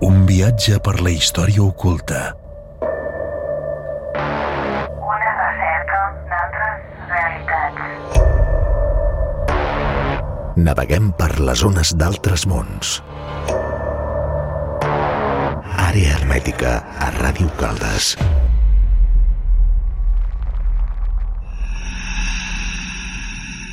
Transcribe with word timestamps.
Un 0.00 0.26
viatge 0.26 0.76
per 0.78 1.00
la 1.02 1.10
història 1.10 1.62
oculta. 1.64 2.18
Una 4.14 5.32
recerca 5.40 6.02
d'altres 6.30 6.84
realitats. 7.10 7.82
Naveguem 10.68 11.10
per 11.18 11.30
les 11.50 11.66
ones 11.66 11.90
d'altres 11.98 12.46
mons. 12.46 13.02
Àrea 15.88 16.14
hermètica 16.14 16.78
a 17.02 17.10
Ràdio 17.18 17.50
Caldes. 17.58 18.14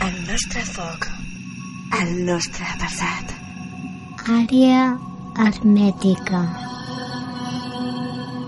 El 0.09 0.15
nostre 0.25 0.65
foc. 0.73 1.05
El 2.01 2.25
nostre 2.25 2.65
passat. 2.81 3.25
Àrea 4.25 5.13
hermètica. 5.37 6.41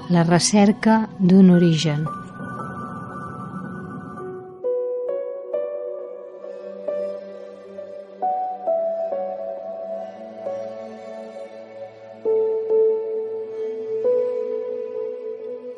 La 0.09 0.23
recerca 0.23 1.09
d'un 1.19 1.49
origen. 1.51 2.05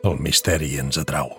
El 0.03 0.17
misteri 0.21 0.77
ens 0.77 0.97
atrau. 1.01 1.31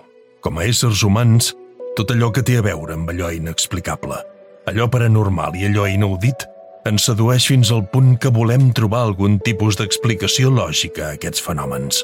Com 0.42 0.58
a 0.58 0.66
éssers 0.66 1.04
humans, 1.06 1.54
tot 1.94 2.10
allò 2.10 2.32
que 2.34 2.42
té 2.42 2.58
a 2.58 2.64
veure 2.66 2.96
amb 2.98 3.10
allò 3.12 3.30
inexplicable, 3.30 4.18
allò 4.66 4.90
paranormal 4.90 5.54
i 5.54 5.68
allò 5.68 5.86
inaudit, 5.86 6.49
ens 6.88 7.04
sedueix 7.04 7.44
fins 7.50 7.70
al 7.74 7.82
punt 7.92 8.14
que 8.20 8.32
volem 8.32 8.70
trobar 8.76 9.02
algun 9.04 9.38
tipus 9.44 9.76
d'explicació 9.76 10.52
lògica 10.54 11.10
a 11.10 11.18
aquests 11.18 11.42
fenòmens. 11.44 12.00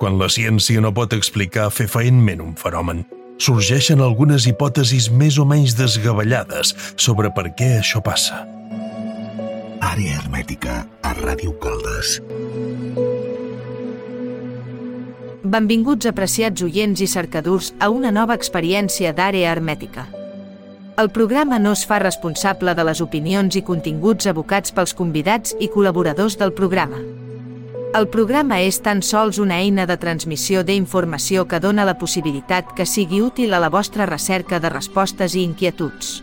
Quan 0.00 0.16
la 0.18 0.30
ciència 0.32 0.80
no 0.80 0.92
pot 0.96 1.12
explicar 1.16 1.68
fefaentment 1.70 2.42
un 2.42 2.54
fenomen, 2.58 3.04
sorgeixen 3.38 4.00
algunes 4.00 4.48
hipòtesis 4.48 5.10
més 5.12 5.38
o 5.38 5.44
menys 5.48 5.76
desgavellades 5.78 6.72
sobre 6.96 7.30
per 7.36 7.50
què 7.58 7.74
això 7.82 8.02
passa. 8.04 8.44
Àrea 9.84 10.18
hermètica 10.22 10.80
a 11.04 11.14
Ràdio 11.20 11.52
Caldes. 11.60 12.18
Benvinguts 15.44 16.08
apreciats 16.08 16.64
oients 16.64 17.04
i 17.04 17.06
cercadors 17.06 17.74
a 17.78 17.90
una 17.92 18.10
nova 18.10 18.34
experiència 18.34 19.12
d'àrea 19.12 19.52
hermètica. 19.52 20.08
El 20.96 21.10
programa 21.10 21.58
no 21.58 21.72
es 21.74 21.80
fa 21.90 21.96
responsable 21.98 22.70
de 22.78 22.82
les 22.86 23.00
opinions 23.02 23.56
i 23.58 23.64
continguts 23.66 24.28
abocats 24.30 24.70
pels 24.76 24.92
convidats 24.94 25.56
i 25.58 25.66
col·laboradors 25.72 26.36
del 26.38 26.52
programa. 26.54 27.00
El 27.98 28.06
programa 28.12 28.60
és 28.62 28.78
tan 28.84 29.02
sols 29.02 29.40
una 29.42 29.58
eina 29.58 29.88
de 29.90 29.96
transmissió 29.98 30.62
d'informació 30.62 31.48
que 31.50 31.58
dona 31.58 31.88
la 31.88 31.96
possibilitat 31.98 32.70
que 32.78 32.86
sigui 32.86 33.24
útil 33.26 33.58
a 33.58 33.62
la 33.64 33.72
vostra 33.74 34.06
recerca 34.06 34.62
de 34.62 34.70
respostes 34.70 35.34
i 35.34 35.42
inquietuds. 35.42 36.20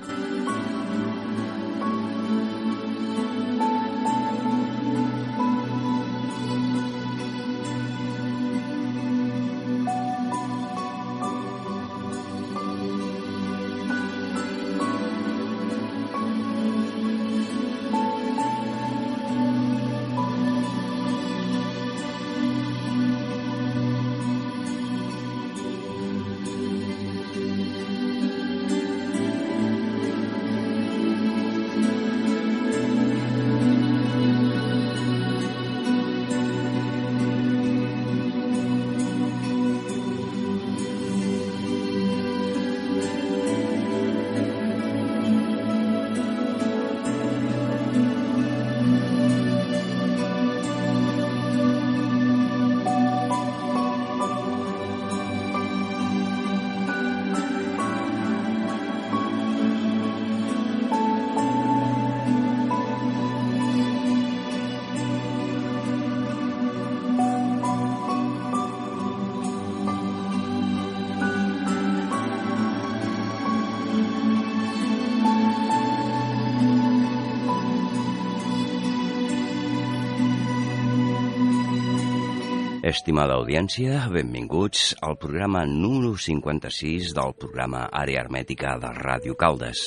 Estimada 82.91 83.37
audiència, 83.39 84.02
benvinguts 84.11 84.97
al 85.07 85.13
programa 85.15 85.61
número 85.63 86.17
56 86.19 87.13
del 87.15 87.31
programa 87.39 87.85
Àrea 87.87 88.19
Hermètica 88.25 88.73
de 88.81 88.89
Ràdio 88.97 89.37
Caldes. 89.39 89.83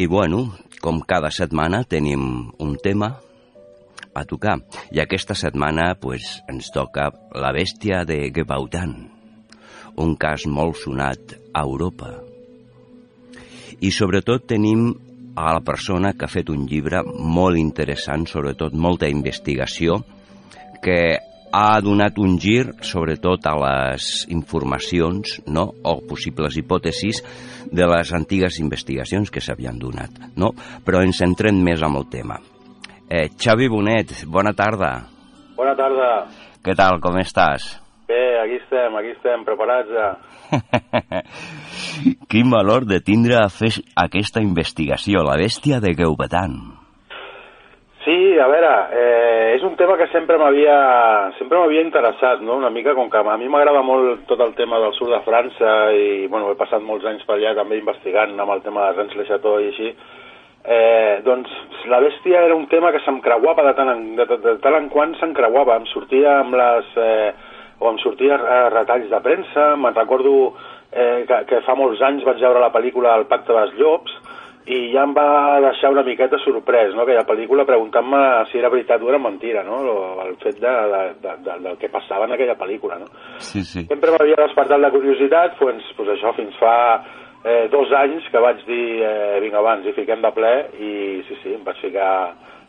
I 0.00 0.06
bueno, 0.08 0.38
com 0.80 1.02
cada 1.04 1.28
setmana 1.28 1.82
tenim 1.84 2.22
un 2.64 2.70
tema 2.80 3.10
a 4.16 4.22
tocar. 4.24 4.54
I 4.88 5.02
aquesta 5.04 5.36
setmana 5.36 5.90
pues, 6.00 6.38
ens 6.48 6.70
toca 6.72 7.10
La 7.36 7.50
bèstia 7.52 8.06
de 8.08 8.16
Gebaudan, 8.32 8.94
un 10.00 10.14
cas 10.16 10.46
molt 10.48 10.80
sonat 10.80 11.34
a 11.52 11.66
Europa. 11.66 12.14
I 13.84 13.90
sobretot 13.92 14.46
tenim 14.54 14.86
a 15.36 15.52
la 15.58 15.60
persona 15.60 16.14
que 16.16 16.24
ha 16.24 16.32
fet 16.38 16.48
un 16.48 16.64
llibre 16.70 17.04
molt 17.04 17.60
interessant, 17.60 18.24
sobretot 18.24 18.72
molta 18.72 19.12
investigació, 19.12 20.00
que 20.80 21.02
ha 21.52 21.80
donat 21.84 22.16
un 22.18 22.38
gir 22.40 22.72
sobretot 22.80 23.44
a 23.46 23.52
les 23.60 24.08
informacions 24.32 25.38
no? 25.46 25.68
o 25.84 25.98
possibles 26.08 26.56
hipòtesis 26.56 27.20
de 27.70 27.88
les 27.88 28.12
antigues 28.16 28.58
investigacions 28.60 29.30
que 29.30 29.44
s'havien 29.44 29.78
donat. 29.78 30.16
No? 30.36 30.52
Però 30.84 31.04
ens 31.04 31.20
centrem 31.20 31.60
més 31.62 31.84
amb 31.84 32.00
el 32.00 32.08
tema. 32.10 32.40
Eh, 33.12 33.28
Xavi 33.36 33.68
Bonet, 33.68 34.24
bona 34.24 34.54
tarda. 34.56 34.94
Bona 35.56 35.76
tarda. 35.76 36.10
Què 36.64 36.74
tal, 36.78 37.00
com 37.04 37.20
estàs? 37.20 37.74
Bé, 38.08 38.22
aquí 38.40 38.56
estem, 38.62 38.96
aquí 38.96 39.12
estem, 39.12 39.44
preparats 39.44 39.92
ja. 39.92 40.10
Quin 42.32 42.52
valor 42.52 42.86
de 42.88 43.00
tindre 43.04 43.38
a 43.40 43.48
fer 43.52 43.74
aquesta 43.96 44.40
investigació, 44.44 45.24
la 45.26 45.36
bèstia 45.40 45.80
de 45.84 45.94
Geubetan. 45.96 46.81
Sí, 48.04 48.38
a 48.38 48.48
veure, 48.50 48.70
eh, 48.98 49.52
és 49.54 49.62
un 49.62 49.76
tema 49.78 49.94
que 49.94 50.08
sempre 50.10 50.34
m'havia 50.40 50.74
sempre 51.36 51.60
m'havia 51.60 51.84
interessat, 51.84 52.40
no? 52.42 52.56
Una 52.58 52.70
mica 52.74 52.96
com 52.98 53.10
que 53.10 53.20
a 53.20 53.36
mi 53.38 53.46
m'agrada 53.48 53.82
molt 53.86 54.24
tot 54.26 54.40
el 54.40 54.56
tema 54.58 54.80
del 54.82 54.92
sud 54.96 55.12
de 55.14 55.20
França 55.22 55.92
i, 55.94 56.26
bueno, 56.26 56.50
he 56.50 56.58
passat 56.58 56.82
molts 56.82 57.06
anys 57.06 57.22
per 57.28 57.36
allà 57.36 57.54
també 57.54 57.78
investigant 57.78 58.34
amb 58.34 58.56
el 58.56 58.64
tema 58.66 58.88
de 58.88 58.96
Rennes 58.96 59.14
Le 59.14 59.28
Chateau 59.28 59.60
i 59.60 59.70
així. 59.70 59.94
Eh, 60.64 61.22
doncs 61.22 61.54
la 61.90 62.00
bèstia 62.02 62.42
era 62.48 62.58
un 62.58 62.66
tema 62.66 62.90
que 62.90 63.04
se'm 63.04 63.20
creuava 63.22 63.62
de 63.68 63.74
tant 63.78 63.94
en, 63.94 64.04
de, 64.18 64.26
de, 64.26 64.36
de 64.48 64.58
tant 64.62 64.80
en 64.80 64.90
quant 64.90 65.14
se'm 65.20 65.34
creuava, 65.34 65.78
em 65.78 65.86
sortia 65.94 66.40
amb 66.40 66.58
les... 66.58 66.92
Eh, 66.96 67.32
o 67.82 67.90
em 67.90 67.98
sortia 67.98 68.36
eh, 68.38 68.68
retalls 68.70 69.08
de 69.10 69.18
premsa, 69.24 69.72
me'n 69.74 69.94
recordo 69.96 70.52
eh, 70.92 71.24
que, 71.26 71.38
que 71.50 71.62
fa 71.66 71.74
molts 71.74 72.02
anys 72.06 72.22
vaig 72.22 72.38
veure 72.38 72.62
la 72.62 72.70
pel·lícula 72.74 73.16
El 73.18 73.26
pacte 73.30 73.54
dels 73.56 73.74
llops, 73.78 74.14
i 74.66 74.92
ja 74.92 75.02
em 75.02 75.14
va 75.16 75.58
deixar 75.64 75.90
una 75.90 76.04
miqueta 76.06 76.38
sorprès, 76.44 76.92
no?, 76.94 77.02
aquella 77.02 77.24
pel·lícula, 77.26 77.66
preguntant-me 77.66 78.20
si 78.50 78.60
era 78.60 78.70
veritat 78.70 79.02
o 79.02 79.10
era 79.10 79.18
mentira, 79.18 79.64
no?, 79.66 79.80
el 80.22 80.36
fet 80.42 80.60
de, 80.62 80.74
de, 80.92 81.02
de, 81.24 81.34
de, 81.48 81.56
del 81.66 81.80
que 81.80 81.90
passava 81.90 82.28
en 82.28 82.36
aquella 82.36 82.54
pel·lícula, 82.60 83.00
no? 83.02 83.10
Sí, 83.42 83.64
sí. 83.66 83.86
Sempre 83.90 84.14
m'havia 84.14 84.38
despertat 84.44 84.78
la 84.78 84.92
curiositat, 84.94 85.58
doncs, 85.58 85.90
pues 85.98 86.14
això, 86.14 86.30
fins 86.38 86.54
fa 86.62 86.76
eh, 87.42 87.66
dos 87.72 87.90
anys 87.98 88.28
que 88.30 88.42
vaig 88.42 88.62
dir, 88.68 88.86
eh, 89.02 89.40
vinga, 89.42 89.58
abans, 89.58 89.86
i 89.86 89.96
fiquem 89.98 90.22
de 90.22 90.30
ple, 90.36 90.54
i 90.78 90.92
sí, 91.26 91.38
sí, 91.42 91.56
em 91.58 91.66
vaig 91.66 91.82
ficar 91.82 92.12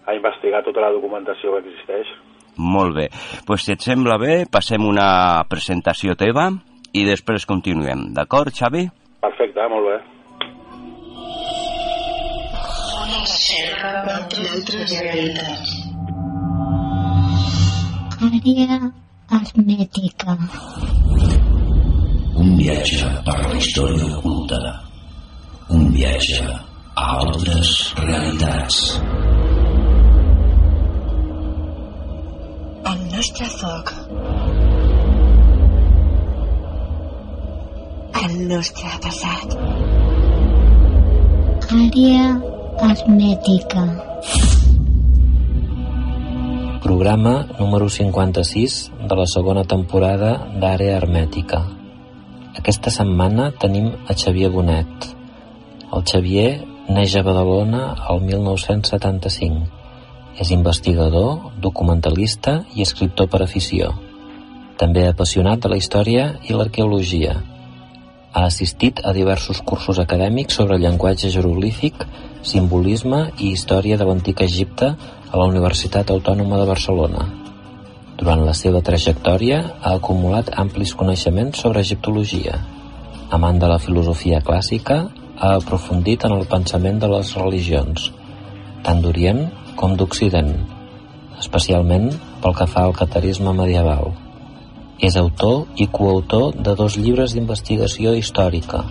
a 0.04 0.16
investigar 0.18 0.64
tota 0.66 0.82
la 0.82 0.92
documentació 0.92 1.54
que 1.54 1.68
existeix. 1.68 2.10
Molt 2.58 2.98
bé. 2.98 3.08
Doncs 3.10 3.46
pues, 3.48 3.66
si 3.66 3.74
et 3.74 3.86
sembla 3.86 4.18
bé, 4.22 4.44
passem 4.52 4.84
una 4.86 5.44
presentació 5.50 6.18
teva 6.18 6.50
i 6.94 7.06
després 7.08 7.48
continuem. 7.50 8.12
D'acord, 8.18 8.54
Xavi? 8.54 8.86
Perfecte, 9.24 9.70
molt 9.72 9.90
bé. 9.90 10.02
Una 13.34 13.40
recerca 13.40 13.92
d'altres 14.06 14.92
realitats. 15.02 15.70
Àrea 18.28 18.76
hermètica. 19.38 20.36
Un 22.44 22.52
viatge 22.60 23.10
per 23.26 23.38
la 23.40 23.56
història 23.58 24.12
oculta. 24.20 24.60
Un 25.80 25.90
viatge 25.96 26.44
a 26.46 27.08
altres 27.24 27.74
realitats. 28.04 28.80
El 32.94 33.04
nostre 33.18 33.52
foc. 33.58 33.94
El 38.24 38.40
nostre 38.56 38.98
passat. 39.10 39.62
Àrea 41.74 42.53
hermètica. 42.80 43.84
Programa 46.82 47.48
número 47.60 47.90
56 47.90 48.92
de 49.10 49.16
la 49.16 49.26
segona 49.26 49.64
temporada 49.64 50.34
d'Àrea 50.60 50.98
Hermètica. 50.98 51.62
Aquesta 52.58 52.92
setmana 52.94 53.52
tenim 53.62 53.92
a 54.08 54.16
Xavier 54.18 54.50
Bonet. 54.52 55.08
El 55.94 56.04
Xavier 56.10 56.50
neix 56.90 57.16
a 57.16 57.24
Badalona 57.24 57.96
el 58.10 58.22
1975. 58.26 59.64
És 60.42 60.50
investigador, 60.52 61.54
documentalista 61.62 62.64
i 62.74 62.82
escriptor 62.82 63.30
per 63.30 63.44
afició. 63.46 63.94
També 64.82 65.06
apassionat 65.08 65.62
de 65.62 65.70
la 65.70 65.78
història 65.78 66.32
i 66.50 66.58
l'arqueologia. 66.58 67.38
Ha 68.34 68.48
assistit 68.50 69.00
a 69.06 69.14
diversos 69.14 69.62
cursos 69.62 70.00
acadèmics 70.02 70.58
sobre 70.58 70.80
llenguatge 70.82 71.30
jeroglífic, 71.30 72.06
simbolisme 72.42 73.28
i 73.38 73.52
història 73.54 73.98
de 74.02 74.08
l'antic 74.10 74.42
Egipte 74.42 74.90
a 74.96 75.38
la 75.38 75.46
Universitat 75.52 76.10
Autònoma 76.10 76.58
de 76.58 76.66
Barcelona. 76.70 77.28
Durant 78.18 78.42
la 78.46 78.56
seva 78.58 78.82
trajectòria 78.86 79.60
ha 79.82 79.94
acumulat 80.00 80.50
amplis 80.64 80.96
coneixements 80.98 81.62
sobre 81.62 81.86
egiptologia. 81.86 82.58
Amant 83.38 83.62
de 83.62 83.70
la 83.70 83.80
filosofia 83.82 84.42
clàssica, 84.46 85.00
ha 85.38 85.54
aprofundit 85.60 86.26
en 86.26 86.36
el 86.38 86.46
pensament 86.50 87.00
de 87.02 87.10
les 87.14 87.34
religions, 87.38 88.10
tant 88.86 89.02
d'Orient 89.02 89.46
com 89.80 89.98
d'Occident, 89.98 90.54
especialment 91.42 92.12
pel 92.42 92.58
que 92.58 92.70
fa 92.70 92.86
al 92.88 92.98
catarisme 92.98 93.54
medieval. 93.58 94.14
És 95.00 95.18
autor 95.18 95.66
i 95.76 95.88
coautor 95.88 96.54
de 96.54 96.76
dos 96.76 96.98
llibres 96.98 97.34
d'investigació 97.34 98.14
històrica. 98.18 98.84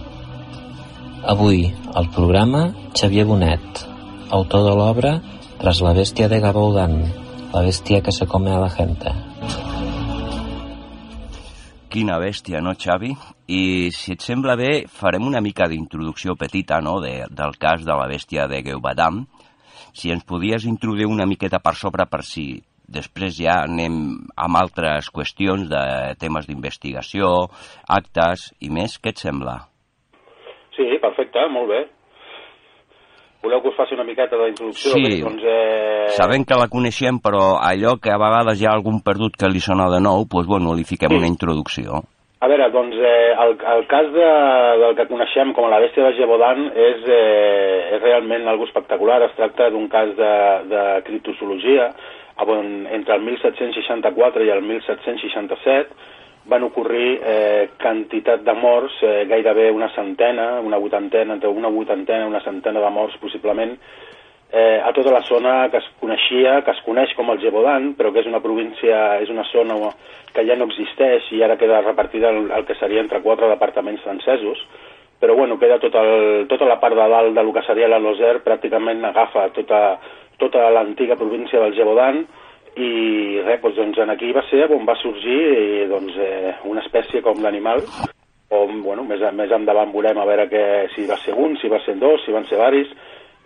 Avui, 1.22 1.68
al 1.94 2.10
programa, 2.10 2.72
Xavier 2.98 3.28
Bonet, 3.28 3.86
autor 4.30 4.66
de 4.66 4.74
l'obra 4.80 5.14
Tras 5.62 5.80
la 5.80 5.92
bestia 5.92 6.26
de 6.28 6.40
Gabaudán, 6.40 7.04
la 7.52 7.60
bestia 7.62 8.00
que 8.02 8.10
se 8.10 8.26
come 8.26 8.50
a 8.50 8.58
la 8.58 8.68
gente. 8.68 9.12
Quina 11.88 12.16
bèstia, 12.18 12.58
no, 12.58 12.72
Xavi? 12.74 13.12
I 13.46 13.92
si 13.94 14.16
et 14.16 14.26
sembla 14.26 14.56
bé, 14.58 14.88
farem 14.90 15.28
una 15.28 15.38
mica 15.40 15.68
d'introducció 15.70 16.34
petita, 16.34 16.80
no?, 16.82 16.96
de, 16.98 17.28
del 17.30 17.54
cas 17.62 17.86
de 17.86 17.94
la 17.94 18.08
bèstia 18.10 18.48
de 18.50 18.58
Geubadam. 18.66 19.22
Si 19.94 20.10
ens 20.10 20.26
podies 20.26 20.66
introduir 20.66 21.06
una 21.06 21.28
miqueta 21.30 21.62
per 21.62 21.76
sobre 21.78 22.08
per 22.10 22.24
si 22.26 22.56
després 22.92 23.36
ja 23.40 23.62
anem 23.64 23.96
amb 24.36 24.60
altres 24.60 25.10
qüestions 25.14 25.68
de 25.70 25.82
temes 26.20 26.48
d'investigació, 26.48 27.32
actes 27.88 28.50
i 28.60 28.70
més, 28.70 28.98
què 29.02 29.14
et 29.14 29.24
sembla? 29.24 29.58
Sí, 30.76 30.86
perfecte, 31.02 31.48
molt 31.52 31.68
bé. 31.72 31.82
Voleu 33.42 33.58
que 33.60 33.72
us 33.72 33.76
faci 33.76 33.96
una 33.96 34.06
miqueta 34.06 34.38
d'introducció? 34.38 34.92
Sí, 34.94 35.02
Bé, 35.02 35.18
doncs, 35.24 35.42
eh... 35.42 36.14
sabem 36.14 36.44
que 36.46 36.58
la 36.58 36.70
coneixem, 36.70 37.18
però 37.24 37.56
allò 37.58 37.96
que 37.98 38.12
a 38.14 38.20
vegades 38.22 38.60
hi 38.60 38.68
ha 38.68 38.74
algun 38.76 39.02
perdut 39.02 39.34
que 39.34 39.50
li 39.50 39.62
sona 39.62 39.88
de 39.90 39.98
nou, 40.04 40.28
doncs, 40.30 40.46
bueno, 40.46 40.76
li 40.78 40.86
fiquem 40.86 41.16
una 41.18 41.30
introducció. 41.30 42.04
A 42.42 42.48
veure, 42.50 42.68
doncs 42.74 42.94
eh, 42.98 43.34
el, 43.42 43.52
el 43.72 43.84
cas 43.90 44.08
de, 44.14 44.30
del 44.82 44.96
que 44.98 45.06
coneixem 45.10 45.52
com 45.54 45.66
a 45.66 45.74
la 45.74 45.82
bèstia 45.82 46.08
de 46.08 46.16
Gebodan 46.16 46.64
és, 46.70 47.04
eh, 47.06 47.98
és 47.98 48.02
realment 48.02 48.48
algo 48.50 48.66
espectacular. 48.66 49.20
Es 49.26 49.36
tracta 49.38 49.68
d'un 49.70 49.86
cas 49.90 50.10
de, 50.18 50.32
de 50.70 50.82
criptozoologia 51.06 51.90
on 52.48 52.86
entre 52.90 53.14
el 53.14 53.22
1764 53.22 54.44
i 54.44 54.50
el 54.50 54.62
1767 54.62 55.94
van 56.44 56.64
ocorrir 56.66 57.20
eh, 57.22 57.68
quantitat 57.78 58.42
de 58.42 58.54
morts, 58.54 58.96
eh, 59.02 59.24
gairebé 59.30 59.70
una 59.70 59.88
centena, 59.94 60.60
una 60.60 60.76
vuitantena, 60.76 61.34
entre 61.34 61.48
una 61.48 61.68
vuitantena 61.68 62.24
i 62.24 62.28
una 62.28 62.42
centena 62.42 62.80
de 62.80 62.90
morts 62.90 63.16
possiblement, 63.22 63.76
eh, 64.50 64.80
a 64.84 64.92
tota 64.92 65.12
la 65.12 65.22
zona 65.22 65.70
que 65.70 65.78
es 65.78 65.88
coneixia, 66.00 66.62
que 66.64 66.72
es 66.72 66.82
coneix 66.84 67.14
com 67.16 67.30
el 67.30 67.40
Gebodan, 67.40 67.94
però 67.96 68.12
que 68.12 68.20
és 68.20 68.28
una 68.28 68.42
província, 68.44 69.20
és 69.22 69.30
una 69.30 69.46
zona 69.52 69.78
que 70.34 70.44
ja 70.48 70.56
no 70.56 70.66
existeix 70.68 71.30
i 71.32 71.42
ara 71.42 71.56
queda 71.56 71.80
repartida 71.80 72.30
el, 72.30 72.50
el 72.50 72.66
que 72.66 72.76
seria 72.80 73.00
entre 73.00 73.22
quatre 73.22 73.48
departaments 73.48 74.02
francesos, 74.02 74.60
però 75.22 75.36
bueno, 75.38 75.58
queda 75.58 75.78
tot 75.78 75.94
el, 75.94 76.48
tota 76.50 76.66
la 76.66 76.80
part 76.82 76.98
de 76.98 77.08
dalt 77.08 77.36
de 77.36 77.42
lo 77.46 77.52
que 77.54 77.62
seria 77.62 77.88
la 77.88 78.00
Loser, 78.02 78.40
pràcticament 78.42 79.04
agafa 79.06 79.46
tota, 79.54 79.82
tota 80.42 80.68
l'antiga 80.74 81.16
província 81.20 81.62
del 81.62 81.76
Gebodan, 81.78 82.24
i 82.76 83.40
res, 83.44 83.60
doncs, 83.60 83.76
doncs 83.98 84.14
aquí 84.14 84.32
va 84.32 84.42
ser 84.48 84.64
on 84.72 84.86
va 84.88 84.96
sorgir 84.96 85.40
eh, 85.52 85.86
doncs, 85.90 86.16
eh, 86.16 86.54
una 86.64 86.80
espècie 86.80 87.20
com 87.20 87.42
d'animal 87.42 87.82
on, 88.52 88.80
bueno, 88.84 89.04
més, 89.08 89.20
més 89.36 89.52
endavant 89.52 89.92
veurem 89.92 90.18
a 90.20 90.28
veure 90.28 90.48
que, 90.48 90.62
si 90.94 91.04
va 91.08 91.18
ser 91.20 91.36
un, 91.36 91.56
si 91.60 91.68
va 91.72 91.80
ser 91.84 91.98
dos, 92.00 92.24
si 92.24 92.32
van 92.32 92.48
ser 92.48 92.60
varis 92.60 92.88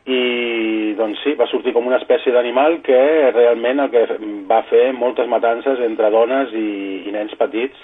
i 0.06 0.94
doncs 0.94 1.24
sí, 1.24 1.34
va 1.34 1.48
sortir 1.50 1.72
com 1.74 1.86
una 1.86 1.98
espècie 1.98 2.30
d'animal 2.34 2.78
que 2.86 2.98
realment 3.34 3.82
el 3.82 3.90
que 3.90 4.04
va 4.46 4.62
fer 4.70 4.92
moltes 4.94 5.26
matances 5.26 5.82
entre 5.82 6.12
dones 6.14 6.54
i, 6.54 6.68
i 7.10 7.14
nens 7.14 7.34
petits 7.38 7.82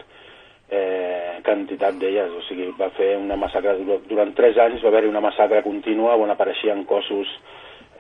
eh, 0.70 1.40
quantitat 1.42 1.98
d'elles, 1.98 2.30
o 2.38 2.44
sigui, 2.46 2.70
va 2.78 2.92
fer 2.94 3.16
una 3.18 3.34
massacre, 3.36 3.74
durant 4.06 4.30
tres 4.38 4.62
anys 4.62 4.86
va 4.86 4.92
haver-hi 4.92 5.10
una 5.10 5.24
massacre 5.24 5.64
contínua 5.66 6.14
on 6.22 6.30
apareixien 6.30 6.86
cossos 6.86 7.34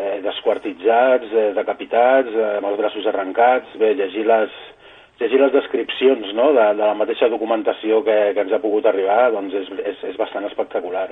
eh, 0.02 0.18
desquartitzats, 0.24 1.30
eh, 1.32 1.48
decapitats, 1.56 2.34
eh, 2.34 2.52
amb 2.58 2.70
els 2.72 2.78
braços 2.80 3.06
arrencats, 3.06 3.76
bé, 3.80 3.92
llegir 3.98 4.26
les, 4.26 4.54
llegir 5.20 5.40
les 5.40 5.52
descripcions 5.54 6.32
no, 6.38 6.50
de, 6.56 6.66
de 6.78 6.84
la 6.84 6.96
mateixa 6.98 7.30
documentació 7.30 8.02
que, 8.06 8.18
que 8.34 8.44
ens 8.44 8.54
ha 8.54 8.62
pogut 8.62 8.88
arribar 8.90 9.30
doncs 9.34 9.54
és, 9.62 9.70
és, 9.92 10.04
és 10.12 10.18
bastant 10.20 10.48
espectacular. 10.48 11.08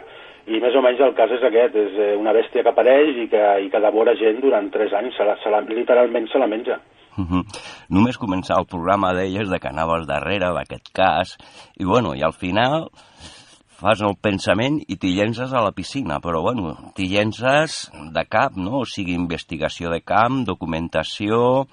I 0.50 0.58
més 0.62 0.74
o 0.74 0.82
menys 0.82 1.02
el 1.04 1.14
cas 1.18 1.30
és 1.36 1.44
aquest, 1.46 1.76
és 1.76 1.98
eh, 1.98 2.14
una 2.18 2.34
bèstia 2.36 2.64
que 2.64 2.72
apareix 2.72 3.20
i 3.24 3.28
que, 3.30 3.44
i 3.66 3.70
que 3.70 3.84
devora 3.84 4.16
gent 4.18 4.40
durant 4.42 4.70
tres 4.74 4.94
anys, 4.96 5.18
se 5.18 5.26
la, 5.28 5.36
se 5.42 5.52
la, 5.52 5.62
literalment 5.68 6.26
se 6.32 6.40
la 6.42 6.50
menja. 6.50 6.80
Uh 7.18 7.26
-huh. 7.26 7.42
Només 7.90 8.18
començar 8.18 8.58
el 8.58 8.70
programa 8.70 9.12
deies 9.14 9.50
de 9.50 9.58
que 9.58 9.68
anaves 9.68 10.06
darrere 10.06 10.54
d'aquest 10.54 10.92
cas 10.94 11.36
i 11.76 11.84
bueno, 11.84 12.14
i 12.14 12.22
al 12.22 12.32
final 12.32 12.88
fas 13.80 14.02
el 14.04 14.16
pensament 14.20 14.78
i 14.92 14.98
t'hi 15.00 15.14
llences 15.16 15.54
a 15.56 15.62
la 15.64 15.72
piscina, 15.72 16.18
però 16.20 16.42
bueno, 16.44 16.74
t'hi 16.96 17.08
llences 17.08 17.86
de 18.14 18.24
cap, 18.28 18.58
no? 18.60 18.82
O 18.82 18.88
sigui, 18.88 19.16
investigació 19.16 19.92
de 19.92 20.02
camp, 20.04 20.42
documentació, 20.48 21.64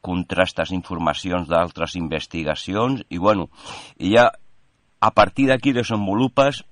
contrastes 0.00 0.70
informacions 0.76 1.50
d'altres 1.50 1.96
investigacions 1.98 3.02
i 3.10 3.18
bueno, 3.18 3.50
i 3.98 4.14
ja 4.14 4.30
a 5.00 5.10
partir 5.16 5.48
d'aquí 5.50 5.74
desenvolupes 5.76 6.62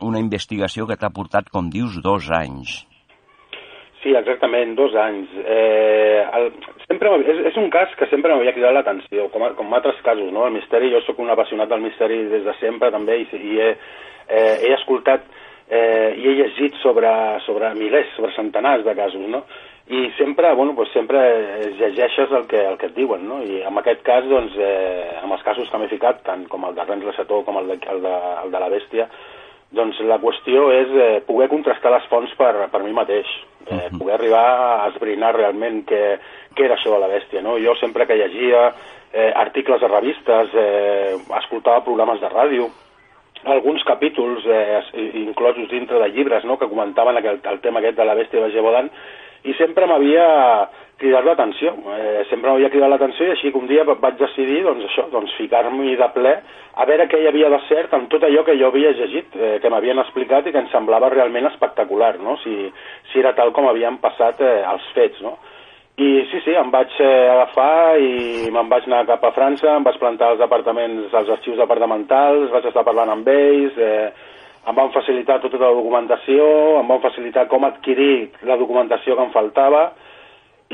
una 0.00 0.20
investigació 0.22 0.88
que 0.88 0.96
t'ha 0.98 1.12
portat, 1.14 1.50
com 1.52 1.70
dius, 1.70 2.00
dos 2.02 2.30
anys. 2.34 2.82
Sí, 4.04 4.12
exactament, 4.12 4.74
dos 4.76 4.92
anys. 5.00 5.30
Eh, 5.48 6.20
el, 6.36 6.50
sempre 6.84 7.08
és, 7.24 7.38
és 7.48 7.54
un 7.56 7.70
cas 7.72 7.92
que 7.96 8.04
sempre 8.10 8.34
m'havia 8.34 8.52
cridat 8.52 8.74
l'atenció, 8.76 9.30
com, 9.32 9.46
com 9.56 9.72
altres 9.72 10.02
casos, 10.04 10.28
no? 10.28 10.42
El 10.44 10.52
misteri, 10.58 10.90
jo 10.92 11.00
sóc 11.06 11.22
un 11.24 11.32
apassionat 11.32 11.70
del 11.72 11.80
misteri 11.80 12.18
des 12.28 12.44
de 12.44 12.52
sempre 12.58 12.90
també 12.92 13.22
i, 13.22 13.24
i 13.38 13.54
he, 13.64 13.70
eh, 14.28 14.50
he 14.66 14.74
escoltat 14.76 15.24
eh, 15.70 16.10
i 16.20 16.28
he 16.28 16.34
llegit 16.36 16.76
sobre, 16.82 17.08
sobre 17.46 17.70
milers, 17.78 18.10
sobre 18.18 18.34
centenars 18.36 18.84
de 18.84 18.92
casos, 18.98 19.24
no? 19.32 19.40
I 19.88 20.10
sempre, 20.18 20.52
bueno, 20.52 20.74
pues 20.76 20.92
sempre 20.92 21.22
llegeixes 21.78 22.30
el 22.32 22.44
que, 22.48 22.60
el 22.60 22.76
que 22.76 22.90
et 22.92 22.98
diuen, 23.00 23.24
no? 23.28 23.40
I 23.40 23.62
en 23.64 23.80
aquest 23.80 24.04
cas, 24.04 24.28
doncs, 24.28 24.52
eh, 24.60 25.14
amb 25.22 25.32
els 25.32 25.48
casos 25.48 25.72
que 25.72 25.80
m'he 25.80 25.88
ficat, 25.88 26.20
tant 26.28 26.44
com 26.52 26.68
el 26.68 26.76
de 26.76 26.84
Rens 26.84 27.08
Lecetó 27.08 27.40
com 27.48 27.56
el 27.62 27.72
de, 27.72 27.80
el 27.88 28.04
de, 28.04 28.14
el 28.44 28.52
de 28.52 28.62
la 28.66 28.70
bèstia, 28.76 29.08
doncs 29.74 29.98
la 30.08 30.20
qüestió 30.22 30.68
és 30.72 30.94
eh, 30.94 31.20
poder 31.26 31.50
contrastar 31.52 31.92
les 31.94 32.06
fonts 32.10 32.32
per, 32.38 32.68
per 32.72 32.82
mi 32.84 32.92
mateix, 32.96 33.26
eh, 33.66 33.74
uh 33.74 33.80
-huh. 33.80 33.98
poder 33.98 34.14
arribar 34.14 34.46
a 34.84 34.88
esbrinar 34.88 35.34
realment 35.36 35.84
què, 35.86 36.18
què 36.54 36.64
era 36.64 36.76
això 36.76 36.94
de 36.94 37.00
la 37.00 37.08
bèstia. 37.08 37.42
No? 37.42 37.58
Jo 37.58 37.74
sempre 37.76 38.06
que 38.06 38.16
llegia 38.16 38.72
eh, 39.12 39.32
articles 39.34 39.80
de 39.80 39.88
revistes, 39.88 40.48
eh, 40.54 41.16
escoltava 41.38 41.84
programes 41.84 42.20
de 42.20 42.28
ràdio, 42.28 42.70
alguns 43.44 43.84
capítols 43.84 44.44
eh, 44.46 44.82
inclosos 45.14 45.68
dintre 45.68 45.98
de 45.98 46.08
llibres 46.08 46.44
no? 46.44 46.58
que 46.58 46.68
comentaven 46.68 47.16
aquel, 47.16 47.40
el 47.44 47.60
tema 47.60 47.80
aquest 47.80 47.96
de 47.96 48.04
la 48.04 48.14
bèstia 48.14 48.40
de 48.40 48.52
Gebodan, 48.52 48.90
i 49.44 49.52
sempre 49.54 49.86
m'havia 49.86 50.68
cridat 50.98 51.24
l'atenció, 51.26 51.72
eh, 51.94 52.24
sempre 52.30 52.50
m'havia 52.50 52.70
cridat 52.70 52.92
l'atenció 52.92 53.26
i 53.26 53.32
així 53.34 53.50
que 53.52 53.58
un 53.58 53.66
dia 53.70 53.84
vaig 53.84 54.18
decidir 54.18 54.62
doncs, 54.64 54.84
això, 54.88 55.08
doncs, 55.12 55.32
ficar-m'hi 55.38 55.96
de 56.00 56.08
ple 56.14 56.34
a 56.74 56.86
veure 56.88 57.06
què 57.10 57.20
hi 57.22 57.28
havia 57.30 57.50
de 57.52 57.60
cert 57.68 57.92
en 57.94 58.06
tot 58.10 58.22
allò 58.26 58.42
que 58.46 58.56
jo 58.58 58.68
havia 58.70 58.92
llegit, 58.98 59.34
eh, 59.36 59.56
que 59.62 59.70
m'havien 59.70 59.98
explicat 60.02 60.46
i 60.46 60.52
que 60.52 60.62
em 60.62 60.70
semblava 60.72 61.10
realment 61.12 61.46
espectacular, 61.50 62.16
no? 62.18 62.36
si, 62.42 62.70
si 63.12 63.22
era 63.22 63.34
tal 63.34 63.52
com 63.54 63.68
havien 63.70 63.98
passat 64.02 64.40
eh, 64.42 64.62
els 64.72 64.86
fets. 64.96 65.22
No? 65.22 65.36
I 65.94 66.24
sí, 66.26 66.40
sí, 66.42 66.54
em 66.58 66.72
vaig 66.74 66.90
eh, 66.98 67.10
agafar 67.30 68.00
i 68.02 68.50
me'n 68.50 68.70
vaig 68.70 68.88
anar 68.88 69.04
cap 69.06 69.22
a 69.22 69.30
França, 69.36 69.76
em 69.76 69.86
vaig 69.86 70.00
plantar 70.02 70.32
als 70.32 70.42
apartaments, 70.42 71.14
als 71.14 71.30
arxius 71.30 71.60
departamentals, 71.62 72.50
vaig 72.50 72.66
estar 72.66 72.82
parlant 72.86 73.12
amb 73.14 73.30
ells, 73.30 73.78
eh, 73.78 74.08
em 74.66 74.74
van 74.74 74.90
facilitar 74.90 75.38
tota 75.42 75.60
la 75.60 75.74
documentació, 75.76 76.48
em 76.80 76.90
van 76.90 77.02
facilitar 77.04 77.46
com 77.46 77.66
adquirir 77.68 78.32
la 78.48 78.58
documentació 78.58 79.14
que 79.14 79.28
em 79.28 79.32
faltava, 79.36 79.84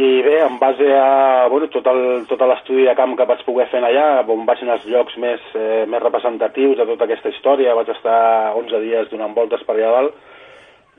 i 0.00 0.23
bé, 0.25 0.37
en 0.47 0.57
base 0.59 0.87
a 0.97 1.47
bueno, 1.52 1.66
tot 1.69 1.87
el- 1.90 2.25
tot 2.30 2.40
l'estudi 2.49 2.87
de 2.87 2.95
camp 2.97 3.16
que 3.19 3.26
vaig 3.28 3.42
poder 3.45 3.66
fer 3.69 3.83
allà, 3.85 4.25
on 4.28 4.47
vaig 4.49 4.62
anar 4.62 4.78
als 4.78 4.87
llocs 4.88 5.16
més, 5.19 5.40
eh, 5.54 5.85
més 5.87 6.02
representatius 6.02 6.78
de 6.78 6.87
tota 6.87 7.04
aquesta 7.04 7.28
història, 7.28 7.75
vaig 7.75 7.88
estar 7.92 8.54
11 8.57 8.80
dies 8.80 9.11
donant 9.11 9.35
voltes 9.37 9.62
per 9.66 9.76
allà 9.76 9.90
dalt, 9.99 10.14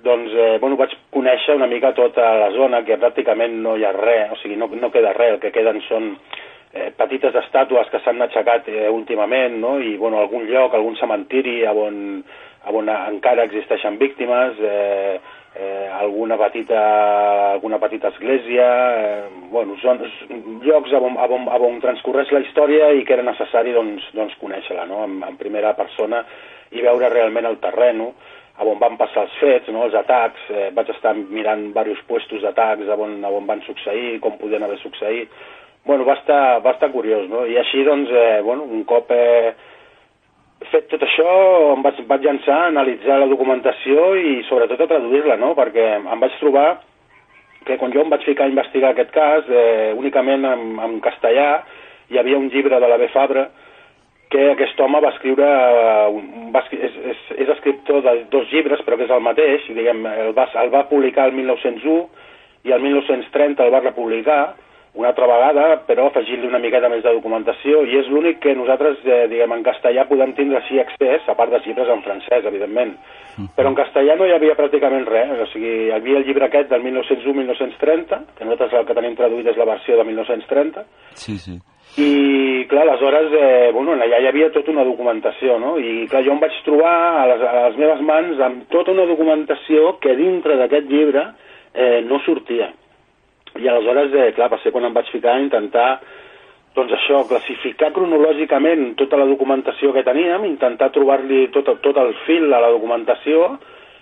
doncs 0.04 0.34
eh, 0.34 0.58
bueno, 0.60 0.76
vaig 0.78 0.94
conèixer 1.14 1.56
una 1.56 1.68
mica 1.68 1.94
tota 1.94 2.28
la 2.44 2.52
zona, 2.52 2.84
que 2.84 2.98
pràcticament 2.98 3.60
no 3.62 3.76
hi 3.78 3.86
ha 3.86 3.92
res, 3.96 4.32
o 4.34 4.40
sigui, 4.42 4.56
no, 4.58 4.68
no 4.68 4.92
queda 4.92 5.14
res, 5.14 5.34
el 5.36 5.40
que 5.40 5.52
queden 5.52 5.82
són 5.88 6.16
eh, 6.74 6.92
petites 6.98 7.36
estàtues 7.36 7.90
que 7.92 8.00
s'han 8.04 8.22
aixecat 8.22 8.68
eh, 8.70 8.88
últimament, 8.90 9.60
no? 9.62 9.80
i 9.80 9.96
bueno, 9.98 10.20
algun 10.20 10.46
lloc, 10.50 10.74
algun 10.74 10.96
cementiri 10.98 11.62
on, 11.68 12.24
on 12.72 12.90
encara 12.90 13.44
existeixen 13.50 13.98
víctimes, 14.02 14.58
eh, 14.62 15.20
eh, 15.56 15.90
alguna, 15.92 16.38
petita, 16.38 17.52
alguna 17.52 17.80
petita 17.80 18.10
església, 18.10 18.68
eh, 18.98 19.24
bueno, 19.52 19.76
són 19.82 20.00
llocs 20.64 20.94
on, 20.96 21.18
on, 21.18 21.48
on 21.48 21.80
transcorreix 21.84 22.32
la 22.32 22.44
història 22.46 22.92
i 22.96 23.06
que 23.06 23.18
era 23.18 23.28
necessari 23.28 23.76
doncs, 23.76 24.08
doncs 24.16 24.38
conèixer-la 24.42 24.88
no? 24.90 25.04
en, 25.08 25.20
en 25.28 25.40
primera 25.40 25.74
persona 25.76 26.24
i 26.72 26.84
veure 26.84 27.10
realment 27.12 27.50
el 27.50 27.60
terreno, 27.64 28.14
on 28.62 28.78
van 28.80 28.98
passar 29.00 29.26
els 29.26 29.36
fets, 29.42 29.72
no? 29.74 29.88
els 29.88 29.96
atacs, 29.98 30.44
eh, 30.54 30.70
vaig 30.76 30.92
estar 30.94 31.16
mirant 31.18 31.72
diversos 31.72 32.04
puestos 32.08 32.44
d'atacs 32.46 32.92
on, 32.94 33.18
on 33.26 33.50
van 33.50 33.64
succeir, 33.66 34.20
com 34.22 34.38
podien 34.40 34.64
haver 34.64 34.78
succeït. 34.84 35.34
Bueno, 35.84 36.06
va 36.06 36.14
estar, 36.20 36.62
va 36.62 36.76
estar 36.76 36.92
curiós, 36.94 37.26
no? 37.30 37.42
I 37.50 37.58
així, 37.58 37.82
doncs, 37.84 38.12
eh, 38.14 38.42
bueno, 38.46 38.68
un 38.70 38.84
cop 38.86 39.10
eh, 39.16 39.56
fet 40.70 40.88
tot 40.92 41.02
això, 41.06 41.32
em 41.74 41.82
vaig, 41.86 42.00
vaig 42.10 42.26
llançar 42.26 42.58
a 42.60 42.70
analitzar 42.70 43.18
la 43.22 43.30
documentació 43.32 44.12
i 44.20 44.42
sobretot 44.48 44.84
a 44.84 44.90
traduir-la, 44.94 45.38
no? 45.42 45.54
Perquè 45.58 45.88
em 45.98 46.22
vaig 46.22 46.38
trobar 46.40 46.68
que 47.66 47.78
quan 47.78 47.94
jo 47.94 48.04
em 48.04 48.10
vaig 48.10 48.24
ficar 48.26 48.46
a 48.48 48.52
investigar 48.52 48.92
aquest 48.92 49.12
cas, 49.16 49.50
eh, 49.50 49.92
únicament 49.98 50.46
en, 50.50 50.64
en 50.82 50.96
castellà, 51.02 51.50
hi 52.10 52.20
havia 52.20 52.40
un 52.40 52.50
llibre 52.54 52.80
de 52.82 52.90
la 52.90 52.98
B. 52.98 53.10
Fabra 53.14 53.48
que 54.32 54.48
aquest 54.54 54.80
home 54.80 55.02
va 55.04 55.12
escriure, 55.12 55.46
eh, 55.46 56.50
va, 56.54 56.64
és, 56.72 56.98
és, 57.14 57.24
és 57.44 57.54
escriptor 57.58 58.02
de 58.06 58.16
dos 58.32 58.50
llibres, 58.54 58.82
però 58.86 58.98
que 58.98 59.08
és 59.10 59.14
el 59.14 59.24
mateix, 59.26 59.68
diguem, 59.76 60.06
el 60.26 60.34
va, 60.38 60.48
el 60.64 60.74
va 60.74 60.88
publicar 60.90 61.28
el 61.30 61.38
1901 61.38 62.30
i 62.70 62.74
el 62.76 62.84
1930 62.84 63.66
el 63.66 63.74
va 63.74 63.84
republicar 63.84 64.42
una 64.94 65.08
altra 65.08 65.28
vegada, 65.28 65.66
però 65.88 66.10
afegint-li 66.10 66.50
una 66.50 66.60
miqueta 66.60 66.90
més 66.92 67.04
de 67.06 67.14
documentació, 67.16 67.86
i 67.88 67.96
és 68.02 68.10
l'únic 68.12 68.42
que 68.44 68.56
nosaltres, 68.58 69.00
eh, 69.06 69.28
diguem, 69.32 69.54
en 69.56 69.64
castellà 69.64 70.04
podem 70.10 70.34
tindre 70.36 70.60
així 70.60 70.82
accés, 70.82 71.28
a 71.32 71.36
part 71.36 71.52
dels 71.54 71.66
llibres 71.66 71.88
en 71.88 72.04
francès, 72.04 72.46
evidentment. 72.46 72.98
Però 73.56 73.72
en 73.72 73.78
castellà 73.78 74.18
no 74.20 74.28
hi 74.28 74.34
havia 74.36 74.58
pràcticament 74.60 75.08
res, 75.08 75.32
o 75.40 75.46
sigui, 75.54 75.72
hi 75.88 75.92
havia 75.96 76.18
el 76.20 76.26
llibre 76.28 76.46
aquest 76.46 76.70
del 76.70 76.84
1901-1930, 76.84 78.20
que 78.36 78.46
nosaltres 78.46 78.74
el 78.82 78.86
que 78.90 78.98
tenim 78.98 79.16
traduït 79.16 79.48
és 79.48 79.58
la 79.58 79.70
versió 79.70 79.96
de 79.98 80.04
1930, 80.10 80.84
Sí, 81.16 81.38
sí. 81.40 81.56
i 82.04 82.66
clar, 82.68 82.84
aleshores, 82.84 83.32
eh, 83.32 83.72
bueno, 83.72 83.96
allà 83.96 84.20
hi 84.20 84.28
havia 84.28 84.52
tota 84.52 84.72
una 84.76 84.84
documentació, 84.84 85.58
no? 85.60 85.78
I 85.80 86.06
clar, 86.12 86.26
jo 86.28 86.36
em 86.36 86.44
vaig 86.44 86.60
trobar 86.68 86.94
a 87.24 87.26
les, 87.32 87.42
a 87.48 87.64
les 87.70 87.80
meves 87.80 88.04
mans 88.12 88.44
amb 88.44 88.68
tota 88.72 88.92
una 88.92 89.08
documentació 89.08 89.96
que 90.04 90.16
dintre 90.20 90.60
d'aquest 90.60 90.92
llibre 90.92 91.30
eh, 91.74 92.02
no 92.04 92.20
sortia. 92.28 92.74
I 93.60 93.68
aleshores, 93.68 94.14
eh, 94.14 94.32
clar, 94.38 94.50
va 94.54 94.60
ser 94.64 94.72
quan 94.72 94.86
em 94.88 94.94
vaig 94.96 95.10
ficar 95.12 95.36
a 95.36 95.42
intentar 95.44 95.90
doncs 96.76 96.94
això, 96.96 97.26
classificar 97.28 97.92
cronològicament 97.92 98.94
tota 98.96 99.18
la 99.20 99.26
documentació 99.28 99.92
que 99.92 100.06
teníem, 100.08 100.46
intentar 100.48 100.88
trobar-li 100.96 101.50
tot, 101.52 101.68
tot 101.84 101.98
el 102.00 102.14
fil 102.26 102.48
a 102.54 102.62
la 102.64 102.70
documentació 102.72 103.58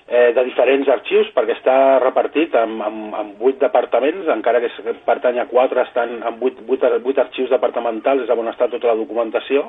eh, 0.06 0.30
de 0.38 0.44
diferents 0.46 0.88
arxius, 0.90 1.32
perquè 1.34 1.56
està 1.58 1.78
repartit 2.04 2.54
en, 2.62 2.76
en, 2.86 3.00
en 3.18 3.32
vuit 3.42 3.58
departaments, 3.62 4.30
encara 4.36 4.62
que 4.62 4.70
es- 4.70 5.02
pertany 5.06 5.42
a 5.42 5.48
quatre, 5.50 5.82
estan 5.82 6.20
en 6.22 6.38
vuit, 6.40 6.62
vuit, 6.68 6.86
vuit 7.02 7.18
arxius 7.18 7.50
departamentals, 7.50 8.28
és 8.28 8.30
on 8.38 8.54
està 8.54 8.70
tota 8.70 8.92
la 8.92 8.98
documentació, 9.02 9.66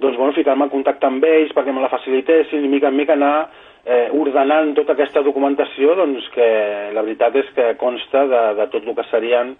doncs, 0.00 0.16
bueno, 0.16 0.32
ficar-me 0.36 0.66
en 0.68 0.72
contacte 0.72 1.08
amb 1.08 1.24
ells 1.24 1.52
perquè 1.56 1.72
me 1.72 1.84
la 1.84 1.92
facilitessin 1.92 2.64
i 2.64 2.68
mica 2.68 2.88
en 2.88 2.96
mica 2.96 3.14
anar 3.16 3.48
eh, 3.86 4.08
ordenant 4.18 4.74
tota 4.74 4.96
aquesta 4.96 5.22
documentació, 5.22 5.94
doncs 5.98 6.26
que 6.34 6.50
la 6.92 7.04
veritat 7.06 7.38
és 7.38 7.48
que 7.54 7.72
consta 7.80 8.26
de, 8.26 8.42
de 8.58 8.68
tot 8.74 8.82
el 8.82 8.96
que 8.98 9.06
serien 9.12 9.54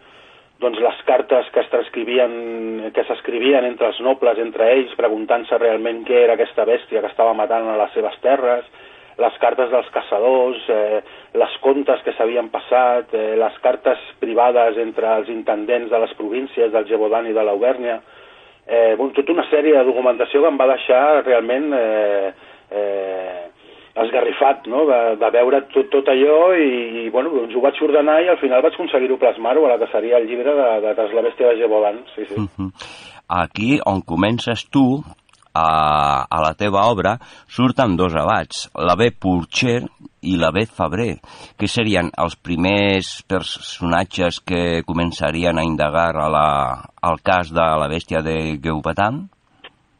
doncs, 0.60 0.80
les 0.80 1.00
cartes 1.04 1.48
que 1.52 1.60
es 1.60 1.70
transcrivien, 1.72 2.90
que 2.96 3.04
s'escrivien 3.04 3.66
entre 3.68 3.90
els 3.92 4.00
nobles, 4.00 4.40
entre 4.40 4.70
ells, 4.72 4.94
preguntant-se 4.96 5.58
realment 5.60 6.02
què 6.08 6.22
era 6.24 6.36
aquesta 6.36 6.64
bèstia 6.68 7.02
que 7.04 7.12
estava 7.12 7.36
matant 7.36 7.68
a 7.68 7.78
les 7.82 7.92
seves 7.92 8.16
terres, 8.24 8.64
les 9.20 9.36
cartes 9.40 9.70
dels 9.72 9.88
caçadors, 9.92 10.64
eh, 10.68 11.00
les 11.36 11.56
contes 11.64 12.02
que 12.04 12.12
s'havien 12.16 12.48
passat, 12.52 13.12
eh, 13.14 13.34
les 13.36 13.58
cartes 13.64 14.00
privades 14.20 14.76
entre 14.80 15.12
els 15.20 15.28
intendents 15.32 15.90
de 15.92 16.00
les 16.02 16.12
províncies 16.16 16.72
del 16.72 16.88
Gevaudan 16.88 17.28
i 17.28 17.36
de 17.36 17.44
l'Auvèrnia, 17.44 18.00
eh, 18.66 18.94
bueno, 18.96 19.12
tota 19.16 19.32
una 19.32 19.46
sèrie 19.50 19.76
de 19.76 19.84
documentació 19.84 20.42
que 20.42 20.48
em 20.48 20.60
va 20.60 20.72
deixar 20.72 21.04
realment 21.24 21.72
eh, 21.76 22.32
eh, 22.70 23.42
esgarrifat, 24.04 24.66
no?, 24.72 24.84
de, 24.90 25.00
de 25.22 25.30
veure 25.34 25.62
tot, 25.72 25.90
tot 25.92 26.08
allò 26.12 26.38
i, 26.54 26.70
i, 27.02 27.08
bueno, 27.14 27.32
doncs 27.34 27.56
ho 27.56 27.64
vaig 27.64 27.80
ordenar 27.88 28.20
i 28.22 28.30
al 28.32 28.40
final 28.42 28.64
vaig 28.64 28.76
aconseguir-ho 28.76 29.18
plasmar-ho 29.22 29.66
a 29.66 29.74
la 29.74 29.78
que 29.82 29.90
seria 29.92 30.20
el 30.20 30.28
llibre 30.28 30.54
de, 30.56 30.70
de 30.84 30.96
Tras 30.96 31.14
la 31.16 31.24
bèstia 31.28 31.52
de 31.52 31.60
Gevaudan, 31.62 32.02
sí, 32.14 32.26
sí. 32.28 32.40
Mhm. 32.40 32.72
Aquí, 33.26 33.80
on 33.84 34.02
comences 34.06 34.68
tu, 34.70 35.02
a, 35.56 36.26
a 36.28 36.40
la 36.42 36.52
teva 36.54 36.84
obra, 36.90 37.16
surten 37.48 37.96
dos 37.96 38.14
abats, 38.14 38.68
la 38.74 38.94
B. 38.96 39.10
Purcher 39.10 39.80
i 40.26 40.36
la 40.36 40.50
B. 40.52 40.66
Fabrer, 40.66 41.16
que 41.56 41.68
serien 41.70 42.10
els 42.22 42.36
primers 42.36 43.22
personatges 43.30 44.42
que 44.44 44.82
començarien 44.86 45.58
a 45.58 45.64
indagar 45.64 46.12
a 46.20 46.28
la, 46.32 46.48
al 47.00 47.22
cas 47.24 47.52
de 47.54 47.66
la 47.80 47.88
bèstia 47.92 48.22
de 48.26 48.36
Geubatam? 48.62 49.26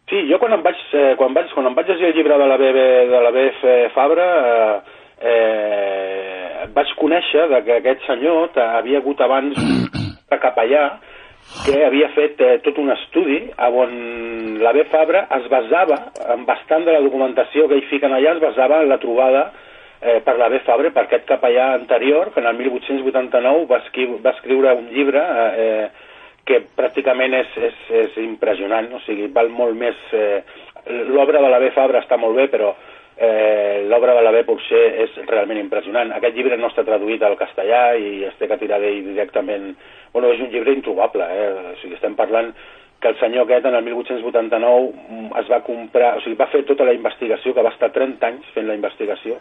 Sí, 0.06 0.20
jo 0.30 0.38
quan 0.38 0.52
em 0.54 0.62
vaig, 0.62 0.78
eh, 0.94 1.14
quan 1.18 1.34
vaig, 1.34 1.50
quan 1.50 1.66
em 1.66 1.75
vaig 1.75 1.88
llegir 1.90 2.12
el 2.12 2.14
llibre 2.14 2.36
de 2.38 2.46
la 2.46 2.56
BB, 2.60 2.82
de 3.10 3.20
la 3.25 3.32
BF 3.34 3.72
Fabra, 3.94 4.26
eh, 4.52 5.30
eh, 5.30 6.66
vaig 6.76 6.92
conèixer 7.00 7.48
de 7.50 7.60
que 7.66 7.80
aquest 7.80 8.06
senyor 8.06 8.54
havia 8.54 9.00
hagut 9.02 9.20
abans 9.20 9.58
de 10.30 10.38
capellà 10.38 10.84
que 11.64 11.82
havia 11.88 12.12
fet 12.14 12.40
eh, 12.40 12.54
tot 12.62 12.78
un 12.78 12.92
estudi 12.94 13.40
on 13.66 14.58
la 14.62 14.72
B 14.76 14.86
Fabra 14.92 15.26
es 15.40 15.50
basava, 15.50 15.98
en 16.34 16.46
bastant 16.46 16.86
de 16.86 16.94
la 16.94 17.02
documentació 17.02 17.66
que 17.66 17.80
hi 17.80 17.86
fiquen 17.90 18.14
allà, 18.14 18.36
es 18.36 18.42
basava 18.42 18.82
en 18.82 18.90
la 18.92 19.02
trobada 19.02 19.48
eh, 20.00 20.20
per 20.22 20.36
la 20.38 20.48
B 20.54 20.62
Fabra, 20.66 20.94
per 20.94 21.08
aquest 21.08 21.26
capellà 21.26 21.72
anterior, 21.75 22.30
que 22.32 22.40
en 22.40 22.46
el 22.46 22.58
1889 22.62 23.66
va, 23.70 23.82
escri 23.82 24.06
va 24.22 24.34
escriure 24.36 24.75
un 24.78 24.90
llibre 24.94 25.22
eh, 25.50 25.88
que 26.47 26.62
pràcticament 26.79 27.35
és, 27.41 27.55
és, 27.69 27.79
és 28.05 28.19
impressionant, 28.23 28.88
o 28.95 29.03
sigui, 29.07 29.31
val 29.35 29.50
molt 29.53 29.76
més... 29.79 29.99
Eh, 30.15 30.41
L'obra 30.87 31.41
de 31.43 31.49
la 31.50 31.59
B 31.59 31.73
Fabra 31.75 31.99
està 31.99 32.15
molt 32.15 32.37
bé, 32.38 32.45
però 32.47 32.69
eh, 33.17 33.83
l'obra 33.91 34.15
de 34.15 34.23
la 34.23 34.31
B 34.31 34.45
potser 34.47 34.83
és 35.03 35.17
realment 35.26 35.59
impressionant. 35.59 36.12
Aquest 36.15 36.37
llibre 36.37 36.59
no 36.61 36.71
està 36.71 36.85
traduït 36.87 37.25
al 37.26 37.35
castellà 37.41 37.97
i 37.99 38.23
es 38.29 38.37
té 38.38 38.47
que 38.47 38.61
tirar 38.61 38.79
d'ell 38.83 39.03
directament... 39.09 39.73
Bueno, 40.12 40.31
és 40.33 40.41
un 40.41 40.53
llibre 40.53 40.73
introbable, 40.76 41.26
eh? 41.26 41.49
o 41.73 41.75
sigui, 41.81 41.97
estem 41.99 42.15
parlant 42.17 42.53
que 43.03 43.11
el 43.11 43.19
senyor 43.21 43.45
aquest 43.45 43.67
en 43.69 43.75
el 43.76 43.85
1889 43.85 44.87
mm, 44.93 45.26
es 45.43 45.50
va 45.50 45.61
comprar, 45.67 46.15
o 46.17 46.23
sigui, 46.25 46.38
va 46.38 46.49
fer 46.53 46.62
tota 46.69 46.87
la 46.87 46.95
investigació, 46.97 47.53
que 47.53 47.65
va 47.67 47.75
estar 47.75 47.91
30 47.93 48.31
anys 48.31 48.55
fent 48.55 48.71
la 48.71 48.79
investigació, 48.79 49.37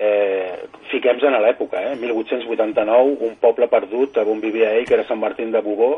eh, 0.00 0.64
fiquem-nos 0.90 1.26
en 1.28 1.36
l'època, 1.44 1.82
eh? 1.90 1.94
1889, 2.00 3.20
un 3.28 3.36
poble 3.42 3.68
perdut 3.68 4.16
on 4.24 4.40
vivia 4.40 4.72
ell, 4.72 4.86
que 4.88 4.96
era 4.96 5.06
Sant 5.08 5.20
Martín 5.20 5.52
de 5.52 5.60
Bugó, 5.60 5.92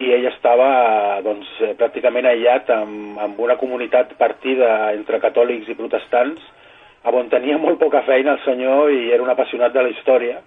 i 0.00 0.12
ell 0.14 0.28
estava 0.30 1.20
doncs, 1.26 1.50
eh, 1.60 1.74
pràcticament 1.76 2.30
aïllat 2.30 2.70
amb, 2.76 3.18
amb 3.26 3.40
una 3.42 3.58
comunitat 3.60 4.14
partida 4.20 4.92
entre 4.94 5.20
catòlics 5.20 5.68
i 5.68 5.76
protestants, 5.76 6.46
on 7.10 7.30
tenia 7.32 7.58
molt 7.58 7.80
poca 7.80 8.04
feina 8.06 8.36
el 8.36 8.42
senyor 8.44 8.92
i 8.92 9.08
era 9.10 9.24
un 9.24 9.32
apassionat 9.32 9.74
de 9.74 9.82
la 9.82 9.92
història, 9.92 10.40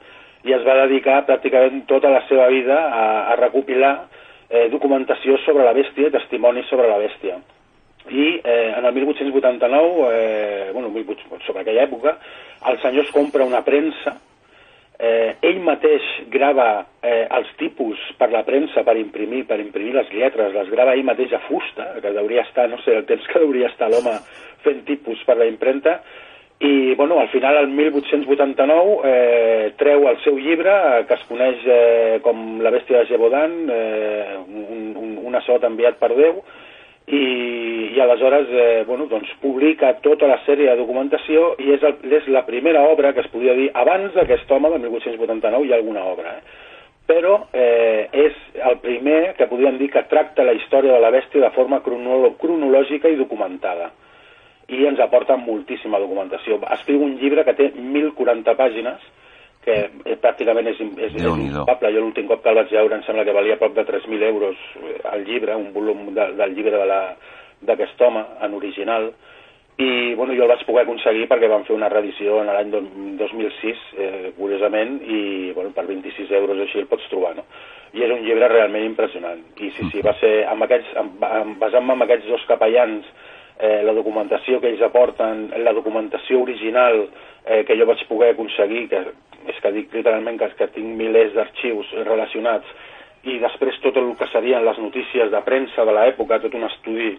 i 0.43 0.53
es 0.55 0.63
va 0.63 0.79
dedicar 0.86 1.24
pràcticament 1.27 1.83
tota 1.89 2.12
la 2.12 2.24
seva 2.29 2.48
vida 2.51 2.77
a, 2.88 3.05
a 3.33 3.36
recopilar 3.39 3.93
eh, 4.50 4.69
documentació 4.72 5.38
sobre 5.43 5.67
la 5.67 5.75
bèstia, 5.75 6.12
testimonis 6.13 6.72
sobre 6.72 6.88
la 6.88 7.01
bèstia 7.03 7.41
i 8.10 8.41
eh, 8.43 8.74
en 8.77 8.86
el 8.86 8.93
1889, 8.93 10.10
eh, 10.12 10.69
bueno, 10.74 10.89
18, 10.89 11.39
sobre 11.45 11.62
aquella 11.62 11.86
època, 11.88 12.17
el 12.69 12.79
senyor 12.81 13.05
es 13.05 13.12
compra 13.12 13.45
una 13.45 13.63
premsa, 13.63 14.17
eh, 15.00 15.36
ell 15.41 15.62
mateix 15.63 16.03
grava 16.31 16.86
eh, 17.01 17.25
els 17.31 17.50
tipus 17.60 18.00
per 18.19 18.29
la 18.31 18.43
premsa 18.48 18.83
per 18.83 18.98
imprimir, 19.00 19.45
per 19.48 19.60
imprimir 19.60 19.95
les 19.98 20.12
lletres, 20.13 20.53
les 20.53 20.69
grava 20.72 20.93
ell 20.95 21.07
mateix 21.07 21.33
a 21.33 21.41
fusta, 21.48 21.93
que 22.01 22.12
hauria 22.12 22.43
estar, 22.48 22.69
no 22.69 22.79
sé, 22.83 22.95
el 22.98 23.07
temps 23.10 23.25
que 23.27 23.41
hauria 23.41 23.72
estar 23.72 23.89
l'home 23.91 24.19
fent 24.63 24.86
tipus 24.88 25.24
per 25.27 25.39
la 25.39 25.50
impremta, 25.50 26.00
i 26.63 26.95
bueno, 26.95 27.19
al 27.19 27.27
final, 27.27 27.57
el 27.57 27.67
1889, 27.67 29.01
eh, 29.03 29.74
treu 29.75 30.05
el 30.07 30.19
seu 30.24 30.38
llibre, 30.39 30.72
eh, 30.72 31.01
que 31.10 31.17
es 31.17 31.25
coneix 31.27 31.65
eh, 31.67 32.19
com 32.24 32.62
La 32.63 32.72
bèstia 32.72 33.01
de 33.01 33.10
Gévaudan, 33.10 33.57
eh, 33.67 34.38
un, 34.48 34.93
un, 34.95 35.17
un 35.27 35.36
assot 35.36 35.65
enviat 35.67 36.00
per 36.00 36.13
Déu, 36.15 36.39
i, 37.07 37.24
i 37.95 38.00
aleshores 38.00 38.48
eh, 38.50 38.83
bueno, 38.88 39.07
doncs, 39.12 39.31
publica 39.41 39.93
tota 40.03 40.27
la 40.29 40.39
sèrie 40.45 40.69
de 40.69 40.79
documentació 40.79 41.53
i 41.60 41.74
és, 41.75 41.83
el, 41.83 41.98
és 42.19 42.27
la 42.31 42.45
primera 42.48 42.86
obra 42.89 43.13
que 43.13 43.24
es 43.25 43.31
podia 43.33 43.55
dir 43.57 43.69
abans 43.74 44.13
d'aquest 44.15 44.51
home, 44.51 44.72
del 44.72 44.86
1889, 44.86 45.67
hi 45.67 45.74
ha 45.74 45.81
alguna 45.81 46.05
obra, 46.13 46.38
eh? 46.38 46.62
però 47.05 47.33
eh, 47.51 48.07
és 48.13 48.38
el 48.63 48.77
primer 48.83 49.33
que 49.36 49.50
podríem 49.51 49.75
dir 49.77 49.89
que 49.91 50.05
tracta 50.07 50.45
la 50.48 50.55
història 50.55 50.95
de 50.95 51.01
la 51.03 51.12
bèstia 51.12 51.43
de 51.43 51.51
forma 51.55 51.81
cronolo 51.83 52.38
cronològica 52.39 53.12
i 53.12 53.19
documentada 53.19 53.91
i 54.72 54.86
ens 54.88 55.01
aporta 55.03 55.36
moltíssima 55.36 56.00
documentació. 56.00 56.62
Escriu 56.72 57.03
un 57.03 57.17
llibre 57.19 57.43
que 57.43 57.55
té 57.57 57.67
1.040 57.75 58.55
pàgines, 58.55 59.03
que 59.65 59.75
eh, 60.05 60.15
pràcticament 60.22 60.70
és, 60.74 60.79
és, 60.79 61.13
és 61.13 61.20
impagable. 61.20 61.91
Jo 61.96 62.03
l'últim 62.03 62.29
cop 62.29 62.43
que 62.43 62.51
el 62.51 62.60
vaig 62.62 62.74
veure 62.75 63.00
em 63.00 63.05
sembla 63.08 63.25
que 63.27 63.36
valia 63.36 63.60
prop 63.62 63.75
de 63.75 63.86
3.000 63.88 64.29
euros 64.29 64.58
eh, 64.82 64.98
el 65.13 65.25
llibre, 65.27 65.55
un 65.55 65.72
volum 65.75 66.10
de, 66.15 66.32
del 66.39 66.55
llibre 66.55 66.82
d'aquest 67.63 68.01
home, 68.01 68.25
en 68.43 68.58
original, 68.60 69.12
i 69.77 70.13
bueno, 70.13 70.36
jo 70.38 70.46
el 70.46 70.51
vaig 70.51 70.62
poder 70.67 70.84
aconseguir 70.84 71.25
perquè 71.29 71.50
van 71.50 71.63
fer 71.65 71.74
una 71.74 71.89
reedició 71.89 72.43
en 72.43 72.51
l'any 72.51 72.74
2006, 73.17 73.86
eh, 73.98 74.32
curiosament, 74.38 75.00
i 75.01 75.51
bueno, 75.55 75.72
per 75.74 75.88
26 75.88 76.32
euros 76.38 76.60
així 76.62 76.84
el 76.84 76.89
pots 76.91 77.08
trobar, 77.10 77.34
no? 77.39 77.48
I 77.93 78.05
és 78.05 78.13
un 78.13 78.22
llibre 78.25 78.50
realment 78.50 78.86
impressionant. 78.86 79.41
I 79.58 79.72
sí, 79.74 79.88
sí, 79.91 80.01
va 80.05 80.13
ser 80.20 80.43
amb 80.50 80.65
aquests, 80.65 80.93
basant-me 81.62 81.98
en 81.98 82.05
aquests 82.05 82.29
dos 82.29 82.46
capellans 82.50 83.10
eh, 83.60 83.82
la 83.86 83.93
documentació 83.98 84.60
que 84.62 84.72
ells 84.74 84.82
aporten, 84.86 85.48
la 85.63 85.74
documentació 85.74 86.41
original 86.41 87.08
eh, 87.46 87.63
que 87.65 87.77
jo 87.77 87.89
vaig 87.89 88.01
poder 88.10 88.34
aconseguir, 88.34 88.88
que 88.89 89.03
és 89.50 89.59
que 89.62 89.71
dic 89.75 89.93
literalment 89.93 90.39
que, 90.39 90.50
que 90.59 90.69
tinc 90.75 90.97
milers 90.97 91.33
d'arxius 91.35 91.91
relacionats, 92.07 92.67
i 93.23 93.38
després 93.39 93.79
tot 93.83 93.97
el 94.00 94.12
que 94.19 94.27
serien 94.31 94.65
les 94.65 94.79
notícies 94.83 95.31
de 95.31 95.41
premsa 95.45 95.85
de 95.88 95.95
l'època, 95.95 96.41
tot 96.43 96.55
un 96.59 96.67
estudi 96.67 97.13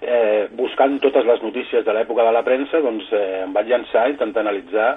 eh, 0.00 0.48
buscant 0.56 0.96
totes 1.04 1.26
les 1.28 1.42
notícies 1.44 1.84
de 1.84 1.94
l'època 1.94 2.24
de 2.24 2.32
la 2.32 2.44
premsa, 2.46 2.80
doncs 2.84 3.10
eh, 3.12 3.42
em 3.44 3.52
vaig 3.56 3.68
llançar 3.68 4.06
i 4.08 4.16
intentar 4.16 4.44
analitzar 4.46 4.94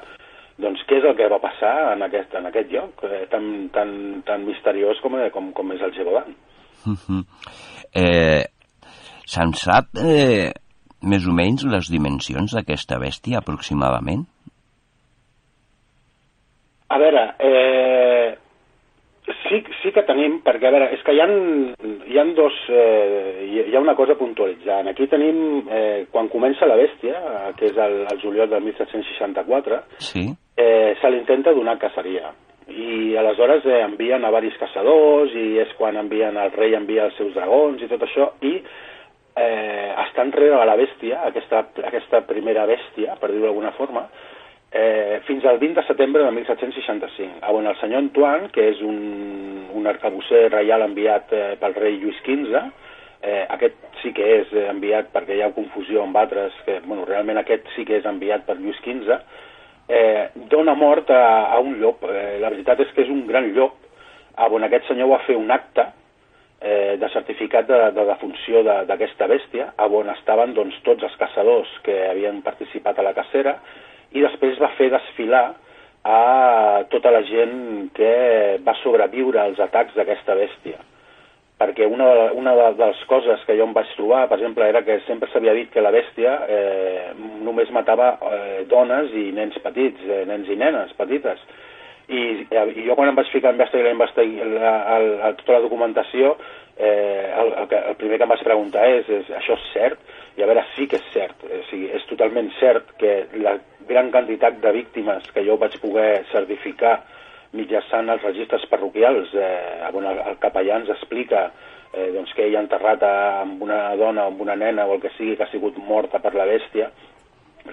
doncs, 0.61 0.83
què 0.87 0.99
és 0.99 1.07
el 1.09 1.17
que 1.17 1.29
va 1.31 1.41
passar 1.41 1.73
en 1.95 2.05
aquest, 2.05 2.35
en 2.37 2.47
aquest 2.51 2.71
lloc 2.71 3.03
eh, 3.07 3.25
tan, 3.31 3.45
tan, 3.73 3.91
tan 4.27 4.45
misteriós 4.45 4.99
com, 5.03 5.17
eh, 5.19 5.29
com, 5.33 5.51
com 5.57 5.75
és 5.75 5.81
el 5.81 5.93
Gebodan. 5.95 6.35
Uh 6.85 6.97
-huh. 6.97 7.23
eh, 7.95 8.45
Se'n 9.31 9.53
sap 9.53 9.95
eh, 9.95 10.51
més 11.07 11.25
o 11.29 11.31
menys 11.31 11.63
les 11.63 11.89
dimensions 11.91 12.51
d'aquesta 12.51 12.97
bèstia, 12.99 13.39
aproximadament? 13.39 14.25
A 16.91 16.97
veure, 16.99 17.23
eh, 17.39 18.35
sí, 19.47 19.61
sí 19.81 19.93
que 19.95 20.03
tenim, 20.07 20.39
perquè 20.43 20.67
a 20.67 20.73
veure, 20.75 20.89
és 20.97 21.03
que 21.07 21.15
hi 21.15 21.21
ha, 21.23 21.27
hi 22.11 22.19
ha 22.19 22.25
dos... 22.35 22.57
Eh, 22.67 23.47
hi 23.71 23.75
ha 23.75 23.79
una 23.79 23.95
cosa 23.95 24.17
puntualitzant. 24.19 24.89
Aquí 24.91 25.07
tenim, 25.07 25.63
eh, 25.71 26.05
quan 26.11 26.27
comença 26.31 26.67
la 26.67 26.79
bèstia, 26.79 27.19
que 27.57 27.69
és 27.71 27.77
el, 27.79 28.01
el 28.11 28.21
juliol 28.23 28.49
del 28.51 28.63
1764, 28.67 29.81
sí. 30.03 30.27
eh, 30.57 30.95
se 30.99 31.11
li 31.11 31.21
intenta 31.23 31.55
donar 31.55 31.79
caceria 31.79 32.33
i 32.71 33.17
aleshores 33.17 33.65
eh, 33.65 33.81
envien 33.83 34.23
a 34.23 34.31
varis 34.31 34.55
caçadors 34.59 35.33
i 35.35 35.57
és 35.59 35.71
quan 35.79 35.97
envien 35.99 36.37
el 36.39 36.53
rei 36.55 36.75
envia 36.77 37.07
els 37.09 37.17
seus 37.19 37.33
dragons 37.35 37.81
i 37.81 37.89
tot 37.91 38.05
això 38.05 38.29
i 38.47 38.53
eh, 39.35 39.89
està 40.05 40.23
enrere 40.25 40.59
de 40.59 40.67
la 40.67 40.77
bèstia, 40.79 41.21
aquesta, 41.27 41.65
aquesta 41.87 42.23
primera 42.27 42.65
bèstia, 42.69 43.17
per 43.19 43.31
dir-ho 43.31 43.47
d'alguna 43.47 43.73
forma, 43.77 44.05
eh, 44.71 45.19
fins 45.27 45.45
al 45.45 45.59
20 45.59 45.81
de 45.81 45.87
setembre 45.87 46.23
de 46.23 46.31
1765, 46.31 47.39
on 47.51 47.67
el 47.67 47.77
senyor 47.79 47.99
Antoine, 48.05 48.49
que 48.55 48.69
és 48.71 48.81
un, 48.85 49.67
un 49.75 49.87
arcabusser 49.87 50.47
reial 50.51 50.85
enviat 50.87 51.33
eh, 51.35 51.43
pel 51.59 51.75
rei 51.75 51.99
Lluís 51.99 52.21
XV, 52.23 52.63
eh, 53.21 53.45
aquest 53.57 54.01
sí 54.01 54.13
que 54.17 54.27
és 54.39 54.53
enviat 54.71 55.11
perquè 55.13 55.37
hi 55.37 55.45
ha 55.45 55.53
confusió 55.55 56.05
amb 56.05 56.17
altres, 56.17 56.55
que 56.65 56.79
bueno, 56.87 57.05
realment 57.05 57.41
aquest 57.41 57.67
sí 57.75 57.85
que 57.85 57.99
és 57.99 58.07
enviat 58.07 58.47
per 58.47 58.57
Lluís 58.59 58.79
XV, 58.85 59.19
eh, 59.91 60.29
dona 60.49 60.73
mort 60.73 61.11
a, 61.11 61.51
a 61.51 61.59
un 61.59 61.77
llop. 61.81 62.05
Eh, 62.07 62.39
la 62.41 62.53
veritat 62.53 62.79
és 62.79 62.93
que 62.95 63.03
és 63.05 63.11
un 63.11 63.25
gran 63.27 63.51
llop, 63.55 63.77
on 64.41 64.63
aquest 64.63 64.87
senyor 64.87 65.11
va 65.11 65.19
fer 65.27 65.35
un 65.37 65.51
acte 65.51 65.83
eh, 66.63 66.95
de 66.97 67.09
certificat 67.13 67.67
de, 67.67 67.79
de 67.93 68.05
defunció 68.07 68.63
d'aquesta 68.63 69.27
de, 69.27 69.35
bèstia, 69.35 69.69
on 69.83 70.09
estaven 70.15 70.55
doncs, 70.55 70.79
tots 70.87 71.03
els 71.03 71.17
caçadors 71.19 71.69
que 71.85 71.97
havien 72.07 72.41
participat 72.45 72.99
a 72.99 73.05
la 73.05 73.13
cacera, 73.17 73.57
i 74.11 74.23
després 74.23 74.59
va 74.61 74.73
fer 74.77 74.89
desfilar 74.93 75.45
a 76.03 76.83
tota 76.89 77.11
la 77.13 77.21
gent 77.27 77.91
que 77.93 78.13
va 78.65 78.73
sobreviure 78.81 79.41
als 79.41 79.59
atacs 79.61 79.95
d'aquesta 79.97 80.35
bèstia. 80.35 80.79
Perquè 81.61 81.85
una, 81.85 82.07
de, 82.17 82.23
una 82.41 82.55
de, 82.57 82.69
les 82.79 83.01
coses 83.05 83.43
que 83.45 83.53
jo 83.53 83.67
em 83.67 83.73
vaig 83.75 83.89
trobar, 83.93 84.23
per 84.29 84.39
exemple, 84.39 84.65
era 84.65 84.81
que 84.81 84.97
sempre 85.05 85.29
s'havia 85.29 85.53
dit 85.53 85.69
que 85.69 85.83
la 85.83 85.91
bèstia 85.93 86.39
eh, 86.49 87.11
només 87.45 87.69
matava 87.75 88.15
eh, 88.17 88.63
dones 88.69 89.13
i 89.13 89.27
nens 89.35 89.59
petits, 89.61 90.01
eh, 90.09 90.23
nens 90.25 90.49
i 90.49 90.57
nenes 90.57 90.95
petites, 90.97 91.43
i, 92.09 92.23
i 92.49 92.87
jo 92.87 92.97
quan 92.97 93.11
em 93.11 93.19
vaig 93.19 93.29
ficar 93.31 93.51
a 93.51 93.55
investigar, 93.55 93.93
investigar 93.93 94.49
la, 94.49 94.73
la, 94.73 94.97
la, 95.21 95.31
tota 95.37 95.59
la 95.59 95.61
documentació, 95.67 96.33
eh, 96.81 97.29
el, 97.43 97.53
el, 97.61 97.69
el 97.77 97.95
primer 98.01 98.17
que 98.17 98.25
em 98.25 98.33
vaig 98.33 98.43
preguntar 98.47 98.87
és, 98.97 99.13
és 99.21 99.29
això 99.37 99.59
és 99.59 99.69
cert? 99.75 100.01
I 100.37 100.43
a 100.43 100.47
veure, 100.47 100.63
sí 100.75 100.87
que 100.87 100.99
és 100.99 101.07
cert, 101.13 101.43
o 101.43 101.61
sigui, 101.69 101.89
és 101.91 102.05
totalment 102.07 102.47
cert 102.59 102.93
que 102.99 103.25
la 103.41 103.57
gran 103.89 104.11
quantitat 104.13 104.61
de 104.63 104.71
víctimes 104.71 105.27
que 105.35 105.43
jo 105.43 105.57
vaig 105.59 105.75
poder 105.83 106.23
certificar 106.31 107.01
mitjançant 107.57 108.09
els 108.13 108.23
registres 108.23 108.63
parroquials, 108.71 109.33
eh, 109.35 109.89
on 109.91 110.07
el, 110.07 110.21
el 110.31 110.37
capellà 110.39 110.79
ens 110.79 110.91
explica 110.93 111.49
eh, 111.91 112.09
doncs, 112.15 112.31
que 112.35 112.45
ell 112.47 112.55
ha 112.55 112.63
enterrat 112.63 113.03
amb 113.07 113.63
una 113.65 113.81
dona 113.99 114.25
o 114.25 114.31
amb 114.31 114.43
una 114.45 114.55
nena 114.55 114.87
o 114.87 114.95
el 114.95 115.01
que 115.03 115.11
sigui 115.17 115.35
que 115.35 115.43
ha 115.47 115.51
sigut 115.51 115.77
morta 115.83 116.21
per 116.23 116.33
la 116.37 116.47
bèstia, 116.47 116.87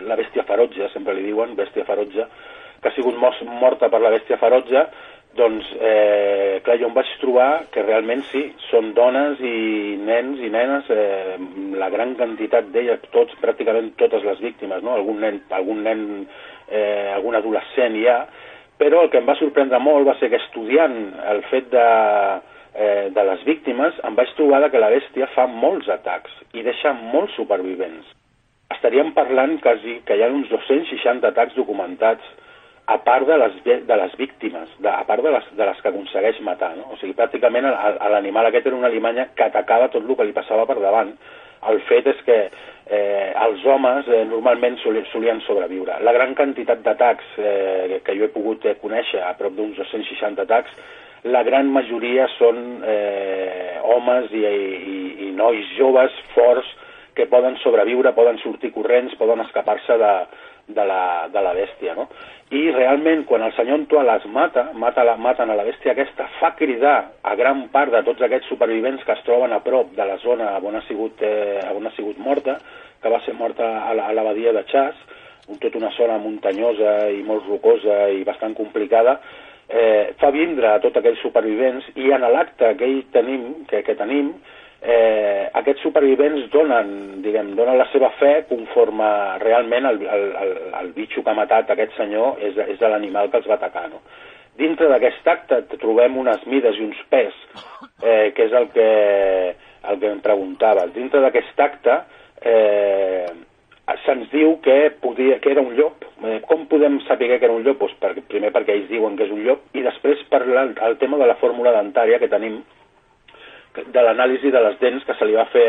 la 0.04 0.18
bèstia 0.18 0.44
ferotge, 0.48 0.90
sempre 0.92 1.14
li 1.14 1.28
diuen, 1.28 1.54
bèstia 1.58 1.86
ferotge, 1.88 2.26
que 2.82 2.90
ha 2.90 2.94
sigut 2.96 3.16
morta 3.18 3.88
per 3.90 4.02
la 4.02 4.12
bèstia 4.14 4.38
ferotge, 4.42 4.84
doncs, 5.38 5.68
eh, 5.80 6.58
clar, 6.66 6.76
jo 6.80 6.88
em 6.90 6.96
vaig 6.96 7.10
trobar 7.22 7.48
que 7.72 7.84
realment 7.86 8.24
sí, 8.32 8.42
són 8.68 8.92
dones 8.96 9.40
i 9.40 9.96
nens 10.02 10.42
i 10.42 10.50
nenes, 10.52 10.90
eh, 10.90 11.38
la 11.78 11.88
gran 11.94 12.16
quantitat 12.18 12.68
d'elles, 12.74 13.06
tots, 13.14 13.38
pràcticament 13.42 13.94
totes 14.00 14.26
les 14.26 14.42
víctimes, 14.44 14.82
no? 14.82 14.96
algun 14.98 15.22
nen, 15.22 15.40
algun 15.54 15.82
nen 15.86 16.04
eh, 16.68 17.14
algun 17.14 17.38
adolescent 17.38 17.96
ha, 18.04 18.18
però 18.78 19.02
el 19.04 19.10
que 19.10 19.22
em 19.22 19.26
va 19.26 19.38
sorprendre 19.38 19.80
molt 19.82 20.06
va 20.06 20.16
ser 20.20 20.30
que 20.30 20.38
estudiant 20.38 20.98
el 21.32 21.42
fet 21.50 21.70
de, 21.72 21.86
eh, 22.74 23.08
de 23.14 23.24
les 23.30 23.42
víctimes 23.46 23.96
em 24.06 24.18
vaig 24.18 24.30
trobar 24.38 24.68
que 24.70 24.82
la 24.82 24.92
bèstia 24.94 25.30
fa 25.34 25.48
molts 25.50 25.88
atacs 25.90 26.34
i 26.54 26.62
deixa 26.66 26.94
molts 26.94 27.34
supervivents. 27.38 28.06
Estaríem 28.74 29.14
parlant 29.16 29.56
quasi 29.64 29.98
que 30.06 30.14
hi 30.14 30.22
ha 30.22 30.30
uns 30.30 30.50
260 30.52 31.26
atacs 31.32 31.56
documentats 31.56 32.26
a 32.88 32.96
part 33.04 33.26
de 33.28 33.36
les, 33.36 33.56
de 33.86 33.96
les 34.00 34.14
víctimes, 34.16 34.70
de, 34.80 34.88
a 34.88 35.04
part 35.04 35.22
de 35.22 35.30
les, 35.34 35.48
de 35.58 35.64
les 35.68 35.80
que 35.82 35.90
aconsegueix 35.90 36.40
matar. 36.46 36.70
No? 36.78 36.86
O 36.94 36.96
sigui, 36.96 37.12
pràcticament 37.18 37.68
l'animal 37.68 38.48
aquest 38.48 38.70
era 38.70 38.78
una 38.78 38.88
alimanya 38.88 39.28
que 39.36 39.44
atacava 39.44 39.90
tot 39.92 40.06
el 40.06 40.16
que 40.16 40.24
li 40.24 40.36
passava 40.36 40.64
per 40.68 40.78
davant. 40.80 41.12
El 41.68 41.82
fet 41.84 42.08
és 42.08 42.22
que 42.24 42.38
eh, 42.48 43.28
els 43.44 43.66
homes 43.68 44.08
eh, 44.08 44.22
normalment 44.30 44.78
solien 44.80 45.42
sobreviure. 45.44 45.98
La 46.06 46.16
gran 46.16 46.32
quantitat 46.38 46.80
d'atacs 46.86 47.36
eh, 47.36 48.00
que 48.06 48.16
jo 48.16 48.24
he 48.24 48.32
pogut 48.32 48.64
eh, 48.64 48.78
conèixer, 48.80 49.20
a 49.20 49.34
prop 49.36 49.52
d'uns 49.58 49.76
260 49.76 50.46
atacs, 50.48 50.72
la 51.28 51.42
gran 51.44 51.68
majoria 51.74 52.28
són 52.38 52.80
eh, 52.88 53.76
homes 53.84 54.32
i, 54.32 54.44
i, 54.48 54.98
i 55.28 55.32
nois 55.36 55.76
joves, 55.76 56.14
forts, 56.32 56.70
que 57.18 57.26
poden 57.26 57.58
sobreviure, 57.60 58.14
poden 58.14 58.38
sortir 58.40 58.70
corrents, 58.72 59.16
poden 59.18 59.42
escapar-se 59.42 59.96
de, 59.98 60.12
de, 60.68 60.84
la, 60.84 61.02
de 61.32 61.42
la 61.42 61.54
bèstia. 61.56 61.96
No? 61.98 62.08
i 62.50 62.70
realment 62.72 63.26
quan 63.28 63.42
el 63.44 63.52
senyor 63.52 63.76
Antoine 63.76 64.08
les 64.08 64.24
mata, 64.32 64.70
mata 64.72 65.04
la, 65.04 65.18
maten 65.20 65.50
a 65.52 65.56
la 65.56 65.66
bèstia 65.66 65.92
aquesta, 65.92 66.24
fa 66.38 66.54
cridar 66.56 66.96
a 67.20 67.34
gran 67.36 67.66
part 67.74 67.92
de 67.92 68.00
tots 68.06 68.24
aquests 68.24 68.48
supervivents 68.48 69.04
que 69.04 69.12
es 69.12 69.24
troben 69.26 69.52
a 69.52 69.60
prop 69.64 69.90
de 69.96 70.06
la 70.08 70.16
zona 70.22 70.54
on 70.64 70.78
ha 70.78 70.82
sigut, 70.86 71.20
eh, 71.20 71.60
on 71.76 71.86
ha 71.86 71.92
sigut 71.96 72.16
morta, 72.18 72.56
que 73.02 73.12
va 73.12 73.20
ser 73.26 73.34
morta 73.36 73.68
a 73.84 73.92
la, 73.94 74.08
a 74.08 74.16
la 74.16 74.24
badia 74.30 74.54
de 74.56 74.64
Chas, 74.72 74.96
tota 75.60 75.78
una 75.78 75.92
zona 75.96 76.16
muntanyosa 76.20 77.10
i 77.12 77.20
molt 77.24 77.44
rocosa 77.48 78.06
i 78.16 78.24
bastant 78.24 78.56
complicada, 78.56 79.18
eh, 79.68 80.14
fa 80.16 80.32
vindre 80.32 80.72
a 80.72 80.80
tots 80.80 80.96
aquells 80.96 81.20
supervivents 81.20 81.92
i 81.96 82.08
en 82.16 82.24
l'acte 82.32 82.72
que, 82.80 82.88
tenim, 83.12 83.66
que, 83.68 83.84
que 83.84 83.96
tenim 83.96 84.32
eh, 84.82 85.50
aquests 85.58 85.82
supervivents 85.82 86.48
donen, 86.52 87.20
diguem, 87.24 87.54
donen 87.58 87.78
la 87.80 87.88
seva 87.92 88.10
fe 88.18 88.44
conforme 88.48 89.08
realment 89.42 89.88
el, 89.90 90.02
el, 90.06 90.26
el, 90.42 90.52
el 90.80 90.92
bitxo 90.96 91.24
que 91.24 91.32
ha 91.32 91.38
matat 91.38 91.70
aquest 91.74 91.96
senyor 91.98 92.42
és, 92.44 92.58
és 92.74 92.82
l'animal 92.86 93.30
que 93.32 93.40
els 93.40 93.48
va 93.50 93.58
atacar. 93.58 93.88
No? 93.92 94.02
Dintre 94.58 94.88
d'aquest 94.90 95.26
acte 95.30 95.60
trobem 95.78 96.16
unes 96.18 96.44
mides 96.50 96.78
i 96.78 96.86
uns 96.86 96.98
pes, 97.10 97.34
eh, 98.02 98.30
que 98.34 98.48
és 98.48 98.54
el 98.58 98.70
que, 98.74 98.88
el 99.90 100.00
que 100.00 100.10
em 100.10 100.22
preguntava. 100.24 100.88
Dintre 100.94 101.22
d'aquest 101.22 101.60
acte, 101.62 102.00
eh, 102.42 103.28
se'ns 104.04 104.26
diu 104.32 104.56
que, 104.64 104.90
podia, 105.02 105.38
que 105.42 105.52
era 105.52 105.62
un 105.62 105.76
llop. 105.78 106.02
Eh, 106.26 106.40
com 106.48 106.66
podem 106.66 106.98
saber 107.06 107.30
que 107.38 107.46
era 107.46 107.54
un 107.54 107.62
llop? 107.62 107.78
Pues 107.84 107.94
per, 108.02 108.16
primer 108.30 108.50
perquè 108.54 108.74
ells 108.74 108.90
diuen 108.90 109.14
que 109.16 109.28
és 109.28 109.34
un 109.34 109.44
llop 109.46 109.78
i 109.78 109.84
després 109.86 110.26
per 110.32 110.42
la, 110.46 110.66
el 110.88 110.98
tema 110.98 111.20
de 111.20 111.30
la 111.30 111.38
fórmula 111.38 111.76
dentària 111.78 112.18
que 112.18 112.30
tenim, 112.32 112.58
de 113.76 114.02
l'anàlisi 114.02 114.50
de 114.54 114.62
les 114.64 114.78
dents 114.80 115.04
que 115.04 115.16
se 115.18 115.28
li 115.28 115.36
va 115.36 115.48
fer 115.52 115.68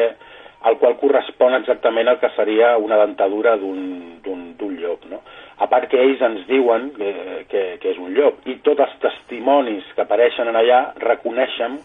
al 0.67 0.77
qual 0.79 0.97
correspon 0.99 1.55
exactament 1.55 2.09
el 2.11 2.19
que 2.19 2.31
seria 2.35 2.75
una 2.77 2.97
dentadura 2.99 3.55
d'un 3.57 4.09
llop. 4.79 5.05
No? 5.11 5.21
A 5.59 5.67
part 5.67 5.89
que 5.91 5.99
ells 5.99 6.21
ens 6.23 6.45
diuen 6.47 6.89
que, 6.95 7.13
que, 7.51 7.63
que 7.81 7.93
és 7.93 8.01
un 8.01 8.13
llop 8.15 8.45
i 8.47 8.59
tots 8.65 8.83
els 8.85 8.97
testimonis 9.03 9.87
que 9.95 10.05
apareixen 10.05 10.47
en 10.47 10.59
allà 10.59 10.81
reconeixen 11.03 11.79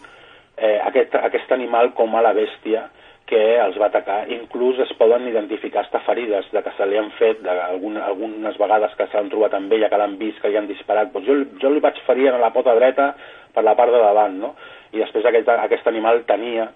eh, 0.57 0.79
aquest, 0.87 1.15
aquest 1.19 1.51
animal 1.55 1.91
com 1.97 2.15
a 2.15 2.23
la 2.23 2.33
bèstia 2.37 2.85
que 3.25 3.41
els 3.57 3.77
va 3.81 3.89
atacar. 3.89 4.19
Inclús 4.29 4.79
es 4.83 4.91
poden 4.99 5.25
identificar 5.27 5.81
hasta 5.81 6.03
ferides 6.05 6.45
de 6.53 6.61
que 6.61 6.73
se 6.77 6.85
li 6.85 6.99
han 6.99 7.09
fet, 7.17 7.41
de, 7.43 7.55
algun, 7.71 7.97
algunes 7.97 8.57
vegades 8.61 8.93
que 8.99 9.09
s'han 9.11 9.31
trobat 9.33 9.55
amb 9.57 9.73
ella, 9.73 9.89
que 9.89 9.97
l'han 9.97 10.19
vist, 10.21 10.39
que 10.41 10.51
li 10.51 10.59
han 10.59 10.69
disparat. 10.69 11.11
Doncs 11.13 11.27
jo, 11.27 11.39
jo 11.63 11.73
li 11.73 11.81
vaig 11.83 11.97
ferir 12.05 12.29
a 12.29 12.37
la 12.41 12.53
pota 12.53 12.75
dreta 12.77 13.13
per 13.55 13.65
la 13.65 13.73
part 13.75 13.91
de 13.91 14.03
davant, 14.03 14.37
no? 14.37 14.53
I 14.93 15.01
després 15.01 15.25
aquest, 15.25 15.49
aquest 15.49 15.87
animal 15.87 16.23
tenia 16.29 16.69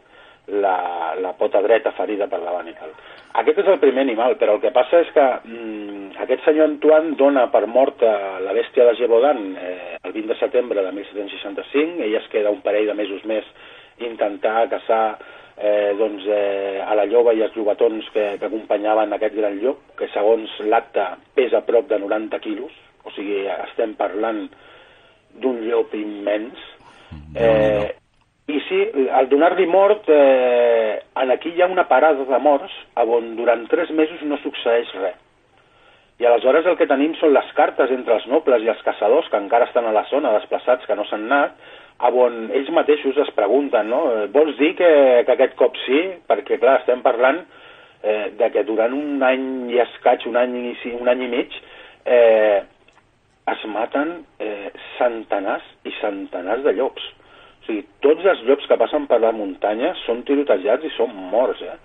la, 0.50 1.14
la 1.22 1.34
pota 1.38 1.62
dreta 1.62 1.94
ferida 1.98 2.28
per 2.28 2.42
davant 2.42 2.68
i 2.70 2.76
tal. 2.78 2.94
Aquest 3.40 3.62
és 3.62 3.68
el 3.70 3.82
primer 3.82 4.02
animal, 4.02 4.36
però 4.42 4.56
el 4.58 4.62
que 4.64 4.74
passa 4.74 5.04
és 5.04 5.10
que 5.14 5.26
mm, 5.46 6.16
aquest 6.26 6.48
senyor 6.48 6.72
Antoine 6.72 7.14
dona 7.20 7.46
per 7.54 7.68
morta 7.70 8.40
la 8.42 8.56
bèstia 8.58 8.88
de 8.88 8.96
Gévaudan 8.98 9.44
eh, 9.54 9.98
el 10.02 10.16
20 10.16 10.34
de 10.34 10.40
setembre 10.40 10.86
de 10.86 10.94
1765, 10.96 12.02
ella 12.08 12.24
es 12.24 12.32
queda 12.34 12.54
un 12.54 12.64
parell 12.66 12.90
de 12.90 12.98
mesos 12.98 13.22
més 13.30 13.46
intentar 14.02 14.66
caçar 14.72 15.04
eh, 15.60 15.94
doncs, 16.00 16.26
eh, 16.26 16.82
a 16.82 16.96
la 16.98 17.06
lloba 17.06 17.36
i 17.36 17.44
els 17.46 17.56
llobatons 17.56 18.10
que, 18.16 18.26
que 18.40 18.50
acompanyaven 18.50 19.14
aquest 19.14 19.36
gran 19.38 19.60
llop, 19.62 19.84
que 20.00 20.10
segons 20.16 20.56
l'acte 20.66 21.06
pesa 21.38 21.62
prop 21.68 21.90
de 21.92 22.00
90 22.02 22.40
quilos, 22.42 22.74
o 23.06 23.14
sigui, 23.14 23.44
estem 23.70 23.94
parlant 24.00 24.48
d'un 25.40 25.62
llop 25.68 25.94
immens. 25.96 26.58
Eh, 27.36 27.96
I 28.50 28.60
sí, 28.66 28.80
al 29.14 29.28
donar-li 29.30 29.68
mort, 29.70 30.08
eh, 30.10 31.02
aquí 31.14 31.52
hi 31.54 31.62
ha 31.62 31.68
una 31.70 31.88
parada 31.88 32.26
de 32.26 32.40
morts 32.42 32.74
on 32.98 33.36
durant 33.38 33.68
tres 33.70 33.92
mesos 33.92 34.24
no 34.26 34.40
succeeix 34.42 34.90
res. 34.98 35.20
I 36.20 36.26
aleshores 36.28 36.66
el 36.68 36.76
que 36.76 36.88
tenim 36.90 37.14
són 37.16 37.32
les 37.32 37.52
cartes 37.56 37.92
entre 37.96 38.18
els 38.18 38.26
nobles 38.28 38.64
i 38.66 38.72
els 38.74 38.82
caçadors 38.84 39.30
que 39.32 39.40
encara 39.40 39.70
estan 39.70 39.86
a 39.88 39.94
la 39.96 40.04
zona, 40.10 40.34
desplaçats, 40.36 40.84
que 40.86 40.98
no 40.98 41.06
s'han 41.08 41.30
anat, 41.30 41.54
on 42.00 42.50
ells 42.56 42.72
mateixos 42.76 43.18
es 43.24 43.32
pregunten, 43.36 43.88
no? 43.88 44.02
Eh, 44.16 44.28
Vols 44.34 44.58
dir 44.58 44.74
que, 44.76 44.90
que 45.28 45.36
aquest 45.36 45.56
cop 45.60 45.78
sí? 45.86 46.02
Perquè, 46.28 46.58
clar, 46.60 46.80
estem 46.82 47.04
parlant 47.06 47.40
eh, 48.04 48.32
de 48.40 48.50
que 48.52 48.66
durant 48.68 48.94
un 48.96 49.24
any 49.24 49.72
i 49.72 49.80
escaig, 49.84 50.28
un 50.28 50.36
any 50.40 50.58
i, 50.74 50.76
un 51.00 51.08
any 51.08 51.24
i 51.24 51.32
mig, 51.32 51.56
eh, 52.06 52.64
es 53.52 53.64
maten 53.72 54.20
eh, 54.42 54.70
centenars 54.98 55.66
i 55.88 55.94
centenars 56.00 56.66
de 56.66 56.76
llops. 56.78 57.06
O 57.62 57.66
sigui, 57.70 57.86
tots 58.04 58.26
els 58.26 58.44
llops 58.48 58.68
que 58.70 58.78
passen 58.82 59.08
per 59.10 59.20
la 59.24 59.34
muntanya 59.36 59.94
són 60.06 60.24
tirotejats 60.28 60.86
i 60.86 60.94
són 60.98 61.16
morts, 61.34 61.62
eh? 61.62 61.78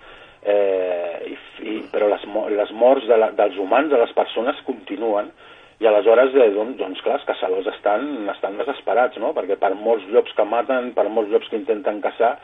eh 0.53 1.33
i, 1.33 1.35
i, 1.65 1.75
però 1.91 2.09
les, 2.11 2.25
les 2.53 2.71
morts 2.77 3.07
de 3.09 3.17
la, 3.17 3.31
dels 3.37 3.57
humans, 3.61 3.91
de 3.91 4.01
les 4.01 4.13
persones, 4.17 4.61
continuen 4.67 5.31
i 5.79 5.87
aleshores, 5.87 6.35
eh, 6.39 6.51
doncs, 6.55 6.77
doncs 6.79 7.01
clar, 7.03 7.17
els 7.19 7.27
caçadors 7.27 7.67
estan, 7.73 8.05
estan 8.31 8.55
desesperats, 8.61 9.19
no? 9.19 9.33
Perquè 9.35 9.57
per 9.59 9.73
molts 9.75 10.05
llops 10.11 10.31
que 10.37 10.45
maten, 10.47 10.93
per 10.95 11.09
molts 11.11 11.33
llops 11.33 11.49
que 11.51 11.59
intenten 11.59 11.99
caçar, 12.03 12.37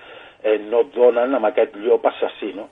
eh, 0.44 0.58
no 0.68 0.84
donen 0.96 1.38
amb 1.38 1.48
aquest 1.48 1.78
llop 1.80 2.06
assassí, 2.12 2.52
no? 2.58 2.68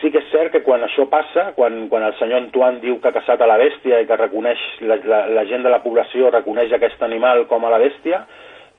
Sí 0.00 0.08
que 0.08 0.22
és 0.22 0.30
cert 0.32 0.52
que 0.54 0.62
quan 0.64 0.80
això 0.86 1.04
passa, 1.12 1.50
quan, 1.56 1.82
quan 1.90 2.06
el 2.06 2.14
senyor 2.16 2.40
Antoine 2.40 2.80
diu 2.80 2.96
que 3.00 3.10
ha 3.10 3.16
caçat 3.16 3.42
a 3.42 3.48
la 3.48 3.58
bèstia 3.60 3.98
i 4.00 4.06
que 4.08 4.16
reconeix, 4.16 4.60
la, 4.88 4.96
la, 5.04 5.18
la 5.36 5.44
gent 5.48 5.66
de 5.66 5.72
la 5.72 5.82
població 5.84 6.30
reconeix 6.32 6.72
aquest 6.72 7.02
animal 7.04 7.44
com 7.50 7.66
a 7.66 7.72
la 7.74 7.80
bèstia, 7.82 8.22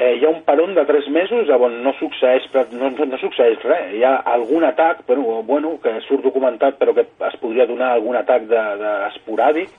eh, 0.01 0.15
hi 0.17 0.25
ha 0.25 0.31
un 0.33 0.41
peron 0.47 0.73
de 0.73 0.85
tres 0.89 1.07
mesos 1.13 1.49
on 1.53 1.77
no 1.85 1.93
succeeix, 1.99 2.47
no, 2.73 2.89
no, 2.89 3.21
succeeix 3.21 3.61
res. 3.69 3.93
Hi 3.99 4.03
ha 4.07 4.15
algun 4.33 4.65
atac, 4.65 5.05
però, 5.05 5.43
bueno, 5.45 5.75
que 5.83 5.93
surt 6.07 6.25
documentat, 6.25 6.79
però 6.81 6.95
que 6.97 7.05
es 7.05 7.37
podria 7.43 7.69
donar 7.69 7.93
algun 7.93 8.17
atac 8.17 8.49
de, 8.49 8.63
de 8.81 8.93
esporàdic, 9.11 9.77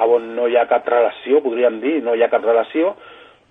on 0.00 0.30
no 0.32 0.48
hi 0.48 0.56
ha 0.56 0.64
cap 0.70 0.88
relació, 0.88 1.42
podríem 1.44 1.76
dir, 1.82 1.98
no 2.06 2.16
hi 2.16 2.24
ha 2.24 2.32
cap 2.32 2.46
relació, 2.46 2.94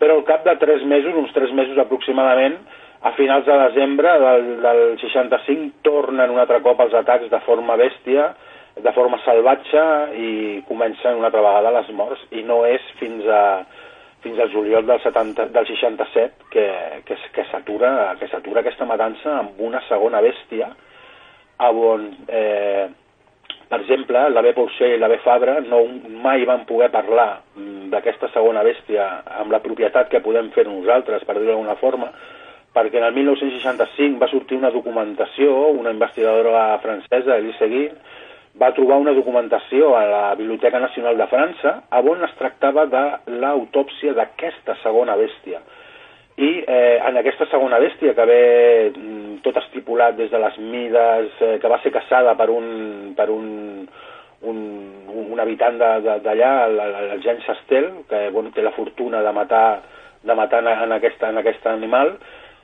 però 0.02 0.18
al 0.18 0.26
cap 0.26 0.48
de 0.48 0.56
tres 0.58 0.82
mesos, 0.88 1.14
uns 1.14 1.34
tres 1.36 1.54
mesos 1.54 1.78
aproximadament, 1.78 2.58
a 3.02 3.14
finals 3.16 3.46
de 3.48 3.58
desembre 3.64 4.12
del, 4.20 4.48
del 4.62 4.82
65 5.00 5.84
tornen 5.88 6.34
un 6.34 6.40
altre 6.42 6.60
cop 6.66 6.82
els 6.84 6.96
atacs 7.00 7.30
de 7.32 7.40
forma 7.46 7.78
bèstia, 7.80 8.34
de 8.80 8.92
forma 8.96 9.20
salvatge 9.24 9.84
i 10.20 10.32
comencen 10.68 11.18
una 11.20 11.30
altra 11.30 11.44
vegada 11.44 11.76
les 11.80 11.90
morts 11.96 12.22
i 12.36 12.44
no 12.48 12.64
és 12.68 12.84
fins 13.00 13.28
a 13.28 13.44
fins 14.20 14.40
al 14.40 14.52
juliol 14.52 14.84
del, 14.84 15.00
70, 15.00 15.46
del 15.56 15.68
67 15.68 16.50
que, 16.52 16.66
que, 17.08 17.16
que 17.36 17.46
s'atura 17.52 18.16
que 18.20 18.28
s'atura 18.28 18.64
aquesta 18.64 18.88
matança 18.88 19.38
amb 19.38 19.62
una 19.64 19.80
segona 19.88 20.20
bèstia 20.24 20.68
on 21.60 22.08
eh, 22.28 22.88
per 23.70 23.82
exemple, 23.84 24.22
la 24.34 24.42
B. 24.42 24.52
Porcher 24.58 24.96
i 24.96 24.98
la 24.98 25.08
B. 25.08 25.20
Fabra 25.22 25.60
no, 25.62 25.84
mai 26.24 26.42
van 26.50 26.64
poder 26.66 26.90
parlar 26.90 27.44
mm, 27.54 27.92
d'aquesta 27.94 28.32
segona 28.34 28.64
bèstia 28.66 29.06
amb 29.44 29.54
la 29.54 29.62
propietat 29.62 30.10
que 30.10 30.24
podem 30.26 30.50
fer 30.56 30.66
nosaltres, 30.66 31.22
per 31.28 31.36
dir-ho 31.38 31.52
d'alguna 31.52 31.76
forma, 31.78 32.10
perquè 32.74 33.00
en 33.00 33.08
el 33.08 33.16
1965 33.18 34.20
va 34.22 34.30
sortir 34.30 34.58
una 34.58 34.72
documentació, 34.72 35.56
una 35.74 35.92
investigadora 35.96 36.78
francesa, 36.84 37.38
Elise 37.38 37.68
Guin, 37.68 37.98
va 38.60 38.74
trobar 38.76 39.00
una 39.00 39.14
documentació 39.16 39.94
a 39.98 40.06
la 40.06 40.24
Biblioteca 40.36 40.80
Nacional 40.80 41.18
de 41.18 41.28
França 41.32 41.76
on 42.00 42.24
es 42.26 42.34
tractava 42.38 42.86
de 42.90 43.04
l'autòpsia 43.40 44.14
d'aquesta 44.18 44.76
segona 44.84 45.16
bèstia. 45.16 45.62
I 46.40 46.50
eh, 46.64 47.00
en 47.04 47.18
aquesta 47.20 47.50
segona 47.52 47.80
bèstia, 47.84 48.14
que 48.16 48.26
ve 48.26 48.44
mm, 48.96 49.40
tot 49.44 49.58
estipulat 49.60 50.16
des 50.16 50.32
de 50.32 50.40
les 50.40 50.58
mides, 50.60 51.34
eh, 51.44 51.58
que 51.60 51.72
va 51.72 51.80
ser 51.84 51.92
caçada 51.92 52.36
per 52.40 52.48
un, 52.54 53.14
per 53.16 53.28
un, 53.34 53.88
un, 54.48 54.60
un 55.20 55.40
habitant 55.40 55.80
d'allà, 55.80 56.52
el, 56.68 57.20
Jean 57.24 57.42
Chastel, 57.44 57.90
que 58.10 58.30
bueno, 58.32 58.54
té 58.56 58.64
la 58.64 58.72
fortuna 58.72 59.22
de 59.24 59.34
matar, 59.36 59.82
de 60.24 60.36
matar 60.36 60.64
en, 60.64 60.96
aquesta, 60.96 61.30
en 61.30 61.44
aquest 61.44 61.68
animal, 61.68 62.16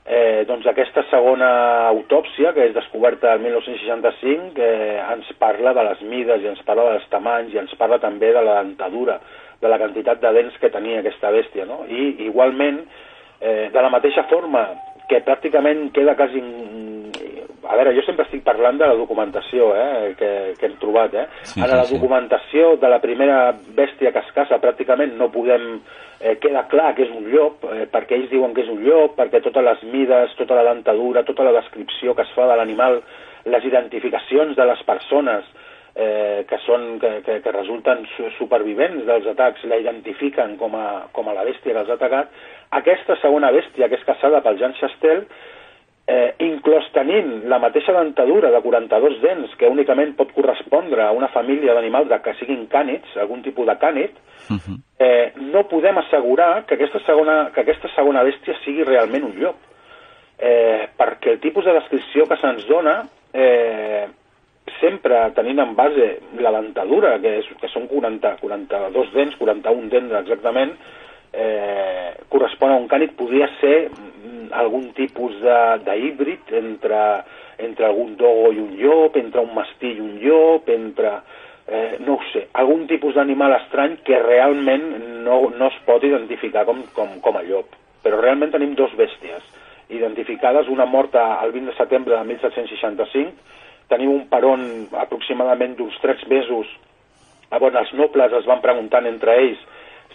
eh, 0.05 0.45
doncs 0.47 0.67
aquesta 0.69 1.03
segona 1.09 1.49
autòpsia, 1.89 2.53
que 2.53 2.67
és 2.69 2.75
descoberta 2.75 3.33
el 3.33 3.41
1965, 3.41 4.61
eh, 4.61 5.01
ens 5.15 5.31
parla 5.41 5.73
de 5.73 5.85
les 5.89 6.03
mides 6.05 6.43
i 6.43 6.51
ens 6.51 6.61
parla 6.67 6.91
dels 6.93 7.09
tamanys 7.09 7.53
i 7.53 7.61
ens 7.63 7.73
parla 7.79 7.99
també 7.99 8.31
de 8.33 8.43
la 8.45 8.61
dentadura, 8.61 9.19
de 9.61 9.71
la 9.71 9.79
quantitat 9.81 10.21
de 10.21 10.33
dents 10.37 10.57
que 10.61 10.69
tenia 10.69 11.01
aquesta 11.01 11.33
bèstia. 11.33 11.65
No? 11.65 11.83
I 11.89 12.27
igualment, 12.29 12.83
eh, 13.41 13.69
de 13.73 13.81
la 13.81 13.89
mateixa 13.89 14.27
forma 14.29 14.67
que 15.09 15.23
pràcticament 15.25 15.89
queda 15.93 16.15
quasi... 16.17 16.43
A 17.67 17.75
veure, 17.79 17.93
jo 17.97 18.03
sempre 18.05 18.25
estic 18.27 18.43
parlant 18.45 18.77
de 18.77 18.87
la 18.87 18.95
documentació 18.97 19.71
eh, 19.75 20.13
que, 20.19 20.31
que 20.59 20.65
hem 20.69 20.75
trobat. 20.81 21.13
Eh? 21.13 21.25
Sí, 21.43 21.59
Ara, 21.61 21.71
sí, 21.71 21.77
la 21.77 21.85
sí. 21.89 21.95
documentació 21.97 22.75
de 22.81 22.89
la 22.89 22.99
primera 23.01 23.39
bèstia 23.77 24.11
que 24.13 24.21
es 24.25 24.33
caça 24.35 24.61
pràcticament 24.63 25.15
no 25.17 25.31
podem... 25.33 25.79
Eh, 26.15 26.37
queda 26.39 26.61
clar 26.71 26.93
que 26.95 27.03
és 27.03 27.09
un 27.11 27.25
llop, 27.27 27.65
eh, 27.67 27.89
perquè 27.91 28.15
ells 28.15 28.29
diuen 28.31 28.53
que 28.55 28.63
és 28.63 28.69
un 28.71 28.79
llop, 28.85 29.17
perquè 29.17 29.41
totes 29.43 29.65
les 29.65 29.81
mides, 29.91 30.31
tota 30.39 30.55
la 30.55 30.63
dentadura, 30.71 31.25
tota 31.27 31.43
la 31.43 31.51
descripció 31.57 32.15
que 32.15 32.23
es 32.23 32.31
fa 32.33 32.47
de 32.47 32.55
l'animal, 32.55 33.01
les 33.51 33.65
identificacions 33.67 34.55
de 34.55 34.65
les 34.65 34.81
persones 34.87 35.43
eh, 35.93 36.45
que, 36.47 36.57
són, 36.63 36.87
que, 37.03 37.11
que, 37.25 37.35
que 37.43 37.51
resulten 37.53 38.05
su- 38.15 38.31
supervivents 38.39 39.03
dels 39.05 39.27
atacs, 39.33 39.67
la 39.67 39.77
identifiquen 39.83 40.55
com 40.57 40.73
a, 40.79 40.87
com 41.11 41.27
a 41.29 41.35
la 41.35 41.43
bèstia 41.47 41.73
que 41.75 41.83
els 41.83 41.91
ha 41.91 41.99
atacat, 41.99 42.31
aquesta 42.79 43.19
segona 43.21 43.51
bèstia 43.53 43.91
que 43.91 43.99
és 43.99 44.07
caçada 44.07 44.39
pel 44.41 44.57
Jean 44.63 44.73
Chastel 44.79 45.25
eh, 46.07 46.35
inclòs 46.45 46.87
tenint 46.93 47.45
la 47.49 47.59
mateixa 47.61 47.93
dentadura 47.95 48.51
de 48.53 48.61
42 48.61 49.21
dents 49.23 49.55
que 49.59 49.69
únicament 49.71 50.13
pot 50.17 50.31
correspondre 50.35 51.03
a 51.03 51.13
una 51.17 51.31
família 51.33 51.73
d'animals 51.73 52.11
que 52.23 52.35
siguin 52.39 52.67
cànids, 52.69 53.15
algun 53.17 53.41
tipus 53.45 53.65
de 53.65 53.77
cànid, 53.81 54.19
eh, 54.99 55.31
no 55.51 55.65
podem 55.71 55.97
assegurar 55.97 56.65
que 56.65 56.75
aquesta, 56.75 57.01
segona, 57.05 57.49
que 57.53 57.61
aquesta 57.61 57.89
segona 57.95 58.23
bèstia 58.23 58.57
sigui 58.63 58.85
realment 58.85 59.25
un 59.31 59.39
llop. 59.39 59.63
Eh, 60.37 60.91
perquè 60.99 61.31
el 61.31 61.39
tipus 61.39 61.65
de 61.65 61.73
descripció 61.73 62.25
que 62.27 62.37
se'ns 62.37 62.67
dona, 62.67 63.05
eh, 63.33 64.05
sempre 64.81 65.31
tenint 65.35 65.61
en 65.63 65.73
base 65.75 66.07
la 66.41 66.51
dentadura, 66.59 67.15
que, 67.23 67.37
és, 67.39 67.47
que 67.61 67.69
són 67.71 67.87
40, 67.87 68.35
42 68.41 69.13
dents, 69.15 69.37
41 69.39 69.89
dents 69.93 70.15
exactament, 70.19 70.75
eh, 71.33 72.13
correspon 72.29 72.71
a 72.71 72.75
un 72.79 72.87
cànid, 72.87 73.15
podria 73.17 73.47
ser 73.61 73.89
mm, 73.89 74.51
algun 74.53 74.91
tipus 74.93 75.39
de- 75.41 75.79
d'híbrid 75.85 76.51
entre, 76.59 77.01
entre 77.57 77.85
algun 77.85 78.15
dogo 78.17 78.51
i 78.53 78.59
un 78.59 78.75
llop, 78.77 79.17
entre 79.17 79.41
un 79.41 79.53
mastí 79.55 79.95
i 79.95 79.99
un 80.03 80.19
llop, 80.21 80.69
entre, 80.69 81.11
eh, 81.67 81.97
no 82.05 82.15
ho 82.15 82.23
sé, 82.33 82.47
algun 82.53 82.87
tipus 82.87 83.15
d'animal 83.15 83.53
estrany 83.61 83.97
que 84.03 84.19
realment 84.21 84.89
no, 85.25 85.49
no 85.49 85.67
es 85.67 85.77
pot 85.85 86.03
identificar 86.03 86.65
com, 86.65 86.83
com, 86.93 87.19
com 87.21 87.37
a 87.37 87.43
llop. 87.43 87.73
Però 88.03 88.19
realment 88.21 88.51
tenim 88.53 88.75
dos 88.77 88.93
bèsties. 88.95 89.43
Identificades, 89.89 90.67
una 90.69 90.85
morta 90.85 91.39
el 91.43 91.51
20 91.53 91.71
de 91.71 91.77
setembre 91.77 92.17
de 92.17 92.23
1765 92.25 93.33
tenim 93.89 94.09
un 94.09 94.23
peron 94.29 94.87
aproximadament 94.97 95.75
d'uns 95.77 95.97
3 96.01 96.23
mesos. 96.29 96.69
On 97.53 97.75
els 97.77 97.91
nobles 97.93 98.33
es 98.33 98.47
van 98.49 98.61
preguntant 98.63 99.05
entre 99.05 99.35
ells 99.43 99.59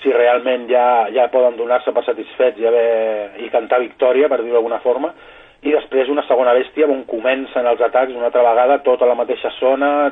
si 0.03 0.13
realment 0.13 0.69
ja, 0.71 1.09
ja 1.13 1.29
poden 1.33 1.59
donar-se 1.59 1.93
per 1.93 2.05
satisfets 2.07 2.61
i, 2.61 2.67
haver, 2.67 3.37
i 3.45 3.51
cantar 3.53 3.83
victòria, 3.83 4.31
per 4.33 4.41
dir-ho 4.41 4.57
d'alguna 4.57 4.81
forma, 4.85 5.13
i 5.61 5.75
després 5.75 6.09
una 6.09 6.25
segona 6.25 6.55
bèstia 6.57 6.89
on 6.89 7.03
comencen 7.09 7.67
els 7.69 7.83
atacs 7.85 8.15
una 8.17 8.31
altra 8.31 8.45
vegada 8.47 8.79
tota 8.85 9.09
la 9.09 9.17
mateixa 9.19 9.53
zona, 9.59 10.11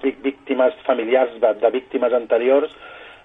víctimes 0.00 0.78
familiars 0.86 1.34
de, 1.42 1.52
de 1.60 1.70
víctimes 1.74 2.14
anteriors, 2.16 2.72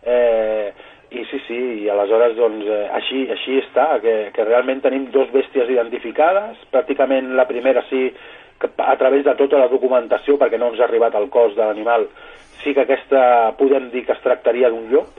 eh, 0.03 0.73
i 1.07 1.23
sí, 1.29 1.39
sí, 1.47 1.59
i 1.85 1.89
aleshores 1.89 2.35
doncs 2.35 2.65
eh, 2.67 2.81
així, 2.97 3.21
així 3.31 3.61
està, 3.61 3.93
que, 4.03 4.15
que 4.35 4.43
realment 4.43 4.81
tenim 4.83 5.05
dos 5.13 5.31
bèsties 5.31 5.71
identificades, 5.71 6.59
pràcticament 6.73 7.31
la 7.39 7.47
primera 7.47 7.85
sí, 7.87 8.09
que 8.59 8.69
a 8.83 8.97
través 8.99 9.23
de 9.23 9.35
tota 9.39 9.61
la 9.61 9.69
documentació, 9.71 10.35
perquè 10.41 10.59
no 10.59 10.73
ens 10.73 10.81
ha 10.81 10.87
arribat 10.89 11.15
el 11.15 11.29
cos 11.31 11.55
de 11.55 11.63
l'animal, 11.63 12.09
sí 12.59 12.73
que 12.75 12.83
aquesta 12.83 13.53
podem 13.55 13.87
dir 13.93 14.03
que 14.03 14.17
es 14.17 14.23
tractaria 14.25 14.73
d'un 14.73 14.89
llop, 14.91 15.15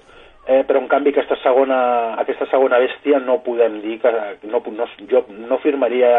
eh, 0.48 0.64
però 0.64 0.80
en 0.80 0.88
canvi 0.88 1.12
aquesta 1.12 1.36
segona, 1.42 1.78
aquesta 2.22 2.48
segona 2.50 2.80
bèstia 2.80 3.20
no 3.20 3.38
podem 3.44 3.78
dir 3.84 3.98
que 4.00 4.12
no, 4.48 4.62
no, 4.64 4.88
jo 5.10 5.22
no 5.28 5.60
firmaria, 5.62 6.10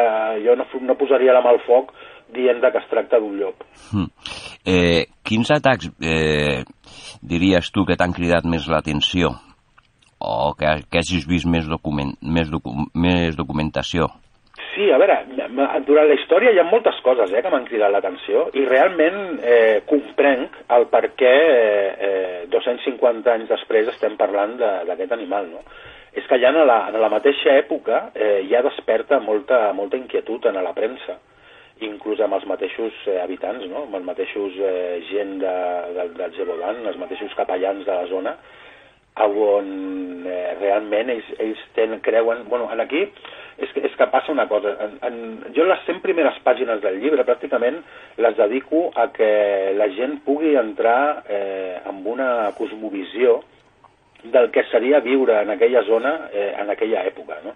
jo 0.45 0.55
no, 0.59 0.67
no 0.85 0.97
posaria 0.99 1.33
la 1.33 1.41
mà 1.45 1.55
al 1.55 1.61
foc 1.65 1.91
dient 2.33 2.61
que 2.61 2.77
es 2.77 2.89
tracta 2.91 3.19
d'un 3.19 3.39
llop. 3.39 3.65
Mm. 3.91 4.07
Eh, 4.69 5.03
quins 5.25 5.49
atacs 5.55 5.89
eh, 6.05 6.61
diries 7.25 7.71
tu 7.73 7.87
que 7.89 7.97
t'han 7.97 8.13
cridat 8.13 8.45
més 8.45 8.69
l'atenció 8.69 9.33
o 10.19 10.53
que, 10.53 10.75
que 10.91 11.01
hagis 11.01 11.25
vist 11.27 11.47
més, 11.47 11.65
document, 11.65 12.13
més, 12.21 12.51
docu, 12.51 12.75
més 12.93 13.37
documentació? 13.39 14.11
Sí, 14.73 14.85
a 14.93 14.99
veure, 15.01 15.15
durant 15.87 16.07
la 16.07 16.15
història 16.15 16.51
hi 16.53 16.59
ha 16.61 16.67
moltes 16.67 16.99
coses 17.05 17.31
eh, 17.33 17.41
que 17.41 17.51
m'han 17.51 17.65
cridat 17.65 17.91
l'atenció 17.93 18.45
i 18.59 18.65
realment 18.67 19.39
eh, 19.41 19.79
comprenc 19.89 20.59
el 20.75 20.85
per 20.91 21.05
què 21.17 21.35
eh, 22.09 22.43
250 22.53 23.33
anys 23.33 23.49
després 23.49 23.89
estem 23.89 24.17
parlant 24.19 24.57
d'aquest 24.59 25.15
animal, 25.15 25.49
no? 25.49 25.63
És 26.13 26.25
que 26.29 26.39
ja 26.41 26.51
en 26.53 26.61
la, 26.67 26.79
en 26.89 26.99
la 27.01 27.09
mateixa 27.11 27.55
època 27.57 28.09
eh, 28.13 28.45
ja 28.49 28.61
desperta 28.65 29.19
molta, 29.21 29.69
molta 29.77 29.97
inquietud 29.97 30.45
en 30.49 30.61
la 30.61 30.73
premsa, 30.77 31.17
inclús 31.85 32.21
amb 32.21 32.35
els 32.37 32.47
mateixos 32.49 32.95
eh, 33.07 33.19
habitants, 33.23 33.65
no? 33.71 33.85
amb 33.87 33.99
els 33.99 34.07
mateixos 34.07 34.57
eh, 34.57 34.99
gent 35.09 35.37
de, 35.43 35.55
de, 35.95 36.07
del 36.17 36.33
Gebodan, 36.37 36.81
els 36.91 36.99
mateixos 37.01 37.35
capellans 37.37 37.85
de 37.87 37.93
la 37.93 38.07
zona, 38.11 38.35
on 39.27 40.25
eh, 40.27 40.55
realment 40.59 41.11
ells, 41.15 41.27
ells 41.39 41.61
ten, 41.75 41.99
creuen... 42.05 42.45
Bueno, 42.49 42.69
aquí 42.71 43.05
és 43.59 43.71
que, 43.75 43.83
és 43.83 43.95
que 43.99 44.07
passa 44.11 44.31
una 44.31 44.47
cosa. 44.47 44.75
En, 44.85 44.95
en, 45.03 45.15
jo 45.55 45.65
les 45.67 45.81
100 45.87 46.01
primeres 46.03 46.37
pàgines 46.45 46.79
del 46.83 46.99
llibre 47.03 47.25
pràcticament 47.27 47.81
les 48.23 48.37
dedico 48.37 48.87
a 48.95 49.09
que 49.15 49.31
la 49.75 49.89
gent 49.95 50.19
pugui 50.25 50.55
entrar 50.59 51.25
eh, 51.27 51.79
amb 51.89 52.07
una 52.07 52.29
cosmovisió 52.57 53.41
del 54.23 54.49
que 54.51 54.65
seria 54.71 54.99
viure 55.03 55.41
en 55.41 55.51
aquella 55.55 55.83
zona 55.87 56.15
eh, 56.31 56.53
en 56.59 56.71
aquella 56.71 57.03
època. 57.07 57.39
No? 57.43 57.55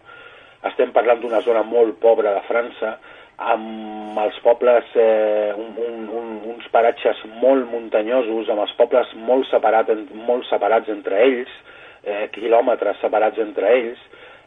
Estem 0.69 0.93
parlant 0.95 1.19
d'una 1.23 1.41
zona 1.43 1.63
molt 1.67 1.99
pobra 2.04 2.36
de 2.36 2.43
França, 2.47 2.97
amb 3.41 4.19
els 4.22 4.36
pobles, 4.46 4.89
eh, 4.96 5.54
un, 5.58 5.74
un, 5.82 6.04
un, 6.10 6.34
uns 6.54 6.67
paratges 6.74 7.19
molt 7.41 7.65
muntanyosos, 7.72 8.50
amb 8.50 8.65
els 8.65 8.74
pobles 8.78 9.10
molt, 9.28 9.48
separat, 9.50 9.89
molt 10.28 10.46
separats 10.50 10.89
entre 10.93 11.22
ells, 11.26 11.56
eh, 12.04 12.28
quilòmetres 12.36 13.02
separats 13.02 13.41
entre 13.41 13.72
ells, 13.74 14.00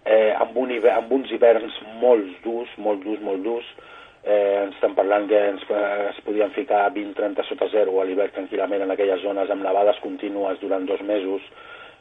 eh, 0.04 0.32
amb, 0.38 0.56
un 0.56 0.72
amb 0.92 1.12
uns 1.12 1.32
hiverns 1.34 1.74
molt 2.00 2.42
durs, 2.44 2.70
molt 2.78 3.02
durs, 3.04 3.20
molt 3.20 3.42
durs. 3.42 3.66
Eh, 4.26 4.62
ens 4.64 4.74
estem 4.74 4.94
parlant 4.94 5.28
que 5.30 5.38
ens, 5.52 5.62
es 6.10 6.18
podien 6.26 6.50
ficar 6.50 6.88
20-30 6.94 7.46
sota 7.46 7.68
zero 7.70 8.00
a 8.00 8.04
l'hivern 8.06 8.32
tranquil·lament 8.34 8.82
en 8.82 8.90
aquelles 8.90 9.22
zones 9.22 9.50
amb 9.50 9.62
nevades 9.62 10.00
contínues 10.02 10.58
durant 10.62 10.86
dos 10.86 11.02
mesos. 11.06 11.42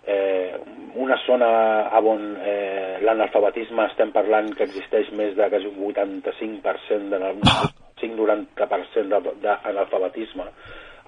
Eh, 0.05 0.53
una 0.95 1.17
zona 1.25 1.49
on 1.97 2.37
eh, 2.37 2.97
l'analfabetisme 3.01 3.87
estem 3.89 4.11
parlant 4.13 4.51
que 4.55 4.67
existeix 4.67 5.09
més 5.17 5.33
de 5.35 5.49
quasi 5.49 5.67
un 5.71 5.79
85% 5.89 7.09
de 7.09 7.17
5-90% 8.01 9.21
d'analfabetisme 9.43 10.45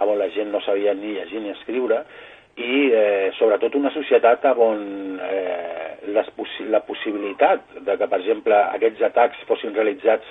on 0.05 0.17
la 0.17 0.29
gent 0.33 0.51
no 0.51 0.61
sabia 0.61 0.93
ni 0.93 1.13
llegir 1.15 1.41
ni 1.41 1.53
escriure 1.53 2.03
i 2.57 2.89
eh, 2.89 3.29
sobretot 3.37 3.75
una 3.77 3.93
societat 3.93 4.45
on 4.57 5.19
eh, 5.21 5.97
les 6.09 6.29
possi 6.35 6.65
la 6.73 6.81
possibilitat 6.85 7.77
de 7.85 7.97
que, 7.97 8.07
per 8.07 8.19
exemple, 8.19 8.57
aquests 8.77 9.03
atacs 9.11 9.43
fossin 9.49 9.75
realitzats 9.75 10.25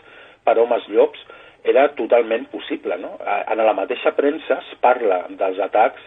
per 0.47 0.57
homes 0.59 0.89
llops 0.91 1.23
era 1.67 1.89
totalment 1.99 2.47
possible. 2.51 2.99
No? 2.99 3.15
En 3.23 3.63
la 3.63 3.75
mateixa 3.79 4.15
premsa 4.19 4.59
es 4.63 4.75
parla 4.83 5.25
dels 5.39 5.59
atacs 5.63 6.03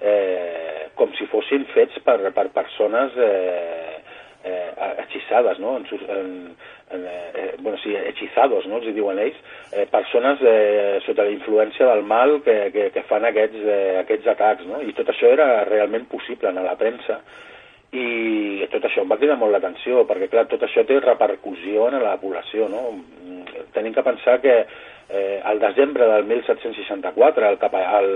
eh, 0.00 0.90
com 0.98 1.12
si 1.18 1.26
fossin 1.30 1.66
fets 1.74 2.00
per, 2.04 2.18
per 2.36 2.48
persones 2.54 3.16
eh, 3.16 4.00
eh, 4.44 4.70
hechizades, 5.04 5.60
no? 5.62 5.76
En, 5.78 5.86
en, 6.16 6.32
en, 6.96 7.04
eh, 7.06 7.54
bueno, 7.60 7.78
sí, 7.78 7.94
hechizados, 7.94 8.66
no? 8.66 8.80
els 8.80 8.94
diuen 8.96 9.20
ells, 9.22 9.36
eh, 9.72 9.86
persones 9.90 10.40
eh, 10.42 10.98
sota 11.06 11.28
la 11.28 11.34
influència 11.36 11.86
del 11.92 12.02
mal 12.02 12.40
que, 12.46 12.56
que, 12.74 12.88
que 12.94 13.06
fan 13.10 13.28
aquests, 13.28 13.62
eh, 13.62 14.00
aquests 14.02 14.32
atacs, 14.34 14.66
no? 14.68 14.82
I 14.82 14.96
tot 14.96 15.12
això 15.12 15.30
era 15.32 15.52
realment 15.68 16.08
possible 16.10 16.50
en 16.50 16.62
la 16.64 16.76
premsa 16.80 17.20
i 17.90 18.66
tot 18.70 18.84
això 18.86 19.02
em 19.02 19.10
va 19.10 19.18
cridar 19.18 19.34
molt 19.38 19.50
l'atenció 19.50 20.04
perquè 20.06 20.28
clar, 20.30 20.44
tot 20.46 20.62
això 20.62 20.84
té 20.86 21.00
repercussió 21.02 21.88
en 21.88 21.98
la 22.04 22.14
població 22.22 22.68
no? 22.70 22.84
tenim 23.74 23.94
que 23.94 24.04
pensar 24.06 24.36
que 24.40 24.54
eh, 24.62 25.40
al 25.42 25.58
desembre 25.58 26.06
del 26.06 26.24
1764 26.24 27.48
el, 27.48 27.58
el, 27.98 28.12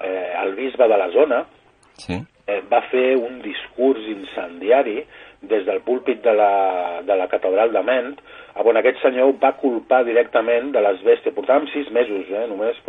eh, 0.00 0.32
el 0.44 0.54
bisbe 0.58 0.88
de 0.88 0.98
la 0.98 1.10
zona 1.14 1.44
sí 1.98 2.22
eh, 2.48 2.62
va 2.70 2.80
fer 2.88 3.16
un 3.20 3.42
discurs 3.44 4.06
incendiari 4.08 5.02
des 5.40 5.66
del 5.68 5.82
púlpit 5.86 6.22
de 6.24 6.32
la, 6.34 7.02
de 7.06 7.16
la 7.16 7.28
catedral 7.28 7.72
de 7.72 7.82
Ment, 7.86 8.16
on 8.58 8.78
aquest 8.80 9.02
senyor 9.04 9.36
va 9.42 9.52
culpar 9.60 10.00
directament 10.08 10.72
de 10.74 10.82
les 10.82 11.04
bèsties. 11.06 11.34
Portàvem 11.36 11.68
sis 11.70 11.92
mesos, 11.94 12.24
eh, 12.32 12.46
només, 12.50 12.80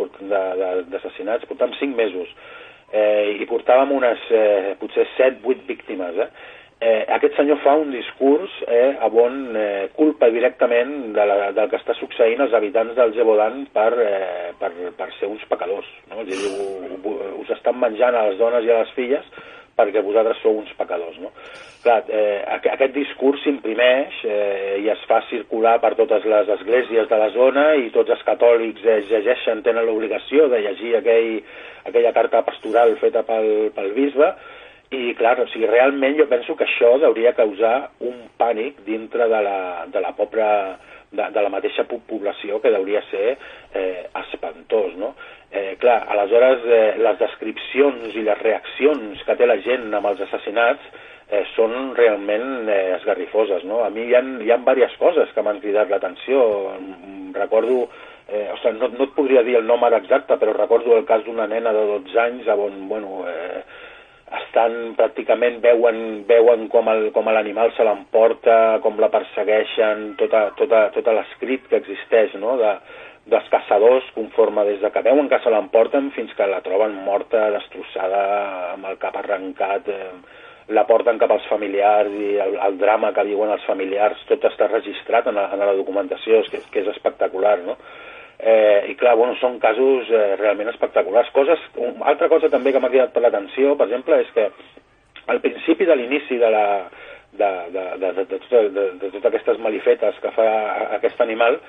d'assassinats, 0.90 1.46
portàvem 1.50 1.76
cinc 1.78 1.94
mesos, 1.98 2.32
eh, 2.90 3.36
i 3.38 3.46
portàvem 3.46 3.92
unes, 3.94 4.24
eh, 4.34 4.74
potser 4.80 5.06
set, 5.16 5.38
vuit 5.44 5.62
víctimes, 5.68 6.18
eh? 6.24 6.30
Eh, 6.80 7.04
aquest 7.16 7.36
senyor 7.36 7.60
fa 7.64 7.74
un 7.76 7.92
discurs 7.92 8.50
eh, 8.66 8.96
on 9.04 9.56
eh, 9.56 9.88
culpa 9.96 10.30
directament 10.32 11.12
de 11.16 11.26
la, 11.28 11.38
del 11.56 11.70
que 11.70 11.78
està 11.80 11.94
succeint 11.98 12.40
als 12.40 12.56
habitants 12.56 12.96
del 12.96 13.12
Gebodan 13.16 13.66
per, 13.74 13.92
eh, 14.00 14.50
per, 14.58 14.72
per 14.96 15.10
ser 15.18 15.28
uns 15.28 15.44
pecadors. 15.50 15.88
No? 16.10 16.24
És 16.24 16.32
dir, 16.32 16.52
us 17.40 17.50
estan 17.56 17.76
menjant 17.80 18.16
a 18.16 18.28
les 18.30 18.38
dones 18.40 18.64
i 18.64 18.72
a 18.72 18.82
les 18.82 18.94
filles 18.96 19.26
perquè 19.80 20.02
vosaltres 20.04 20.40
sou 20.44 20.58
uns 20.60 20.72
pecadors. 20.76 21.16
No? 21.20 21.30
Clar, 21.84 22.02
eh, 22.12 22.40
aquest 22.56 22.92
discurs 22.92 23.40
s'imprimeix 23.44 24.18
eh, 24.28 24.80
i 24.82 24.88
es 24.92 25.04
fa 25.08 25.22
circular 25.30 25.78
per 25.80 25.94
totes 26.00 26.26
les 26.28 26.48
esglésies 26.56 27.08
de 27.08 27.20
la 27.20 27.30
zona 27.36 27.70
i 27.80 27.88
tots 27.94 28.12
els 28.12 28.24
catòlics 28.26 28.84
eh, 28.84 29.00
llegeixen, 29.08 29.62
tenen 29.64 29.88
l'obligació 29.88 30.48
de 30.52 30.60
llegir 30.64 30.96
aquell, 30.98 31.30
aquella 31.88 32.12
carta 32.16 32.42
pastoral 32.48 32.96
feta 33.00 33.24
pel, 33.28 33.70
pel 33.76 33.94
bisbe 33.96 34.32
i, 34.90 35.14
clar, 35.14 35.36
o 35.38 35.46
sigui, 35.52 35.68
realment 35.70 36.16
jo 36.18 36.26
penso 36.26 36.56
que 36.58 36.66
això 36.66 36.96
hauria 36.98 37.30
causar 37.38 37.92
un 38.02 38.24
pànic 38.40 38.80
dintre 38.86 39.28
de 39.30 39.42
la, 39.46 39.58
de 39.86 40.00
la 40.02 40.10
pobra, 40.18 40.48
de, 41.12 41.26
de 41.30 41.44
la 41.44 41.52
mateixa 41.52 41.84
població 41.86 42.58
que 42.58 42.72
hauria 42.74 43.02
ser 43.10 43.36
eh, 43.74 44.08
espantós, 44.24 44.96
no? 44.98 45.12
Eh, 45.50 45.76
clar, 45.78 46.00
aleshores 46.10 46.66
eh, 46.66 46.82
les 47.02 47.22
descripcions 47.22 48.16
i 48.18 48.24
les 48.26 48.42
reaccions 48.42 49.22
que 49.26 49.36
té 49.38 49.46
la 49.46 49.60
gent 49.62 49.94
amb 49.94 50.10
els 50.10 50.24
assassinats 50.26 50.82
eh, 51.30 51.44
són 51.54 51.94
realment 51.94 52.66
eh, 52.66 52.96
esgarrifoses, 52.98 53.62
no? 53.70 53.84
A 53.86 53.90
mi 53.94 54.08
hi 54.08 54.16
ha, 54.18 54.22
hi 54.42 54.50
ha 54.50 54.58
diverses 54.58 54.98
coses 54.98 55.30
que 55.34 55.44
m'han 55.46 55.62
cridat 55.62 55.90
l'atenció. 55.90 56.42
Recordo, 57.38 57.84
eh, 58.26 58.48
o 58.50 58.58
sigui, 58.58 58.78
no, 58.82 58.90
no 58.96 59.06
et 59.06 59.14
podria 59.14 59.46
dir 59.46 59.60
el 59.60 59.70
nom 59.70 59.86
ara 59.86 60.02
exacte, 60.02 60.34
però 60.42 60.54
recordo 60.58 60.98
el 60.98 61.06
cas 61.06 61.22
d'una 61.26 61.46
nena 61.46 61.70
de 61.78 61.86
12 61.92 62.20
anys 62.26 62.50
on, 62.58 62.82
bueno, 62.90 63.22
eh, 63.30 63.62
estan 64.50 64.96
pràcticament 64.98 65.60
veuen, 65.62 66.24
veuen 66.26 66.66
com, 66.72 66.90
l'animal 67.30 67.70
se 67.76 67.86
l'emporta, 67.86 68.80
com 68.82 68.98
la 68.98 69.08
persegueixen, 69.12 70.16
tota, 70.18 70.50
tota, 70.58 70.88
tota 70.96 71.14
l'escrit 71.14 71.70
que 71.70 71.78
existeix 71.78 72.34
no? 72.42 72.56
de, 72.58 72.74
dels 73.30 73.48
caçadors 73.52 74.10
conforme 74.16 74.66
des 74.66 74.82
de 74.82 74.90
que 74.90 75.04
veuen 75.06 75.30
que 75.30 75.38
se 75.44 75.54
l'emporten 75.54 76.10
fins 76.16 76.34
que 76.34 76.50
la 76.50 76.60
troben 76.66 76.98
morta, 77.06 77.46
destrossada, 77.54 78.22
amb 78.74 78.90
el 78.90 78.98
cap 78.98 79.16
arrencat, 79.22 79.88
eh, 79.88 80.10
la 80.74 80.86
porten 80.86 81.18
cap 81.18 81.30
als 81.34 81.46
familiars 81.50 82.10
i 82.14 82.34
el, 82.42 82.58
el 82.66 82.78
drama 82.78 83.14
que 83.14 83.26
viuen 83.30 83.54
els 83.54 83.64
familiars, 83.66 84.20
tot 84.28 84.44
està 84.50 84.70
registrat 84.70 85.30
en 85.30 85.38
la, 85.38 85.48
en 85.54 85.62
la 85.62 85.74
documentació, 85.78 86.42
que, 86.50 86.62
que 86.70 86.82
és 86.82 86.90
espectacular, 86.94 87.58
no? 87.66 87.78
Eh, 88.40 88.88
I 88.88 88.94
clar, 88.96 89.16
bueno, 89.20 89.34
són 89.36 89.58
casos 89.60 90.08
eh, 90.08 90.36
realment 90.40 90.70
espectaculars. 90.72 91.28
Coses, 91.36 91.60
una 91.76 92.08
altra 92.08 92.30
cosa 92.32 92.48
també 92.48 92.72
que 92.72 92.80
m'ha 92.80 92.88
cridat 92.88 93.12
per 93.12 93.22
l'atenció, 93.26 93.74
per 93.76 93.90
exemple, 93.90 94.16
és 94.24 94.30
que 94.32 94.48
al 95.28 95.42
principi 95.44 95.84
de 95.84 95.96
l'inici 95.98 96.38
de 96.40 96.48
la, 96.50 96.66
de, 97.32 97.50
de, 97.74 97.84
de, 98.00 98.12
de, 98.16 98.24
de, 98.24 98.38
tota, 98.38 98.62
de, 98.62 98.86
de 98.96 99.10
totes 99.10 99.28
aquestes 99.28 99.60
malifetes 99.62 100.18
que 100.22 100.32
fa 100.34 100.48
aquest 100.96 101.20
animal, 101.20 101.60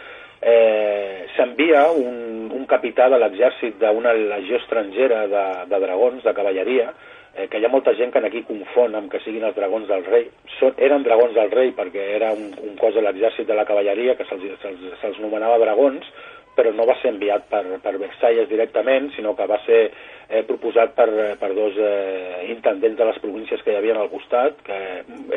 eh, 0.41 1.27
s'envia 1.36 1.89
un, 1.91 2.49
un 2.55 2.65
capità 2.65 3.10
de 3.12 3.19
l'exèrcit 3.21 3.77
d'una 3.81 4.13
legió 4.17 4.57
estrangera 4.62 5.25
de, 5.27 5.45
de 5.69 5.81
dragons, 5.86 6.23
de 6.23 6.34
cavalleria, 6.34 6.91
eh, 7.36 7.47
que 7.47 7.62
hi 7.62 7.65
ha 7.65 7.73
molta 7.73 7.93
gent 7.99 8.12
que 8.12 8.23
aquí 8.25 8.43
confon 8.47 8.97
amb 8.97 9.12
que 9.12 9.21
siguin 9.23 9.45
els 9.47 9.55
dragons 9.55 9.88
del 9.91 10.03
rei. 10.07 10.27
Són, 10.57 10.73
eren 10.77 11.05
dragons 11.05 11.38
del 11.38 11.51
rei 11.53 11.75
perquè 11.77 12.10
era 12.17 12.34
un, 12.34 12.51
un 12.63 12.75
cos 12.81 12.97
de 12.97 13.05
l'exèrcit 13.05 13.47
de 13.47 13.57
la 13.60 13.67
cavalleria 13.69 14.17
que 14.17 14.27
se'ls 14.29 14.47
se 14.63 14.75
se 15.01 15.13
nomenava 15.21 15.62
dragons, 15.62 16.07
però 16.56 16.72
no 16.76 16.86
va 16.86 16.98
ser 17.02 17.14
enviat 17.14 17.48
per, 17.52 17.64
per 17.84 17.98
Versalles 17.98 18.50
directament, 18.50 19.12
sinó 19.16 19.36
que 19.36 19.48
va 19.48 19.60
ser 19.66 19.82
eh, 20.30 20.44
proposat 20.48 20.96
per, 20.98 21.08
per 21.40 21.54
dos 21.56 21.78
eh, 21.80 22.48
intendents 22.52 22.98
de 23.00 23.08
les 23.08 23.22
províncies 23.24 23.64
que 23.64 23.74
hi 23.74 23.80
havia 23.80 23.96
al 24.00 24.12
costat, 24.12 24.60
que 24.68 24.82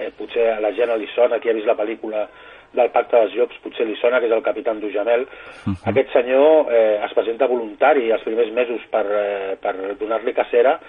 eh, 0.00 0.10
potser 0.18 0.50
a 0.56 0.60
la 0.64 0.74
gent 0.74 0.94
li 0.98 1.08
sona, 1.14 1.38
qui 1.38 1.50
ha 1.50 1.56
vist 1.56 1.70
la 1.70 1.78
pel·lícula 1.78 2.26
del 2.74 2.90
Pacte 2.90 3.16
dels 3.16 3.34
Llops 3.38 3.62
potser 3.62 3.86
li 3.86 3.96
sona, 4.00 4.18
que 4.20 4.26
és 4.26 4.34
el 4.34 4.42
capità 4.42 4.74
Dujamel. 4.74 5.22
Uh 5.22 5.72
-huh. 5.72 5.90
Aquest 5.90 6.12
senyor 6.12 6.72
eh, 6.72 7.04
es 7.04 7.14
presenta 7.14 7.46
voluntari 7.46 8.10
els 8.10 8.22
primers 8.22 8.50
mesos 8.50 8.80
per, 8.90 9.06
eh, 9.06 9.56
per 9.60 9.96
donar-li 9.98 10.32
cacera 10.32 10.80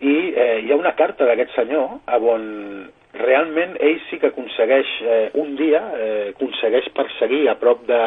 i 0.00 0.34
eh, 0.34 0.60
hi 0.64 0.72
ha 0.72 0.76
una 0.76 0.94
carta 0.94 1.24
d'aquest 1.24 1.54
senyor 1.54 2.00
on 2.06 2.90
realment 3.14 3.76
ell 3.80 4.00
sí 4.10 4.18
que 4.18 4.28
aconsegueix 4.28 4.86
eh, 5.02 5.30
un 5.34 5.56
dia, 5.56 5.82
eh, 5.98 6.28
aconsegueix 6.34 6.88
perseguir 6.94 7.48
a 7.48 7.56
prop 7.58 7.86
de, 7.86 8.02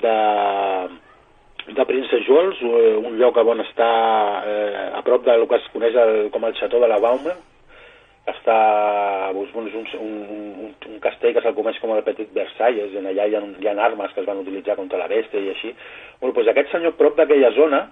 de, 0.00 0.16
de 1.76 1.86
Prince 1.86 2.20
Jules, 2.26 2.60
eh, 2.62 2.96
un 2.96 3.16
lloc 3.20 3.38
on 3.42 3.62
està 3.64 3.88
eh, 4.48 4.90
a 4.96 5.02
prop 5.06 5.24
del 5.26 5.46
que 5.48 5.60
es 5.60 5.70
coneix 5.74 5.96
el, 5.96 6.28
com 6.34 6.44
el 6.48 6.54
Chateau 6.58 6.82
de 6.82 6.90
la 6.90 7.00
Baume, 7.02 7.34
està 8.32 8.56
doncs, 9.34 9.54
un, 9.58 9.66
un, 9.98 10.12
un, 10.62 10.74
un 10.92 11.00
castell 11.02 11.34
que 11.34 11.42
se'l 11.42 11.56
coneix 11.56 11.80
com 11.82 11.94
el 11.96 12.04
Petit 12.06 12.30
Versalles, 12.34 12.94
i 12.94 13.02
allà 13.02 13.26
hi 13.26 13.34
ha, 13.34 13.42
hi 13.42 13.68
ha 13.68 13.74
armes 13.82 14.14
que 14.14 14.22
es 14.22 14.28
van 14.28 14.44
utilitzar 14.44 14.78
contra 14.78 15.00
la 15.00 15.10
bèstia 15.10 15.42
i 15.42 15.50
així. 15.50 15.74
Bueno, 16.20 16.36
doncs 16.36 16.52
aquest 16.52 16.70
senyor, 16.72 16.94
prop 17.00 17.18
d'aquella 17.18 17.50
zona, 17.56 17.82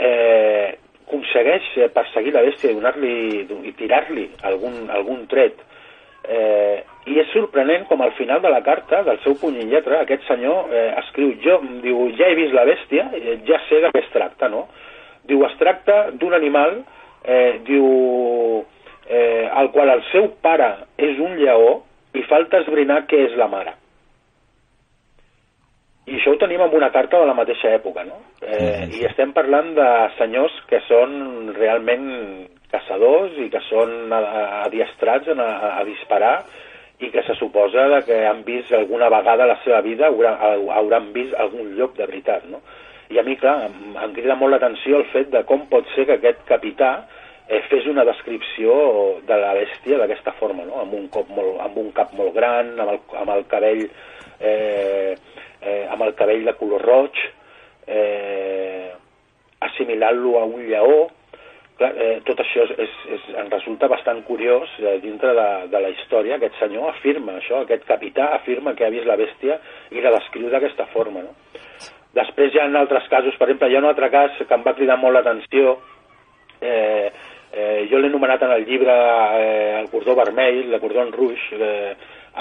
eh, 0.00 0.74
aconsegueix 1.04 1.66
perseguir 1.94 2.32
la 2.34 2.42
bèstia 2.42 2.72
i 2.72 2.76
donar-li 2.78 3.14
i 3.68 3.72
tirar-li 3.76 4.24
algun, 4.48 4.88
algun 4.90 5.26
tret. 5.30 5.60
Eh, 6.24 6.84
I 7.04 7.18
és 7.20 7.28
sorprenent 7.34 7.84
com 7.84 8.00
al 8.00 8.14
final 8.16 8.40
de 8.40 8.48
la 8.48 8.62
carta, 8.64 9.02
del 9.04 9.18
seu 9.20 9.34
puny 9.36 9.58
i 9.60 9.66
lletra, 9.68 10.00
aquest 10.00 10.24
senyor 10.24 10.72
eh, 10.72 10.86
escriu, 11.02 11.34
jo, 11.44 11.58
diu, 11.84 12.06
ja 12.16 12.30
he 12.30 12.38
vist 12.38 12.56
la 12.56 12.64
bèstia, 12.64 13.10
eh, 13.18 13.38
ja 13.44 13.60
sé 13.68 13.82
de 13.84 13.90
què 13.92 14.00
es 14.00 14.12
tracta, 14.14 14.48
no? 14.48 14.66
Diu, 15.28 15.44
es 15.44 15.56
tracta 15.60 15.98
d'un 16.16 16.32
animal, 16.36 16.78
eh, 17.28 17.60
diu, 17.68 18.64
eh, 19.04 19.50
al 19.52 19.70
qual 19.76 19.92
el 19.92 20.04
seu 20.12 20.30
pare 20.40 20.70
és 20.96 21.20
un 21.20 21.36
lleó 21.36 21.82
i 22.16 22.24
falta 22.30 22.62
esbrinar 22.64 23.04
què 23.10 23.26
és 23.28 23.36
la 23.36 23.50
mare. 23.52 23.76
I 26.04 26.18
això 26.18 26.34
ho 26.34 26.40
tenim 26.40 26.60
en 26.60 26.74
una 26.76 26.90
carta 26.92 27.20
de 27.20 27.28
la 27.28 27.36
mateixa 27.36 27.70
època, 27.72 28.04
no? 28.04 28.18
Eh, 28.44 28.88
I 28.96 29.06
estem 29.08 29.32
parlant 29.36 29.72
de 29.76 29.88
senyors 30.18 30.56
que 30.68 30.80
són 30.88 31.54
realment 31.56 32.08
caçadors 32.74 33.38
i 33.40 33.48
que 33.52 33.62
són 33.70 34.12
adiestrats 34.12 35.30
a, 35.32 35.48
a, 35.70 35.82
disparar 35.88 36.36
i 37.00 37.10
que 37.14 37.24
se 37.26 37.34
suposa 37.38 38.02
que 38.06 38.20
han 38.26 38.44
vist 38.46 38.72
alguna 38.74 39.08
vegada 39.12 39.46
a 39.46 39.52
la 39.54 39.58
seva 39.64 39.80
vida, 39.86 40.10
hauran, 40.10 40.38
hauran 40.78 41.10
vist 41.14 41.34
algun 41.38 41.74
lloc 41.78 41.96
de 41.98 42.06
veritat, 42.06 42.46
no? 42.50 42.62
I 43.12 43.18
a 43.20 43.24
mi, 43.26 43.36
clar, 43.36 43.68
em, 43.68 43.96
em 44.00 44.14
crida 44.16 44.36
molt 44.38 44.54
l'atenció 44.54 45.02
el 45.02 45.10
fet 45.12 45.30
de 45.32 45.44
com 45.48 45.66
pot 45.70 45.86
ser 45.94 46.06
que 46.08 46.16
aquest 46.18 46.42
capità 46.48 46.92
eh, 47.48 47.60
fes 47.68 47.86
una 47.90 48.04
descripció 48.08 48.74
de 49.28 49.38
la 49.38 49.52
bèstia 49.58 49.98
d'aquesta 50.00 50.32
forma, 50.40 50.64
no? 50.66 50.80
amb, 50.82 50.96
un 50.96 51.06
cop 51.12 51.28
molt, 51.34 51.58
amb 51.66 51.78
un 51.82 51.92
cap 51.96 52.14
molt 52.16 52.34
gran, 52.34 52.72
amb 52.78 52.94
el, 52.96 53.00
amb 53.20 53.34
el 53.36 53.44
cabell 53.50 53.84
eh, 54.40 55.14
eh, 55.64 55.86
amb 55.90 56.02
el 56.02 56.14
cabell 56.14 56.44
de 56.44 56.54
color 56.58 56.82
roig, 56.84 57.20
eh, 57.86 58.92
assimilant-lo 59.64 60.38
a 60.38 60.44
un 60.44 60.64
lleó, 60.68 60.98
Clar, 61.78 61.90
eh, 61.98 62.18
tot 62.26 62.38
això 62.38 62.62
és, 62.68 62.72
és, 62.84 62.96
és, 63.16 63.26
en 63.40 63.50
resulta 63.50 63.88
bastant 63.90 64.20
curiós 64.28 64.70
eh, 64.78 64.98
dintre 65.02 65.32
de, 65.34 65.48
de 65.72 65.82
la 65.82 65.90
història. 65.90 66.36
Aquest 66.38 66.60
senyor 66.60 66.92
afirma 66.92 67.38
això, 67.40 67.64
aquest 67.64 67.86
capità 67.88 68.30
afirma 68.36 68.76
que 68.78 68.86
ha 68.86 68.92
vist 68.94 69.08
la 69.10 69.18
bèstia 69.18 69.58
i 69.90 70.04
la 70.04 70.14
descriu 70.14 70.52
d'aquesta 70.52 70.86
forma. 70.94 71.24
No? 71.26 71.34
Després 72.14 72.54
hi 72.54 72.62
ha 72.62 72.68
altres 72.78 73.10
casos, 73.10 73.34
per 73.40 73.48
exemple, 73.48 73.72
hi 73.72 73.78
ha 73.78 73.82
un 73.82 73.90
altre 73.90 74.10
cas 74.14 74.38
que 74.38 74.54
em 74.54 74.62
va 74.62 74.76
cridar 74.78 75.00
molt 75.02 75.18
l'atenció, 75.18 75.78
eh, 76.62 77.10
Eh, 77.54 77.86
jo 77.86 78.00
l'he 78.00 78.08
anomenat 78.10 78.42
en 78.42 78.50
el 78.50 78.64
llibre 78.66 78.94
eh, 79.38 79.78
el 79.78 79.86
cordó 79.92 80.16
vermell, 80.18 80.72
el 80.74 80.80
cordó 80.82 81.04
en 81.04 81.12
rouge, 81.14 81.54
eh, 81.54 81.92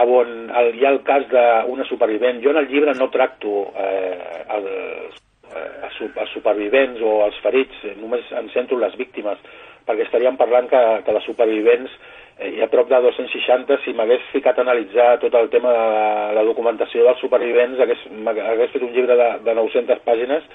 on 0.02 0.32
el, 0.50 0.72
hi 0.74 0.88
ha 0.88 0.90
el 0.90 1.04
cas 1.06 1.28
d'una 1.30 1.86
supervivent. 1.86 2.40
Jo 2.42 2.50
en 2.50 2.58
el 2.64 2.70
llibre 2.72 2.96
no 2.98 3.12
tracto 3.14 3.68
eh, 3.78 4.42
els, 4.56 5.20
eh, 5.56 5.92
els 6.24 6.34
supervivents 6.34 7.02
o 7.02 7.20
els 7.28 7.38
ferits, 7.46 7.86
eh, 7.86 7.96
només 8.02 8.28
em 8.40 8.50
centro 8.56 8.80
les 8.82 8.98
víctimes, 9.00 9.40
perquè 9.88 10.06
estaríem 10.06 10.38
parlant 10.40 10.70
que, 10.72 10.84
que 11.06 11.16
les 11.16 11.26
supervivents 11.28 11.92
eh, 12.38 12.54
hi 12.56 12.62
ha 12.64 12.70
prop 12.72 12.90
de 12.92 13.02
260, 13.06 13.80
si 13.84 13.96
m'hagués 13.98 14.30
ficat 14.32 14.60
a 14.60 14.66
analitzar 14.66 15.18
tot 15.24 15.36
el 15.40 15.50
tema 15.54 15.74
de 15.74 16.38
la, 16.38 16.46
documentació 16.48 17.08
dels 17.08 17.22
supervivents, 17.24 17.82
hagués, 17.84 18.08
hagués 18.28 18.72
fet 18.74 18.86
un 18.86 18.96
llibre 18.96 19.18
de, 19.20 19.30
de 19.46 19.58
900 19.60 20.02
pàgines, 20.08 20.48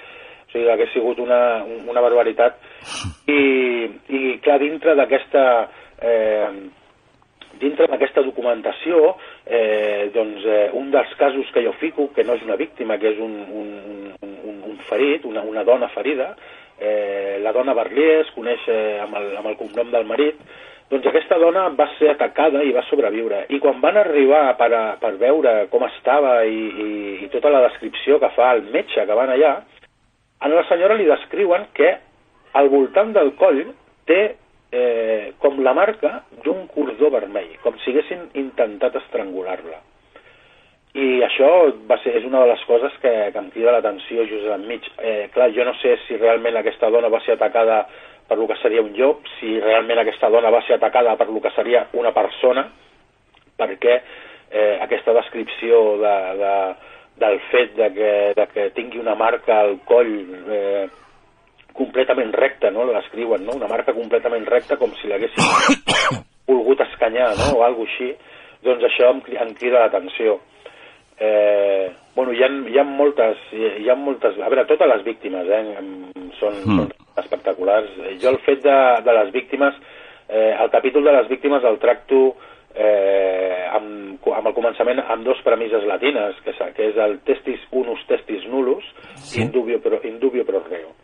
o 0.49 0.53
sigui, 0.53 0.71
hagués 0.73 0.93
sigut 0.97 1.21
una, 1.21 1.63
una 1.91 2.01
barbaritat. 2.01 2.57
I, 3.29 3.41
i 4.09 4.21
clar, 4.45 4.59
dintre 4.65 4.97
d'aquesta... 4.99 5.45
Eh, 5.99 6.51
dintre 7.59 7.89
d'aquesta 7.91 8.23
documentació, 8.23 9.17
eh, 9.45 10.11
doncs, 10.15 10.45
eh, 10.47 10.69
un 10.79 10.93
dels 10.95 11.15
casos 11.19 11.49
que 11.51 11.65
jo 11.65 11.73
fico, 11.81 12.09
que 12.15 12.25
no 12.25 12.37
és 12.39 12.45
una 12.47 12.57
víctima, 12.57 12.99
que 13.03 13.11
és 13.11 13.19
un, 13.19 13.35
un, 13.51 13.73
un 14.23 14.35
ferit, 14.89 15.27
una, 15.29 15.43
una 15.47 15.65
dona 15.65 15.89
ferida, 15.95 16.33
eh, 16.79 17.39
la 17.43 17.53
dona 17.53 17.75
Barlier 17.75 18.23
es 18.23 18.33
coneix 18.35 18.65
eh, 18.69 18.99
amb, 19.03 19.17
el, 19.21 19.37
amb 19.41 19.53
el 19.53 19.57
cognom 19.61 19.93
del 19.93 20.07
marit, 20.09 20.41
doncs 20.89 21.07
aquesta 21.11 21.37
dona 21.41 21.67
va 21.77 21.89
ser 21.99 22.15
atacada 22.15 22.63
i 22.65 22.73
va 22.73 22.85
sobreviure. 22.89 23.43
I 23.53 23.61
quan 23.61 23.81
van 23.83 23.99
arribar 24.01 24.45
per, 24.57 24.71
a, 24.73 24.85
per 25.01 25.15
veure 25.21 25.55
com 25.73 25.85
estava 25.85 26.41
i, 26.49 26.61
i, 26.69 26.91
i 27.27 27.29
tota 27.33 27.53
la 27.53 27.61
descripció 27.67 28.17
que 28.23 28.33
fa 28.37 28.55
el 28.57 28.65
metge 28.73 29.05
que 29.05 29.19
van 29.19 29.35
allà, 29.35 29.59
a 30.39 30.49
la 30.49 30.65
senyora 30.69 30.97
li 30.97 31.09
descriuen 31.09 31.67
que 31.77 31.97
al 32.57 32.71
voltant 32.73 33.13
del 33.13 33.35
coll 33.37 33.67
té 34.09 34.21
eh, 34.73 35.35
com 35.43 35.61
la 35.65 35.75
marca 35.77 36.23
d'un 36.45 36.67
cordó 36.73 37.11
vermell, 37.13 37.51
com 37.65 37.77
si 37.83 37.93
haguessin 37.93 38.29
intentat 38.41 38.97
estrangular-la. 39.03 39.83
I 40.97 41.23
això 41.27 41.49
va 41.89 41.99
ser, 42.03 42.15
és 42.17 42.25
una 42.25 42.41
de 42.43 42.53
les 42.53 42.63
coses 42.67 42.95
que, 43.03 43.13
que 43.33 43.39
em 43.39 43.51
crida 43.53 43.75
l'atenció 43.75 44.25
just 44.31 44.49
enmig. 44.55 44.87
Eh, 44.99 45.29
clar, 45.35 45.51
jo 45.57 45.67
no 45.69 45.75
sé 45.83 45.99
si 46.07 46.17
realment 46.17 46.57
aquesta 46.57 46.89
dona 46.91 47.11
va 47.13 47.21
ser 47.27 47.37
atacada 47.37 47.83
per 48.29 48.39
lo 48.39 48.47
que 48.49 48.57
seria 48.63 48.83
un 48.85 48.93
llop, 48.97 49.25
si 49.39 49.59
realment 49.61 50.03
aquesta 50.03 50.29
dona 50.33 50.53
va 50.53 50.61
ser 50.67 50.77
atacada 50.77 51.17
per 51.17 51.29
lo 51.29 51.41
que 51.41 51.53
seria 51.57 51.87
una 51.97 52.13
persona, 52.13 52.67
perquè 53.57 53.95
eh, 54.51 54.79
aquesta 54.85 55.15
descripció 55.17 55.99
de, 56.03 56.15
de, 56.41 56.55
del 57.25 57.41
fet 57.51 57.77
de 57.77 57.89
que, 57.97 58.13
de 58.37 58.47
que 58.53 58.71
tingui 58.77 59.01
una 59.01 59.17
marca 59.17 59.61
al 59.65 59.79
coll 59.89 60.13
eh, 60.53 60.89
completament 61.79 62.33
recta, 62.35 62.71
no? 62.75 62.85
l'escriuen, 62.91 63.45
no? 63.47 63.57
una 63.57 63.71
marca 63.71 63.95
completament 63.97 64.47
recta 64.49 64.77
com 64.77 64.93
si 64.99 65.09
l'haguessin 65.09 65.43
volgut 66.49 66.85
escanyar 66.85 67.31
no? 67.39 67.51
o 67.59 67.65
alguna 67.65 67.89
així, 67.89 68.13
doncs 68.65 68.85
això 68.89 69.13
em, 69.15 69.25
em 69.47 69.57
crida 69.57 69.85
l'atenció. 69.85 70.39
Eh, 71.21 71.93
bueno, 72.15 72.33
hi 72.33 72.43
ha, 72.43 72.49
hi 72.71 72.79
ha 72.79 72.85
moltes, 72.85 73.39
hi 73.53 73.89
ha 73.89 73.97
moltes, 73.99 74.39
a 74.39 74.51
veure, 74.51 74.67
totes 74.71 74.91
les 74.91 75.05
víctimes 75.07 75.49
eh, 75.51 75.63
són, 76.39 76.61
mm. 76.63 76.77
són 76.77 76.93
espectaculars. 77.25 77.91
Jo 78.23 78.35
el 78.35 78.39
fet 78.47 78.63
de, 78.63 78.77
de 79.07 79.17
les 79.21 79.33
víctimes, 79.35 79.75
eh, 80.29 80.55
el 80.55 80.71
capítol 80.71 81.05
de 81.09 81.17
les 81.19 81.29
víctimes 81.31 81.67
el 81.67 81.81
tracto 81.83 82.23
eh, 82.75 83.67
amb, 83.75 84.29
amb 84.31 84.51
el 84.51 84.55
començament 84.57 85.03
amb 85.03 85.27
dos 85.27 85.41
premisses 85.47 85.85
latines, 85.89 86.39
que 86.45 86.55
que 86.77 86.91
és 86.93 87.03
el 87.03 87.19
testis 87.27 87.67
unus 87.73 88.05
testis 88.07 88.47
nullus 88.47 88.87
sí. 89.17 89.43
indubio 89.43 89.81
pro, 89.83 90.01
indubio 90.05 90.47
pro 90.47 90.63
reo. 90.69 90.95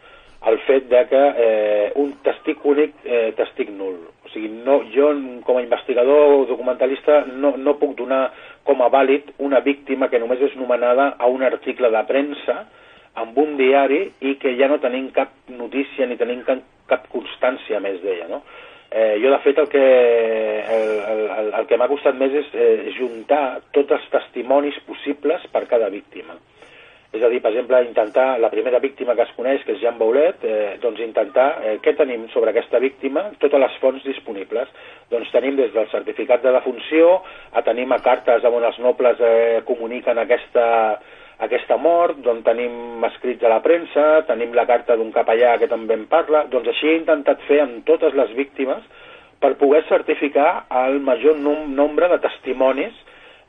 El 0.45 0.59
fet 0.67 0.91
de 0.91 1.07
que 1.09 1.21
eh, 1.41 1.93
un 1.97 2.11
testic 2.23 2.65
únic, 2.69 2.99
eh, 3.05 3.33
testic 3.37 3.71
nul. 3.73 3.97
O 4.27 4.29
sigui, 4.29 4.51
no, 4.53 4.83
jo 4.93 5.09
com 5.47 5.57
a 5.57 5.63
investigador 5.63 6.45
documentalista 6.51 7.23
no, 7.33 7.55
no 7.57 7.79
puc 7.81 7.95
donar 7.97 8.27
com 8.65 8.83
a 8.83 8.91
vàlid 8.93 9.35
una 9.45 9.61
víctima 9.65 10.09
que 10.09 10.21
només 10.21 10.43
és 10.43 10.57
nomenada 10.57 11.15
a 11.19 11.29
un 11.31 11.45
article 11.47 11.91
de 11.93 12.03
premsa 12.09 12.65
amb 13.21 13.37
un 13.39 13.57
diari 13.57 14.03
i 14.27 14.35
que 14.43 14.55
ja 14.59 14.69
no 14.69 14.81
tenim 14.83 15.11
cap 15.15 15.33
notícia 15.49 16.07
ni 16.07 16.17
tenim 16.19 16.43
cap, 16.47 16.63
cap 16.91 17.07
constància 17.13 17.81
més 17.81 18.01
d'ella, 18.03 18.31
no? 18.33 18.43
Eh, 18.95 19.19
jo, 19.23 19.31
de 19.31 19.39
fet, 19.43 19.59
el 19.59 19.69
que, 19.69 19.85
el, 20.71 20.91
el, 21.11 21.49
el 21.59 21.65
que 21.67 21.79
m'ha 21.81 21.89
costat 21.91 22.15
més 22.19 22.35
és 22.39 22.51
eh, 22.55 22.93
juntar 22.95 23.61
tots 23.75 23.97
els 23.97 24.05
testimonis 24.13 24.77
possibles 24.87 25.47
per 25.51 25.65
cada 25.71 25.89
víctima. 25.91 26.37
És 27.15 27.23
a 27.23 27.29
dir, 27.31 27.39
per 27.39 27.53
exemple, 27.53 27.79
intentar, 27.87 28.41
la 28.43 28.51
primera 28.51 28.81
víctima 28.83 29.15
que 29.15 29.23
es 29.23 29.33
coneix, 29.37 29.63
que 29.63 29.77
és 29.77 29.79
Jean 29.79 29.99
Baulet, 30.01 30.43
eh, 30.43 30.79
doncs 30.83 30.99
intentar, 31.05 31.61
eh, 31.63 31.77
què 31.79 31.95
tenim 31.95 32.27
sobre 32.33 32.51
aquesta 32.51 32.81
víctima? 32.83 33.29
Totes 33.39 33.61
les 33.61 33.77
fonts 33.79 34.03
disponibles. 34.03 34.69
Doncs 35.11 35.31
tenim 35.31 35.55
des 35.55 35.73
del 35.73 35.87
certificat 35.93 36.43
de 36.43 36.51
defunció, 36.51 37.23
a 37.53 37.63
tenim 37.63 37.93
a 37.93 38.01
cartes 38.03 38.43
on 38.43 38.65
els 38.65 38.81
nobles 38.83 39.21
eh, 39.21 39.63
comuniquen 39.65 40.19
aquesta, 40.19 40.67
aquesta 41.39 41.77
mort, 41.77 42.19
d'on 42.19 42.43
tenim 42.43 43.05
escrits 43.07 43.45
a 43.45 43.55
la 43.55 43.63
premsa, 43.63 44.25
tenim 44.27 44.53
la 44.53 44.67
carta 44.67 44.97
d'un 44.97 45.13
capellà 45.15 45.57
que 45.59 45.71
també 45.71 45.95
en 45.95 46.07
parla, 46.11 46.45
doncs 46.51 46.69
així 46.75 46.91
he 46.91 46.99
intentat 46.99 47.47
fer 47.47 47.61
amb 47.63 47.85
totes 47.87 48.15
les 48.15 48.35
víctimes 48.35 48.83
per 49.39 49.55
poder 49.61 49.85
certificar 49.89 50.65
el 50.85 50.99
major 50.99 51.37
nombre 51.39 52.09
de 52.09 52.19
testimonis 52.27 52.95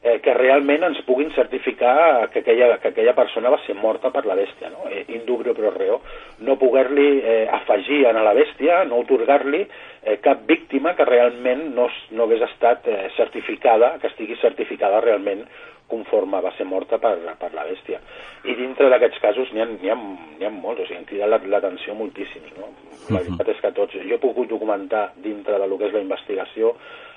eh, 0.06 0.20
que 0.22 0.34
realment 0.38 0.86
ens 0.86 1.00
puguin 1.08 1.32
certificar 1.34 2.30
que 2.30 2.44
aquella, 2.44 2.78
que 2.78 2.92
aquella 2.92 3.16
persona 3.18 3.50
va 3.50 3.58
ser 3.66 3.74
morta 3.74 4.12
per 4.14 4.22
la 4.30 4.38
bèstia, 4.38 4.70
no? 4.70 4.86
eh, 4.92 5.02
indubrio 5.18 5.56
pro 5.58 5.72
reo. 5.74 6.02
No 6.46 6.60
poder-li 6.62 7.08
eh, 7.24 7.48
afegir 7.50 8.04
a 8.06 8.14
la 8.14 8.36
bèstia, 8.38 8.84
no 8.86 9.02
otorgar-li 9.02 9.64
eh, 9.66 10.20
cap 10.22 10.46
víctima 10.46 10.94
que 10.96 11.10
realment 11.10 11.72
no, 11.74 11.90
no 12.12 12.28
hagués 12.28 12.46
estat 12.52 12.86
eh, 12.86 13.00
certificada, 13.18 13.96
que 13.98 14.14
estigui 14.14 14.38
certificada 14.44 15.02
realment 15.02 15.42
conforme 15.90 16.38
va 16.42 16.54
ser 16.58 16.66
morta 16.70 16.98
per, 17.02 17.18
per 17.42 17.52
la 17.54 17.66
bèstia. 17.66 18.00
I 18.46 18.54
dintre 18.58 18.92
d'aquests 18.94 19.22
casos 19.22 19.52
n'hi 19.54 19.62
ha, 19.62 19.68
ha, 19.94 19.98
ha 19.98 20.54
molts, 20.54 20.84
o 20.84 20.86
sigui, 20.86 21.02
han 21.02 21.10
cridat 21.10 21.50
l'atenció 21.50 21.98
moltíssims. 21.98 22.54
No? 22.60 22.70
La 23.10 23.22
veritat 23.26 23.54
és 23.54 23.62
que 23.62 23.74
tots... 23.74 23.98
Jo 24.06 24.18
he 24.18 24.22
pogut 24.22 24.50
documentar 24.54 25.08
dintre 25.22 25.58
de 25.62 25.70
lo 25.70 25.82
que 25.82 25.90
és 25.90 25.98
la 25.98 26.06
investigació 26.06 26.76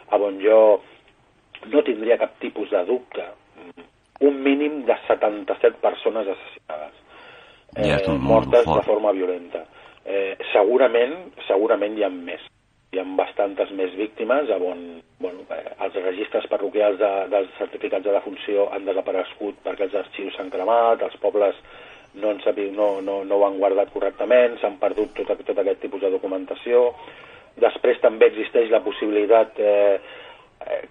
a 0.09 0.17
on 0.17 0.41
jo 0.41 0.61
no 1.67 1.83
tindria 1.83 2.19
cap 2.19 2.39
tipus 2.43 2.71
de 2.71 2.85
dubte 2.87 3.27
un 4.21 4.43
mínim 4.43 4.85
de 4.87 4.97
77 5.07 5.79
persones 5.83 6.27
assassinades 6.27 7.05
Ja 7.77 7.99
és 7.99 8.07
eh, 8.09 8.19
mortes 8.19 8.65
fort. 8.65 8.81
de 8.81 8.87
forma 8.87 9.13
violenta. 9.13 9.65
Eh, 10.05 10.37
segurament, 10.53 11.15
segurament 11.47 11.99
hi 11.99 12.05
ha 12.07 12.11
més. 12.13 12.47
Hi 12.93 13.03
ha 13.03 13.05
bastantes 13.19 13.71
més 13.77 13.93
víctimes 13.99 14.49
on 14.57 15.03
bueno, 15.21 15.45
eh, 15.53 15.75
els 15.85 15.99
registres 16.01 16.47
parroquials 16.49 16.99
de, 16.99 17.11
dels 17.29 17.51
certificats 17.59 18.07
de 18.07 18.15
defunció 18.15 18.71
han 18.73 18.89
desaparegut 18.89 19.61
perquè 19.65 19.89
els 19.89 19.99
arxius 20.01 20.39
s'han 20.39 20.51
cremat, 20.51 21.03
els 21.05 21.19
pobles 21.21 21.59
no, 22.15 22.31
han 22.31 22.41
sabut, 22.41 22.73
no, 22.73 22.89
no, 23.05 23.21
no 23.29 23.37
ho 23.37 23.47
han 23.47 23.59
guardat 23.61 23.93
correctament, 23.93 24.57
s'han 24.59 24.79
perdut 24.81 25.13
tot, 25.19 25.45
tot 25.45 25.61
aquest 25.61 25.85
tipus 25.85 26.01
de 26.01 26.15
documentació. 26.15 26.89
Després 27.61 28.01
també 28.01 28.31
existeix 28.31 28.73
la 28.73 28.81
possibilitat 28.81 29.61
eh, 29.61 29.99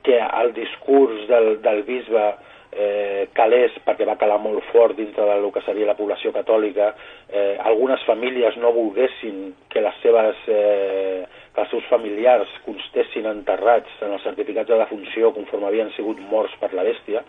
que 0.04 0.18
el 0.18 0.54
discurs 0.56 1.28
del, 1.28 1.62
del 1.62 1.84
bisbe 1.84 2.28
eh, 2.72 3.28
calés, 3.34 3.74
perquè 3.86 4.06
va 4.08 4.18
calar 4.20 4.38
molt 4.44 4.64
fort 4.72 4.98
dintre 4.98 5.26
del 5.26 5.50
que 5.54 5.64
seria 5.66 5.90
la 5.90 5.98
població 5.98 6.32
catòlica, 6.36 6.92
eh, 7.30 7.58
algunes 7.64 8.04
famílies 8.06 8.58
no 8.62 8.74
volguessin 8.76 9.54
que 9.72 9.82
les 9.82 10.00
seves 10.04 10.48
eh, 10.48 11.26
que 11.54 11.64
els 11.64 11.74
seus 11.74 11.86
familiars 11.90 12.52
constessin 12.68 13.26
enterrats 13.26 14.02
en 14.06 14.14
els 14.14 14.24
certificats 14.28 14.70
de 14.70 14.80
defunció 14.84 15.34
conforme 15.34 15.72
havien 15.72 15.92
sigut 15.96 16.20
morts 16.32 16.54
per 16.62 16.74
la 16.78 16.86
bèstia, 16.86 17.24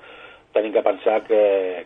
tenim 0.53 0.73
que 0.73 0.85
pensar 0.85 1.23
que, 1.25 1.43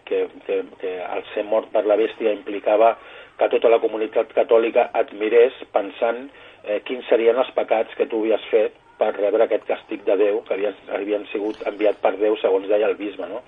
que, 0.07 0.27
que, 0.47 0.63
que 0.81 0.93
el 1.03 1.25
ser 1.35 1.45
mort 1.47 1.71
per 1.73 1.85
la 1.87 1.99
bèstia 1.99 2.35
implicava 2.35 2.97
que 3.39 3.49
tota 3.51 3.71
la 3.71 3.81
comunitat 3.83 4.31
catòlica 4.35 4.91
admirés 4.99 5.55
pensant 5.75 6.29
eh, 6.65 6.81
quins 6.87 7.07
serien 7.11 7.39
els 7.39 7.51
pecats 7.57 7.95
que 7.99 8.07
tu 8.11 8.23
havies 8.23 8.45
fet 8.51 8.82
per 9.03 9.11
rebre 9.19 9.49
aquest 9.49 9.67
càstig 9.67 10.07
de 10.07 10.17
Déu 10.23 10.41
que 10.47 10.55
havien, 10.57 10.79
havien 10.95 11.29
sigut 11.35 11.67
enviat 11.67 12.01
per 12.01 12.15
Déu 12.23 12.39
segons 12.41 12.71
deia 12.71 12.89
el 12.89 12.99
bisbe, 13.01 13.27
no? 13.29 13.43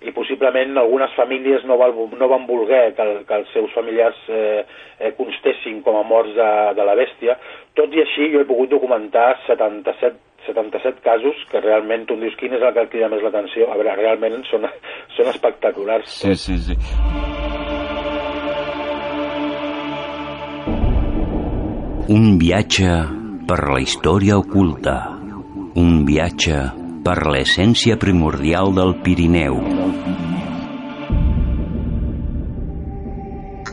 i 0.00 0.12
possiblement 0.16 0.78
algunes 0.80 1.12
famílies 1.12 1.64
no, 1.68 1.76
val, 1.76 1.92
no 2.16 2.28
van 2.28 2.46
voler 2.48 2.94
que, 2.96 3.04
el, 3.04 3.20
que 3.28 3.36
els 3.36 3.52
seus 3.52 3.72
familiars 3.76 4.16
eh, 4.32 4.62
eh, 4.98 5.12
constessin 5.18 5.82
com 5.84 5.98
a 6.00 6.04
morts 6.08 6.32
de, 6.36 6.50
de 6.78 6.86
la 6.88 6.96
bèstia. 6.96 7.36
Tot 7.76 7.92
i 7.92 8.00
així 8.04 8.30
jo 8.32 8.40
he 8.40 8.48
pogut 8.48 8.72
documentar 8.72 9.34
77, 9.44 10.16
77 10.46 11.04
casos 11.04 11.44
que 11.52 11.60
realment 11.60 12.08
tu 12.08 12.16
em 12.16 12.24
dius 12.24 12.38
quin 12.40 12.56
és 12.56 12.64
el 12.64 12.72
que 12.76 12.88
crida 12.94 13.12
més 13.12 13.24
l'atenció. 13.26 13.68
A 13.68 13.76
veure, 13.76 13.98
realment 14.00 14.40
són, 14.48 14.64
són 15.18 15.32
espectaculars. 15.34 16.16
Sí, 16.22 16.34
sí, 16.48 16.56
sí. 16.64 16.80
Un 22.10 22.38
viatge 22.40 23.19
per 23.50 23.64
la 23.66 23.80
història 23.82 24.36
oculta. 24.38 24.92
Un 25.80 26.04
viatge 26.06 26.58
per 27.02 27.16
l'essència 27.34 27.96
primordial 27.98 28.70
del 28.76 28.92
Pirineu. 29.02 29.58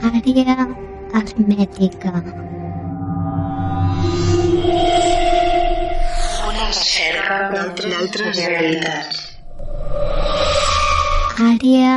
Àrea 0.09 0.55
hermètica. 1.19 2.15
Una 6.49 6.65
recerca 6.65 7.39
d'altres 7.53 8.43
realitats. 8.49 9.23
Àrea 11.53 11.95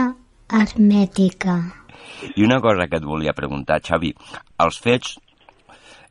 hermètica. 0.60 1.60
I 2.36 2.44
una 2.44 2.60
cosa 2.60 2.92
que 2.92 3.00
et 3.00 3.12
volia 3.16 3.32
preguntar, 3.32 3.80
Xavi. 3.80 4.12
Els 4.66 4.84
fets 4.84 5.16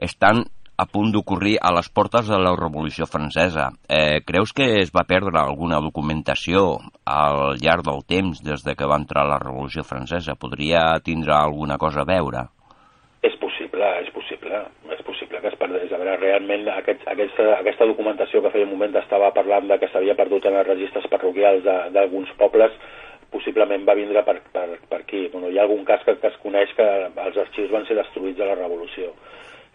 estan 0.01 0.47
a 0.80 0.86
punt 0.88 1.11
d'ocorrir 1.11 1.57
a 1.59 1.73
les 1.75 1.89
portes 1.91 2.30
de 2.32 2.38
la 2.39 2.53
Revolució 2.55 3.03
Francesa. 3.05 3.65
Eh, 3.91 4.21
creus 4.23 4.53
que 4.55 4.67
es 4.80 4.93
va 4.95 5.03
perdre 5.03 5.36
alguna 5.41 5.82
documentació 5.84 6.77
al 7.03 7.59
llarg 7.59 7.84
del 7.84 8.05
temps 8.07 8.39
des 8.45 8.63
de 8.63 8.75
que 8.80 8.88
va 8.88 8.99
entrar 9.01 9.25
la 9.27 9.41
Revolució 9.43 9.84
Francesa? 9.84 10.38
Podria 10.39 10.86
tindre 11.03 11.36
alguna 11.36 11.75
cosa 11.77 12.05
a 12.05 12.07
veure? 12.07 12.45
És 13.27 13.36
possible, 13.41 13.89
és 13.99 14.07
possible, 14.15 14.61
és 14.95 15.03
possible 15.03 15.41
que 15.43 15.51
es 15.51 15.57
perdés. 15.59 15.91
A 15.91 15.99
veure, 15.99 16.15
realment 16.21 16.69
aquest, 16.77 17.03
aquesta, 17.11 17.49
aquesta 17.57 17.89
documentació 17.89 18.39
que 18.41 18.53
feia 18.53 18.67
un 18.69 18.71
moment 18.77 18.95
estava 19.01 19.34
parlant 19.36 19.67
de 19.67 19.80
que 19.82 19.91
s'havia 19.91 20.15
perdut 20.15 20.47
en 20.47 20.61
els 20.61 20.69
registres 20.69 21.09
parroquials 21.11 21.67
d'alguns 21.91 22.32
pobles, 22.39 22.80
possiblement 23.36 23.84
va 23.84 23.99
vindre 23.99 24.23
per, 24.23 24.39
per, 24.55 24.69
per 24.88 25.01
aquí. 25.03 25.27
Bueno, 25.34 25.51
hi 25.51 25.59
ha 25.59 25.67
algun 25.67 25.84
cas 25.84 26.07
que, 26.07 26.15
que 26.23 26.32
es 26.32 26.39
coneix 26.39 26.71
que 26.80 26.88
els 27.11 27.43
arxius 27.43 27.75
van 27.75 27.84
ser 27.89 27.99
destruïts 27.99 28.39
a 28.39 28.47
la 28.53 28.57
Revolució. 28.63 29.11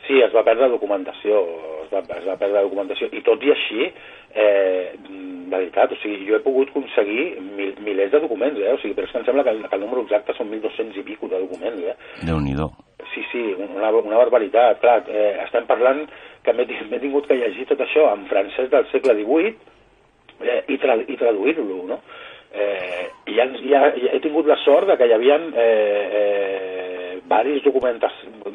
Sí, 0.07 0.20
es 0.20 0.32
va 0.36 0.44
perdre 0.44 0.68
documentació, 0.72 1.40
es 1.84 1.92
va, 1.92 2.02
es 2.18 2.26
va 2.28 2.36
perdre 2.40 2.64
documentació, 2.66 3.09
i 3.12 3.22
tot 3.24 3.42
i 3.44 3.52
així, 3.55 3.86
eh, 4.34 4.94
de 5.05 5.57
veritat, 5.57 5.92
o 5.92 5.98
sigui, 6.02 6.24
jo 6.28 6.36
he 6.36 6.42
pogut 6.44 6.72
aconseguir 6.72 7.40
mil, 7.57 7.72
milers 7.84 8.12
de 8.12 8.20
documents, 8.24 8.61
eh? 8.61 8.72
o 8.74 8.80
sigui, 8.82 8.96
però 8.96 9.09
és 9.09 9.14
que 9.14 9.20
em 9.22 9.26
sembla 9.28 9.44
que 9.46 9.55
el, 9.55 9.62
que 9.68 9.78
el 9.78 9.84
número 9.84 10.05
exacte 10.05 10.36
són 10.36 10.50
1.200 10.52 11.00
i 11.00 11.07
pico 11.07 11.30
de 11.30 11.40
documents, 11.44 11.86
eh? 11.92 11.96
Déu-n'hi-do. 12.26 12.68
Sí, 13.14 13.22
sí, 13.30 13.44
una, 13.59 13.90
una 13.90 14.20
barbaritat. 14.20 14.80
Clar, 14.82 14.98
eh, 15.09 15.32
estem 15.44 15.68
parlant 15.70 16.05
que 16.44 16.52
m'he 16.57 17.00
tingut 17.00 17.28
que 17.28 17.38
llegir 17.38 17.68
tot 17.70 17.80
això 17.84 18.11
en 18.12 18.26
francès 18.30 18.70
del 18.72 18.88
segle 18.90 19.16
XVIII 19.20 19.55
eh, 20.44 20.61
i, 20.68 20.78
tra 20.82 20.96
i 21.00 21.18
traduir-lo, 21.20 21.82
no? 21.88 22.00
Eh, 22.55 23.07
i 23.26 23.34
ja, 23.34 23.48
ja, 23.66 23.80
ja 23.98 24.12
he 24.14 24.20
tingut 24.22 24.46
la 24.46 24.57
sort 24.62 24.86
de 24.86 24.96
que 24.98 25.09
hi 25.09 25.14
havia 25.16 25.40
eh, 25.42 26.02
eh, 26.20 26.74
varis, 27.35 27.62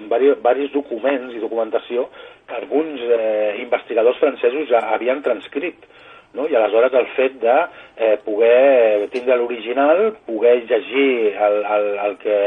varis, 0.10 0.36
varis 0.44 0.72
documents 0.74 1.36
i 1.36 1.42
documentació 1.44 2.08
que 2.48 2.58
alguns 2.62 3.02
eh, 3.04 3.56
investigadors 3.64 4.20
francesos 4.24 4.70
ja 4.72 4.84
havien 4.96 5.24
transcrit 5.26 5.88
no? 6.34 6.48
i 6.48 6.56
aleshores 6.56 6.94
el 6.94 7.08
fet 7.16 7.38
de 7.42 7.56
eh, 7.98 8.18
poder 8.26 9.10
tindre 9.14 9.38
l'original, 9.38 10.16
poder 10.28 10.56
llegir 10.70 11.34
el, 11.34 11.58
el, 11.66 11.88
el, 12.06 12.18
que, 12.22 12.40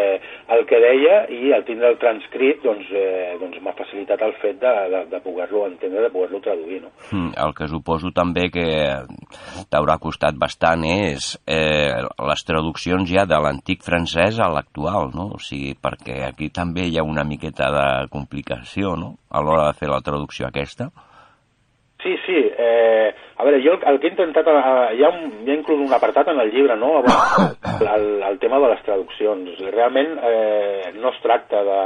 el 0.56 0.64
que 0.68 0.80
deia 0.84 1.18
i 1.32 1.52
el 1.56 1.64
tindre 1.68 1.90
el 1.92 1.98
transcrit 2.02 2.62
doncs, 2.64 2.88
eh, 2.94 3.34
doncs 3.40 3.60
m'ha 3.62 3.74
facilitat 3.78 4.22
el 4.26 4.34
fet 4.42 4.60
de, 4.62 4.72
de, 4.94 5.04
de 5.12 5.22
poder-lo 5.24 5.66
entendre, 5.68 6.06
de 6.06 6.12
poder-lo 6.14 6.40
traduir. 6.44 6.80
No? 6.84 6.92
Mm, 7.10 7.34
El 7.42 7.54
que 7.58 7.68
suposo 7.70 8.12
també 8.14 8.48
que 8.54 8.66
t'haurà 9.72 9.98
costat 10.02 10.38
bastant 10.38 10.86
és 10.88 11.32
eh, 11.46 11.92
les 12.00 12.46
traduccions 12.48 13.08
ja 13.08 13.26
de 13.28 13.38
l'antic 13.42 13.84
francès 13.84 14.40
a 14.40 14.50
l'actual, 14.52 15.10
no? 15.14 15.32
O 15.36 15.40
sigui, 15.42 15.74
perquè 15.78 16.22
aquí 16.28 16.50
també 16.54 16.86
hi 16.88 16.98
ha 16.98 17.06
una 17.06 17.26
miqueta 17.28 17.70
de 17.74 17.86
complicació, 18.12 18.96
no?, 18.96 19.16
a 19.32 19.40
l'hora 19.40 19.70
de 19.70 19.78
fer 19.78 19.88
la 19.88 20.02
traducció 20.04 20.48
aquesta. 20.48 20.90
Sí, 22.02 22.16
sí. 22.26 22.38
Eh, 22.58 23.12
a 23.42 23.44
veure, 23.44 23.58
jo 23.64 23.74
el, 23.74 23.80
el 23.90 23.98
que 23.98 24.06
he 24.06 24.12
intentat... 24.12 24.46
Eh, 24.46 24.94
hi, 24.94 25.02
ha 25.02 25.10
un, 25.10 25.32
hi 25.42 25.50
ha 25.50 25.56
inclús 25.58 25.80
un 25.82 25.90
apartat 25.92 26.30
en 26.30 26.38
el 26.38 26.52
llibre, 26.54 26.76
no?, 26.78 27.00
el, 27.96 28.06
el 28.22 28.38
tema 28.38 28.60
de 28.62 28.68
les 28.70 28.84
traduccions. 28.86 29.56
Realment 29.74 30.14
eh, 30.22 30.92
no 31.00 31.10
es 31.10 31.20
tracta 31.26 31.64
de 31.66 31.82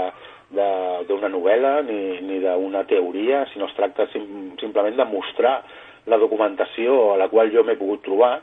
d'una 1.08 1.26
novel·la 1.32 1.80
ni, 1.82 2.20
ni 2.22 2.36
d'una 2.38 2.84
teoria, 2.86 3.40
sinó 3.50 3.66
es 3.66 3.74
tracta 3.74 4.06
sim, 4.12 4.52
simplement 4.60 4.94
de 4.94 5.08
mostrar 5.10 5.56
la 6.06 6.20
documentació 6.22 7.14
a 7.14 7.16
la 7.18 7.26
qual 7.32 7.50
jo 7.50 7.64
m'he 7.66 7.74
pogut 7.80 8.04
trobar. 8.04 8.36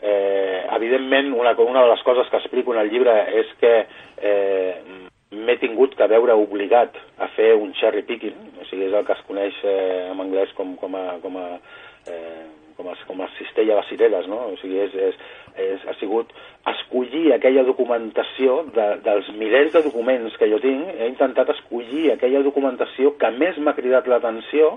Eh, 0.00 0.62
evidentment, 0.78 1.34
una, 1.36 1.52
una 1.66 1.82
de 1.84 1.90
les 1.92 2.02
coses 2.06 2.30
que 2.30 2.40
explico 2.40 2.72
en 2.72 2.80
el 2.80 2.90
llibre 2.90 3.12
és 3.42 3.52
que 3.60 3.74
eh, 4.22 4.74
m'he 5.34 5.58
tingut 5.60 5.94
que 5.98 6.08
veure 6.08 6.38
obligat 6.40 6.96
a 7.18 7.28
fer 7.36 7.52
un 7.58 7.74
cherry 7.76 8.06
picking, 8.08 8.38
o 8.62 8.66
sigui, 8.70 8.88
és 8.88 8.96
el 8.96 9.04
que 9.06 9.18
es 9.18 9.24
coneix 9.28 9.60
eh, 9.66 10.08
en 10.10 10.24
anglès 10.24 10.54
com, 10.56 10.74
com 10.80 10.96
a, 10.98 11.06
com 11.22 11.36
a, 11.42 11.46
eh, 12.06 12.46
com 12.76 12.90
a, 12.90 12.96
com 13.06 13.22
a 13.22 13.28
cistella 13.38 13.76
de 13.80 13.86
cireres, 13.88 14.26
no? 14.30 14.40
O 14.52 14.56
sigui, 14.60 14.80
és, 14.82 14.94
és, 14.94 15.20
és, 15.62 15.86
ha 15.86 15.94
sigut 16.00 16.32
escollir 16.72 17.32
aquella 17.34 17.64
documentació 17.68 18.62
de, 18.74 18.88
dels 19.04 19.30
milers 19.38 19.72
de 19.76 19.84
documents 19.86 20.36
que 20.40 20.48
jo 20.50 20.60
tinc, 20.62 20.90
he 20.98 21.10
intentat 21.10 21.52
escollir 21.54 22.12
aquella 22.12 22.42
documentació 22.46 23.14
que 23.20 23.32
més 23.38 23.58
m'ha 23.58 23.76
cridat 23.78 24.08
l'atenció 24.10 24.76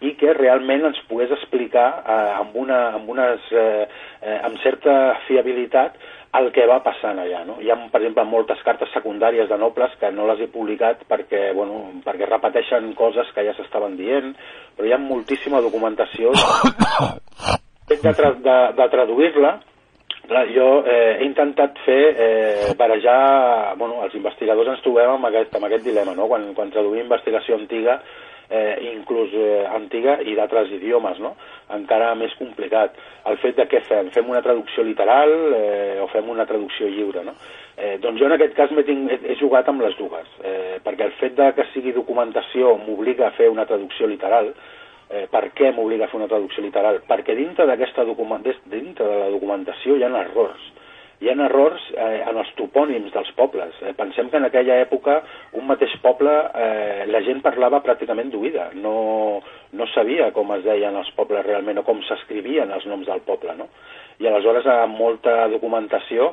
i 0.00 0.14
que 0.20 0.32
realment 0.36 0.86
ens 0.88 1.00
pogués 1.08 1.32
explicar 1.34 1.88
eh, 2.00 2.30
amb, 2.40 2.56
una, 2.56 2.80
amb, 2.96 3.08
unes, 3.12 3.44
eh, 3.52 3.84
eh, 4.22 4.38
amb 4.48 4.56
certa 4.64 4.96
fiabilitat 5.26 5.98
el 6.38 6.50
que 6.54 6.66
va 6.70 6.78
passant 6.84 7.18
allà. 7.18 7.42
No? 7.46 7.58
Hi 7.60 7.72
ha, 7.72 7.76
per 7.90 8.00
exemple, 8.00 8.24
moltes 8.28 8.60
cartes 8.66 8.92
secundàries 8.94 9.48
de 9.50 9.58
nobles 9.60 9.96
que 10.00 10.12
no 10.14 10.28
les 10.30 10.44
he 10.44 10.50
publicat 10.52 11.02
perquè, 11.10 11.50
bueno, 11.56 11.82
perquè 12.04 12.28
repeteixen 12.28 12.92
coses 12.98 13.32
que 13.34 13.44
ja 13.48 13.56
s'estaven 13.56 13.98
dient, 13.98 14.32
però 14.76 14.88
hi 14.88 14.94
ha 14.94 15.00
moltíssima 15.02 15.62
documentació 15.64 16.32
de, 17.90 17.98
de, 17.98 18.14
tra 18.14 18.32
de, 18.38 18.60
de 18.78 18.88
traduir-la 18.94 19.58
Clar, 20.30 20.44
jo 20.54 20.66
eh, 20.86 21.16
he 21.18 21.24
intentat 21.26 21.78
fer, 21.82 22.02
eh, 22.14 22.72
barejar... 22.78 23.74
Bueno, 23.80 23.96
els 24.04 24.14
investigadors 24.14 24.68
ens 24.70 24.82
trobem 24.84 25.16
amb 25.16 25.26
aquest, 25.26 25.56
amb 25.58 25.66
aquest 25.66 25.82
dilema, 25.88 26.14
no? 26.14 26.28
Quan, 26.30 26.44
quan 26.54 26.70
traduïm 26.70 27.02
investigació 27.02 27.56
antiga, 27.58 27.96
eh, 28.50 28.90
inclús 28.92 29.32
eh, 29.32 29.62
antiga 29.70 30.18
i 30.26 30.34
d'altres 30.34 30.72
idiomes, 30.76 31.20
no? 31.22 31.36
encara 31.74 32.12
més 32.18 32.34
complicat. 32.38 32.98
El 33.30 33.38
fet 33.42 33.56
de 33.56 33.66
què 33.70 33.80
fem? 33.86 34.10
Fem 34.14 34.28
una 34.28 34.42
traducció 34.42 34.84
literal 34.84 35.32
eh, 35.54 35.96
o 36.02 36.08
fem 36.12 36.28
una 36.28 36.46
traducció 36.50 36.90
lliure? 36.90 37.24
No? 37.24 37.36
Eh, 37.80 37.96
doncs 38.02 38.20
jo 38.20 38.26
en 38.28 38.36
aquest 38.36 38.58
cas 38.58 38.74
he, 38.76 38.98
he, 39.22 39.38
jugat 39.40 39.70
amb 39.70 39.86
les 39.86 39.96
dues, 39.96 40.28
eh, 40.44 40.76
perquè 40.84 41.06
el 41.06 41.16
fet 41.22 41.38
de 41.38 41.48
que 41.56 41.70
sigui 41.72 41.96
documentació 41.96 42.76
m'obliga 42.82 43.30
a 43.30 43.34
fer 43.38 43.48
una 43.48 43.66
traducció 43.70 44.10
literal, 44.10 44.52
Eh, 45.10 45.24
per 45.26 45.48
què 45.58 45.72
m'obliga 45.74 46.06
a 46.06 46.10
fer 46.10 46.20
una 46.20 46.28
traducció 46.30 46.62
literal? 46.62 47.00
Perquè 47.08 47.34
dintre 47.34 47.64
dintre 48.70 49.08
de 49.08 49.16
la 49.18 49.30
documentació 49.32 49.96
hi 49.96 50.04
ha 50.06 50.10
errors. 50.20 50.68
Hi 51.20 51.28
ha 51.28 51.34
errors 51.44 51.82
eh, 51.92 52.22
en 52.30 52.38
els 52.40 52.48
topònims 52.56 53.12
dels 53.12 53.28
pobles. 53.36 53.76
Eh, 53.84 53.92
pensem 53.96 54.30
que 54.32 54.38
en 54.40 54.46
aquella 54.48 54.78
època 54.80 55.18
un 55.60 55.66
mateix 55.68 55.92
poble 56.00 56.32
eh, 56.32 57.04
la 57.12 57.20
gent 57.26 57.42
parlava 57.44 57.82
pràcticament 57.84 58.32
d'oïda. 58.32 58.70
No, 58.80 58.94
no 59.76 59.88
sabia 59.92 60.30
com 60.32 60.54
es 60.56 60.64
deien 60.64 60.96
els 60.96 61.10
pobles 61.18 61.44
realment 61.44 61.82
o 61.82 61.84
com 61.84 62.00
s'escrivien 62.08 62.72
els 62.72 62.88
noms 62.88 63.10
del 63.10 63.20
poble. 63.26 63.52
No? 63.58 63.68
I 64.20 64.30
aleshores, 64.30 64.64
amb 64.72 64.96
molta 64.96 65.42
documentació, 65.52 66.32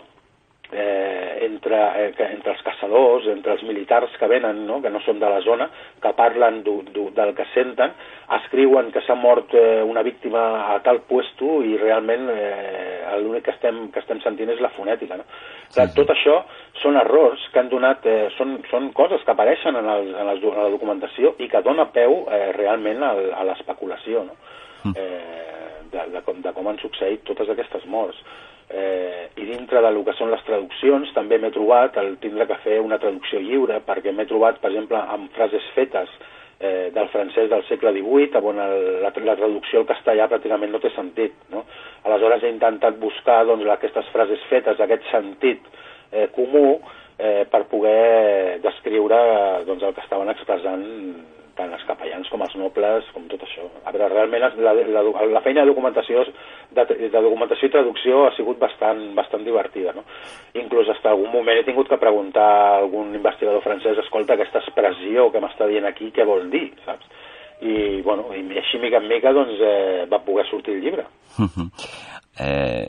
eh, 0.72 1.40
entre, 1.46 1.78
eh, 1.78 2.14
entre 2.32 2.52
els 2.52 2.62
caçadors, 2.66 3.28
entre 3.32 3.54
els 3.56 3.64
militars 3.64 4.12
que 4.20 4.28
venen, 4.28 4.66
no? 4.68 4.82
que 4.82 4.92
no 4.92 5.00
són 5.06 5.20
de 5.20 5.30
la 5.32 5.40
zona, 5.46 5.70
que 6.04 6.14
parlen 6.18 6.62
du, 6.66 6.82
du, 6.94 7.08
del 7.16 7.34
que 7.38 7.46
senten, 7.54 7.94
escriuen 8.42 8.92
que 8.92 9.02
s'ha 9.06 9.16
mort 9.16 9.54
eh, 9.56 9.82
una 9.84 10.04
víctima 10.04 10.44
a 10.74 10.80
tal 10.84 11.02
puesto 11.08 11.62
i 11.64 11.78
realment 11.80 12.28
eh, 12.34 13.20
l'únic 13.24 13.48
que 13.48 13.56
estem, 13.56 13.88
que 13.94 14.04
estem 14.04 14.20
sentint 14.26 14.52
és 14.54 14.62
la 14.64 14.74
fonètica. 14.76 15.18
No? 15.20 15.28
Sí, 15.70 15.80
sí. 15.80 15.88
Tot 15.96 16.12
això 16.14 16.42
són 16.82 17.00
errors 17.00 17.48
que 17.54 17.64
han 17.64 17.72
donat, 17.72 18.06
eh, 18.06 18.28
són, 18.38 18.58
són 18.72 18.92
coses 18.98 19.24
que 19.24 19.34
apareixen 19.34 19.80
en, 19.80 19.88
el, 19.94 20.12
en, 20.14 20.34
les, 20.34 20.44
en 20.44 20.62
la 20.66 20.74
documentació 20.74 21.36
i 21.40 21.50
que 21.52 21.64
dona 21.66 21.88
peu 21.96 22.26
eh, 22.28 22.52
realment 22.58 23.04
a, 23.04 23.14
a 23.40 23.48
l'especulació 23.48 24.28
no? 24.28 24.38
Mm. 24.84 24.94
eh, 24.96 25.82
de, 25.92 26.04
de, 26.14 26.22
com, 26.26 26.44
de 26.44 26.54
com 26.54 26.68
han 26.70 26.80
succeït 26.84 27.24
totes 27.28 27.50
aquestes 27.54 27.88
morts 27.90 28.20
eh, 28.70 29.30
i 29.38 29.46
dintre 29.48 29.82
del 29.84 30.00
que 30.06 30.16
són 30.18 30.32
les 30.34 30.44
traduccions 30.48 31.12
també 31.16 31.40
m'he 31.40 31.54
trobat 31.56 31.98
el 32.02 32.18
tindre 32.24 32.48
que 32.50 32.60
fer 32.66 32.80
una 32.84 33.00
traducció 33.00 33.40
lliure 33.40 33.80
perquè 33.86 34.12
m'he 34.12 34.28
trobat, 34.28 34.60
per 34.62 34.72
exemple, 34.74 35.00
amb 35.00 35.32
frases 35.36 35.64
fetes 35.76 36.12
eh, 36.60 36.90
del 36.94 37.08
francès 37.14 37.50
del 37.50 37.64
segle 37.70 37.94
XVIII 37.96 38.44
on 38.52 38.60
el, 38.64 38.78
la, 39.06 39.14
la 39.30 39.38
traducció 39.40 39.82
al 39.82 39.90
castellà 39.90 40.28
pràcticament 40.32 40.74
no 40.74 40.84
té 40.84 40.92
sentit. 40.96 41.38
No? 41.54 41.64
Aleshores 42.08 42.44
he 42.44 42.54
intentat 42.54 43.00
buscar 43.00 43.44
doncs, 43.48 43.68
aquestes 43.72 44.12
frases 44.14 44.44
fetes, 44.52 44.82
aquest 44.84 45.08
sentit 45.12 45.64
eh, 46.12 46.28
comú 46.36 46.68
eh, 47.18 47.46
per 47.52 47.66
poder 47.72 48.60
descriure 48.66 49.18
doncs, 49.70 49.84
el 49.84 49.96
que 49.96 50.06
estaven 50.06 50.34
expressant 50.34 50.86
tant 51.58 51.74
els 51.74 51.84
capellans 51.88 52.30
com 52.32 52.44
els 52.46 52.56
nobles, 52.60 53.08
com 53.14 53.26
tot 53.32 53.44
això. 53.44 53.66
A 53.84 53.94
veure, 53.94 54.10
realment 54.14 54.46
la, 54.62 54.74
la, 54.78 55.04
la 55.34 55.42
feina 55.46 55.64
de 55.64 55.72
documentació, 55.72 56.24
de, 56.78 56.86
de 56.88 57.10
documentació 57.12 57.70
i 57.70 57.74
traducció 57.74 58.26
ha 58.28 58.34
sigut 58.38 58.60
bastant, 58.62 59.02
bastant 59.18 59.46
divertida, 59.48 59.96
no? 59.98 60.06
Inclús 60.62 60.92
fins 60.92 61.10
algun 61.12 61.34
moment 61.34 61.60
he 61.60 61.66
tingut 61.68 61.90
que 61.90 62.02
preguntar 62.02 62.48
a 62.48 62.76
algun 62.84 63.16
investigador 63.18 63.64
francès, 63.66 64.00
escolta, 64.04 64.38
aquesta 64.38 64.62
expressió 64.64 65.32
que 65.34 65.42
m'està 65.44 65.70
dient 65.70 65.90
aquí, 65.90 66.12
què 66.16 66.28
vol 66.28 66.48
dir, 66.54 66.70
saps? 66.86 67.10
I, 67.58 68.02
bueno, 68.06 68.30
i 68.38 68.44
així 68.62 68.78
mica 68.78 69.02
en 69.02 69.08
mica, 69.10 69.34
doncs, 69.34 69.58
eh, 69.58 70.06
va 70.12 70.22
poder 70.22 70.46
sortir 70.46 70.78
el 70.78 70.84
llibre. 70.86 71.08
eh, 72.46 72.86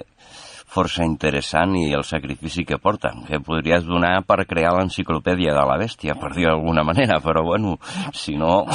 força 0.68 1.04
interessant 1.06 1.74
i 1.78 1.86
el 1.96 2.04
sacrifici 2.04 2.64
que 2.68 2.78
porta, 2.82 3.12
que 3.26 3.40
podries 3.44 3.86
donar 3.88 4.20
per 4.28 4.44
crear 4.48 4.74
l'enciclopèdia 4.76 5.54
de 5.56 5.64
la 5.70 5.78
bèstia, 5.80 6.16
per 6.20 6.34
dir 6.36 6.48
d'alguna 6.48 6.84
manera, 6.84 7.20
però 7.24 7.42
bueno, 7.46 7.78
si 8.12 8.36
no, 8.36 8.66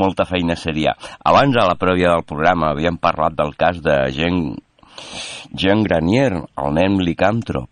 molta 0.00 0.26
feina 0.28 0.56
seria. 0.56 0.96
Abans, 1.24 1.58
a 1.60 1.68
la 1.68 1.78
prèvia 1.78 2.14
del 2.14 2.24
programa, 2.28 2.72
havíem 2.72 2.98
parlat 3.02 3.36
del 3.36 3.54
cas 3.58 3.82
de 3.84 3.98
Jean, 4.16 4.40
Jean 5.52 5.84
Granier, 5.84 6.32
el 6.40 6.74
nen 6.78 6.98
licàntrop, 7.04 7.68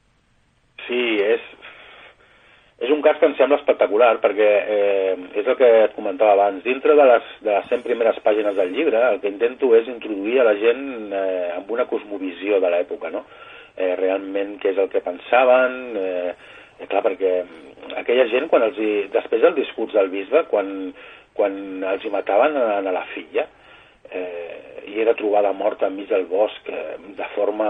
és 2.81 2.89
un 2.89 3.03
cas 3.05 3.18
que 3.20 3.28
em 3.28 3.35
sembla 3.37 3.59
espectacular 3.61 4.14
perquè 4.22 4.49
eh, 4.74 5.14
és 5.37 5.45
el 5.45 5.57
que 5.59 5.68
et 5.85 5.97
comentava 5.97 6.33
abans. 6.33 6.62
Dintre 6.64 6.97
de 6.97 7.07
les, 7.11 7.26
de 7.45 7.53
les 7.53 7.68
100 7.68 7.85
primeres 7.85 8.20
pàgines 8.24 8.57
del 8.57 8.72
llibre 8.72 9.03
el 9.11 9.20
que 9.20 9.28
intento 9.28 9.74
és 9.76 9.91
introduir 9.93 10.41
a 10.41 10.47
la 10.49 10.57
gent 10.61 11.12
eh, 11.12 11.51
amb 11.59 11.70
una 11.76 11.85
cosmovisió 11.91 12.61
de 12.64 12.72
l'època, 12.72 13.12
no? 13.12 13.26
Eh, 13.76 13.93
realment 14.01 14.57
què 14.62 14.72
és 14.72 14.81
el 14.81 14.89
que 14.93 15.05
pensaven... 15.05 15.76
Eh, 16.01 16.33
clar, 16.89 17.03
perquè 17.05 17.35
aquella 18.01 18.24
gent, 18.33 18.47
quan 18.49 18.64
els 18.64 18.78
hi, 18.81 18.91
després 19.12 19.43
del 19.45 19.59
discurs 19.59 19.93
del 19.93 20.09
bisbe, 20.09 20.47
quan, 20.49 20.70
quan 21.37 21.57
els 21.85 22.05
hi 22.05 22.12
mataven 22.12 22.57
a, 22.57 22.68
a 22.81 22.95
la 22.97 23.05
filla, 23.12 23.45
eh, 24.11 24.83
i 24.91 25.01
era 25.01 25.15
trobada 25.15 25.53
morta 25.53 25.87
enmig 25.87 26.09
del 26.11 26.27
bosc 26.31 26.69
eh, 26.69 26.97
de 27.17 27.29
forma 27.35 27.69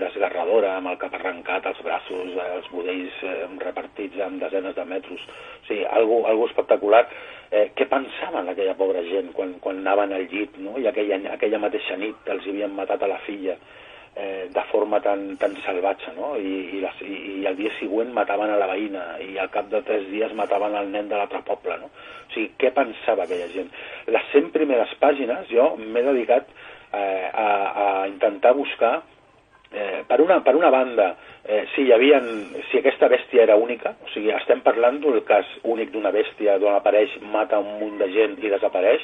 desgarradora, 0.00 0.74
amb 0.78 0.90
el 0.90 0.98
cap 0.98 1.14
arrencat, 1.14 1.68
els 1.70 1.80
braços, 1.86 2.32
eh, 2.34 2.48
els 2.56 2.66
budells 2.72 3.20
eh, 3.22 3.36
repartits 3.62 4.20
en 4.26 4.40
desenes 4.42 4.74
de 4.74 4.84
metres. 4.90 5.22
O 5.62 5.68
sigui, 5.68 5.84
algo, 5.98 6.24
algo 6.30 6.48
espectacular. 6.50 7.04
Eh, 7.54 7.68
què 7.78 7.86
pensaven 7.90 8.50
aquella 8.50 8.74
pobra 8.78 9.04
gent 9.06 9.30
quan, 9.36 9.56
quan 9.62 9.82
anaven 9.82 10.16
al 10.16 10.26
llit, 10.32 10.58
no? 10.58 10.74
i 10.80 10.88
aquella, 10.90 11.20
aquella 11.36 11.62
mateixa 11.62 11.98
nit 12.00 12.34
els 12.34 12.46
havien 12.50 12.74
matat 12.74 13.04
a 13.04 13.10
la 13.10 13.20
filla? 13.28 13.58
Eh, 14.16 14.48
de 14.54 14.64
forma 14.70 15.00
tan, 15.04 15.36
tan 15.36 15.56
salvatge, 15.64 16.12
no? 16.16 16.34
I, 16.38 16.54
i, 16.76 16.82
les, 16.82 17.00
i, 17.06 17.16
I 17.40 17.46
el 17.50 17.56
dia 17.58 17.72
següent 17.78 18.12
mataven 18.16 18.52
a 18.54 18.58
la 18.60 18.68
veïna 18.70 19.06
i 19.24 19.38
al 19.38 19.50
cap 19.54 19.70
de 19.72 19.82
tres 19.86 20.06
dies 20.10 20.34
mataven 20.38 20.76
el 20.80 20.92
nen 20.92 21.10
de 21.10 21.18
l'altre 21.18 21.42
poble, 21.46 21.78
no? 21.82 21.90
O 21.90 22.34
sigui, 22.34 22.52
què 22.60 22.70
pensava 22.76 23.26
aquella 23.26 23.50
gent? 23.54 23.72
Les 24.10 24.30
100 24.34 24.52
primeres 24.54 24.94
pàgines 25.02 25.50
jo 25.50 25.74
m'he 25.80 26.04
dedicat 26.06 26.46
eh, 26.92 27.28
a, 27.32 27.48
a 27.86 27.88
intentar 28.12 28.54
buscar 28.58 29.00
Eh, 29.74 30.04
per, 30.06 30.20
una, 30.20 30.40
per 30.44 30.54
una 30.54 30.70
banda, 30.70 31.16
eh, 31.42 31.64
si, 31.74 31.82
hi 31.82 31.90
havia, 31.92 32.20
si 32.70 32.78
aquesta 32.78 33.08
bèstia 33.10 33.42
era 33.42 33.56
única, 33.58 33.90
o 34.06 34.10
sigui, 34.12 34.30
estem 34.30 34.60
parlant 34.62 35.00
d'un 35.02 35.18
cas 35.26 35.48
únic 35.66 35.90
d'una 35.90 36.12
bèstia 36.14 36.60
d'on 36.62 36.76
apareix, 36.76 37.16
mata 37.32 37.58
un 37.58 37.80
munt 37.80 37.98
de 37.98 38.06
gent 38.14 38.36
i 38.38 38.52
desapareix, 38.52 39.02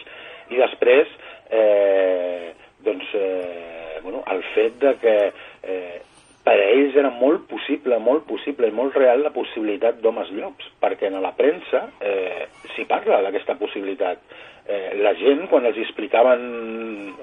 i 0.54 0.60
després, 0.62 1.10
eh, 1.50 2.52
doncs, 2.86 3.10
eh, 3.18 3.79
bueno, 4.02 4.22
el 4.30 4.42
fet 4.54 4.78
de 4.82 4.94
que 5.02 5.16
eh, 5.62 6.00
per 6.44 6.56
a 6.56 6.68
ells 6.72 6.96
era 6.96 7.10
molt 7.12 7.44
possible, 7.50 7.98
molt 8.00 8.24
possible 8.28 8.68
i 8.68 8.74
molt 8.74 8.96
real 8.96 9.24
la 9.24 9.32
possibilitat 9.34 10.00
d'homes 10.00 10.30
llops, 10.34 10.70
perquè 10.80 11.10
en 11.10 11.20
la 11.22 11.34
premsa 11.36 11.86
eh, 12.00 12.46
s'hi 12.74 12.86
parla 12.88 13.20
d'aquesta 13.24 13.58
possibilitat. 13.60 14.22
Eh, 14.64 14.96
la 15.04 15.12
gent, 15.18 15.46
quan 15.50 15.66
els 15.68 15.78
explicaven 15.82 16.42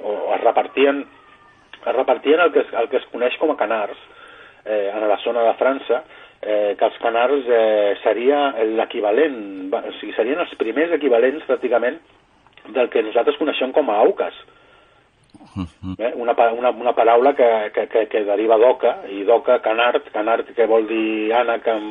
o 0.03 0.17
es 0.35 0.43
repartien, 0.43 1.01
es 1.77 1.95
repartien 1.95 2.43
el 2.43 2.53
que 2.53 2.65
es, 2.65 2.71
el 2.77 2.89
que 2.91 3.01
es 3.01 3.09
coneix 3.11 3.37
com 3.41 3.53
a 3.53 3.57
canars 3.59 3.97
eh, 4.65 4.91
en 4.93 5.07
la 5.09 5.17
zona 5.23 5.45
de 5.47 5.55
França, 5.57 6.03
eh, 6.41 6.75
que 6.77 6.85
els 6.85 6.99
canars 7.01 7.49
eh, 7.49 7.95
seria 8.03 8.51
l'equivalent, 8.77 9.39
o 9.73 9.95
sigui, 9.97 10.13
serien 10.17 10.43
els 10.43 10.53
primers 10.61 10.93
equivalents 10.97 11.47
pràcticament 11.49 11.97
del 12.75 12.91
que 12.93 13.01
nosaltres 13.05 13.39
coneixem 13.39 13.73
com 13.73 13.89
a 13.89 13.97
auques, 14.03 14.37
Eh? 15.97 16.13
Una, 16.15 16.35
una, 16.51 16.71
una 16.71 16.93
paraula 16.93 17.33
que, 17.35 17.49
que, 17.73 17.87
que, 17.87 18.05
que 18.11 18.23
deriva 18.27 18.57
d'oca, 18.61 18.97
i 19.13 19.23
d'oca, 19.27 19.59
canard, 19.65 20.09
canard 20.13 20.49
que 20.55 20.67
vol 20.69 20.87
dir 20.89 21.33
ànec 21.37 21.67
en, 21.73 21.87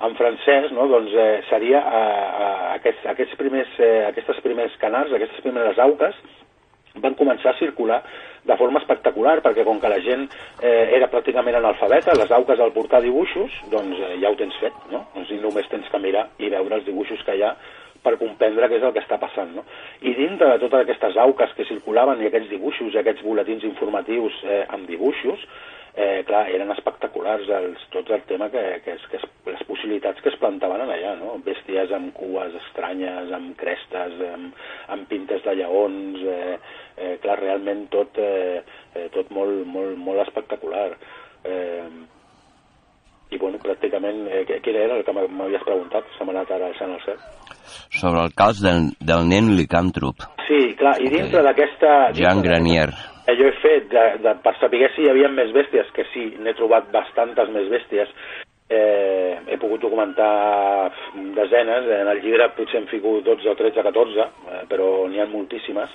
en 0.00 0.16
francès, 0.16 0.70
no? 0.76 0.88
doncs 0.88 1.12
eh, 1.14 1.40
seria 1.50 1.80
eh, 1.80 2.02
eh, 2.44 2.68
aquests, 2.76 3.06
aquests 3.14 3.36
primers, 3.40 3.72
eh, 3.78 4.06
aquestes 4.08 4.40
primers 4.44 4.76
canards, 4.80 5.12
aquestes 5.16 5.42
primeres 5.44 5.78
auques, 5.78 6.16
van 7.00 7.14
començar 7.14 7.52
a 7.52 7.58
circular 7.58 8.00
de 8.44 8.56
forma 8.56 8.80
espectacular, 8.80 9.36
perquè 9.44 9.64
com 9.66 9.78
que 9.80 9.90
la 9.92 10.00
gent 10.02 10.24
eh, 10.64 10.96
era 10.96 11.10
pràcticament 11.12 11.58
analfabeta, 11.58 12.16
les 12.16 12.32
auques 12.32 12.60
al 12.60 12.72
portar 12.72 13.02
dibuixos, 13.04 13.52
doncs 13.72 14.00
eh, 14.00 14.16
ja 14.22 14.32
ho 14.32 14.38
tens 14.38 14.56
fet, 14.62 14.76
no? 14.90 15.04
Doncs 15.14 15.34
només 15.42 15.68
tens 15.70 15.88
que 15.92 16.00
mirar 16.02 16.26
i 16.40 16.48
veure 16.52 16.80
els 16.80 16.88
dibuixos 16.88 17.22
que 17.26 17.36
hi 17.36 17.44
ha 17.44 17.52
per 18.04 18.16
comprendre 18.20 18.68
què 18.68 18.78
és 18.78 18.86
el 18.86 18.94
que 18.96 19.02
està 19.02 19.18
passant. 19.20 19.52
No? 19.56 19.66
I 20.00 20.14
dintre 20.18 20.52
de 20.54 20.62
totes 20.62 20.84
aquestes 20.84 21.18
auques 21.20 21.52
que 21.56 21.68
circulaven 21.68 22.22
i 22.22 22.30
aquests 22.30 22.50
dibuixos 22.52 22.94
i 22.94 23.02
aquests 23.02 23.24
boletins 23.26 23.66
informatius 23.68 24.38
eh, 24.44 24.64
amb 24.72 24.88
dibuixos, 24.90 25.44
eh, 25.94 26.22
clar, 26.28 26.46
eren 26.54 26.70
espectaculars 26.74 27.48
els, 27.56 27.82
tot 27.94 28.10
el 28.14 28.22
tema 28.28 28.48
que, 28.52 28.62
que, 28.84 28.94
es, 28.96 29.06
que 29.10 29.18
es, 29.20 29.26
es 29.54 29.64
possibilitats 29.68 30.22
que 30.22 30.30
es 30.32 30.38
plantaven 30.42 30.84
en 30.84 30.92
allà, 30.94 31.16
no? 31.18 31.34
Bèsties 31.46 31.92
amb 31.96 32.14
cues 32.16 32.54
estranyes, 32.62 33.32
amb 33.36 33.56
crestes, 33.60 34.16
amb, 34.30 34.62
amb 34.94 35.10
pintes 35.10 35.42
de 35.46 35.56
lleons, 35.58 36.22
eh, 36.22 36.56
eh, 36.96 37.16
clar, 37.24 37.40
realment 37.42 37.88
tot, 37.92 38.20
eh, 38.22 38.62
eh, 38.94 39.08
tot 39.16 39.34
molt, 39.34 39.66
molt, 39.66 39.98
molt 39.98 40.24
espectacular. 40.28 40.88
Eh, 41.44 41.90
i 43.30 43.38
bueno, 43.38 43.60
pràcticament, 43.62 44.24
eh, 44.28 44.42
què 44.48 44.74
era 44.74 44.96
el 44.96 45.04
que 45.06 45.14
m'havies 45.14 45.64
preguntat? 45.66 46.08
Se 46.16 46.26
m'ha 46.26 46.34
anat 46.34 46.50
ara 46.56 46.72
deixant 46.72 46.96
el 46.96 47.02
cert. 47.04 47.22
Sobre 48.00 48.24
el 48.26 48.34
cas 48.34 48.60
del, 48.62 48.90
del 48.98 49.26
nen 49.30 49.54
licàntrop. 49.58 50.26
Sí, 50.48 50.60
clar, 50.78 50.96
i 50.98 51.08
dintre 51.12 51.40
okay. 51.40 51.46
d'aquesta... 51.48 51.94
Jean 52.18 52.42
Granier. 52.42 52.90
Eh, 53.26 53.36
jo 53.38 53.46
he 53.46 53.56
fet, 53.62 53.90
de, 53.92 54.04
de, 54.24 54.34
per 54.44 54.56
saber 54.58 54.88
si 54.94 55.04
hi 55.04 55.10
havia 55.12 55.30
més 55.30 55.52
bèsties, 55.54 55.90
que 55.94 56.06
sí, 56.14 56.30
n'he 56.42 56.54
trobat 56.58 56.90
bastantes 56.94 57.52
més 57.54 57.70
bèsties, 57.70 58.10
eh, 58.70 59.38
he 59.46 59.58
pogut 59.62 59.82
documentar 59.82 60.90
desenes, 61.36 61.90
en 62.00 62.10
el 62.10 62.22
llibre 62.24 62.50
potser 62.56 62.80
hem 62.80 62.88
ficat 62.90 63.26
12 63.26 63.52
o 63.52 63.56
13 63.58 63.82
o 63.82 63.86
14, 63.90 64.26
eh, 64.26 64.64
però 64.70 64.90
n'hi 65.10 65.22
ha 65.22 65.28
moltíssimes, 65.30 65.94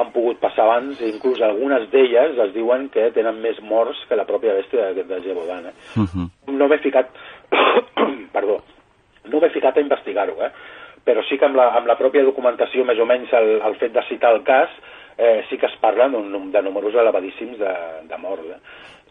han 0.00 0.12
pogut 0.12 0.38
passar 0.40 0.64
abans, 0.64 1.00
i 1.00 1.10
inclús 1.12 1.40
algunes 1.44 1.88
d'elles 1.92 2.38
es 2.46 2.52
diuen 2.54 2.88
que 2.92 3.10
tenen 3.16 3.40
més 3.42 3.58
morts 3.60 3.98
que 4.08 4.16
la 4.16 4.26
pròpia 4.28 4.54
bèstia 4.56 4.92
de, 4.96 5.04
de 5.08 5.20
Gebodan. 5.24 5.66
Eh? 5.66 5.74
Uh 5.96 6.06
-huh. 6.06 6.28
No 6.52 6.68
m'he 6.68 6.78
ficat... 6.78 7.10
perdó. 8.36 8.62
No 9.28 9.40
m'he 9.40 9.50
ficat 9.50 9.76
a 9.76 9.80
investigar-ho, 9.80 10.36
eh? 10.42 10.50
però 11.04 11.22
sí 11.28 11.38
que 11.38 11.44
amb 11.44 11.56
la, 11.56 11.72
amb 11.76 11.86
la 11.86 11.98
pròpia 11.98 12.22
documentació, 12.22 12.84
més 12.84 12.98
o 12.98 13.06
menys 13.06 13.32
el, 13.32 13.60
el 13.66 13.74
fet 13.80 13.92
de 13.92 14.02
citar 14.08 14.32
el 14.34 14.42
cas, 14.46 14.70
eh, 15.18 15.44
sí 15.48 15.58
que 15.58 15.66
es 15.66 15.76
parla 15.80 16.08
de 16.08 16.62
números 16.62 16.94
elevadíssims 16.94 17.58
de, 17.58 17.74
de 18.08 18.18
morts. 18.18 18.46
Eh? 18.46 18.60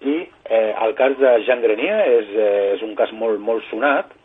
I 0.02 0.16
eh, 0.50 0.74
el 0.82 0.96
cas 0.96 1.18
de 1.20 1.44
Jean 1.46 1.62
Grenier 1.62 2.00
és, 2.08 2.30
eh, 2.34 2.74
és 2.76 2.82
un 2.82 2.96
cas 2.96 3.12
molt, 3.12 3.40
molt 3.40 3.64
sonat, 3.70 4.16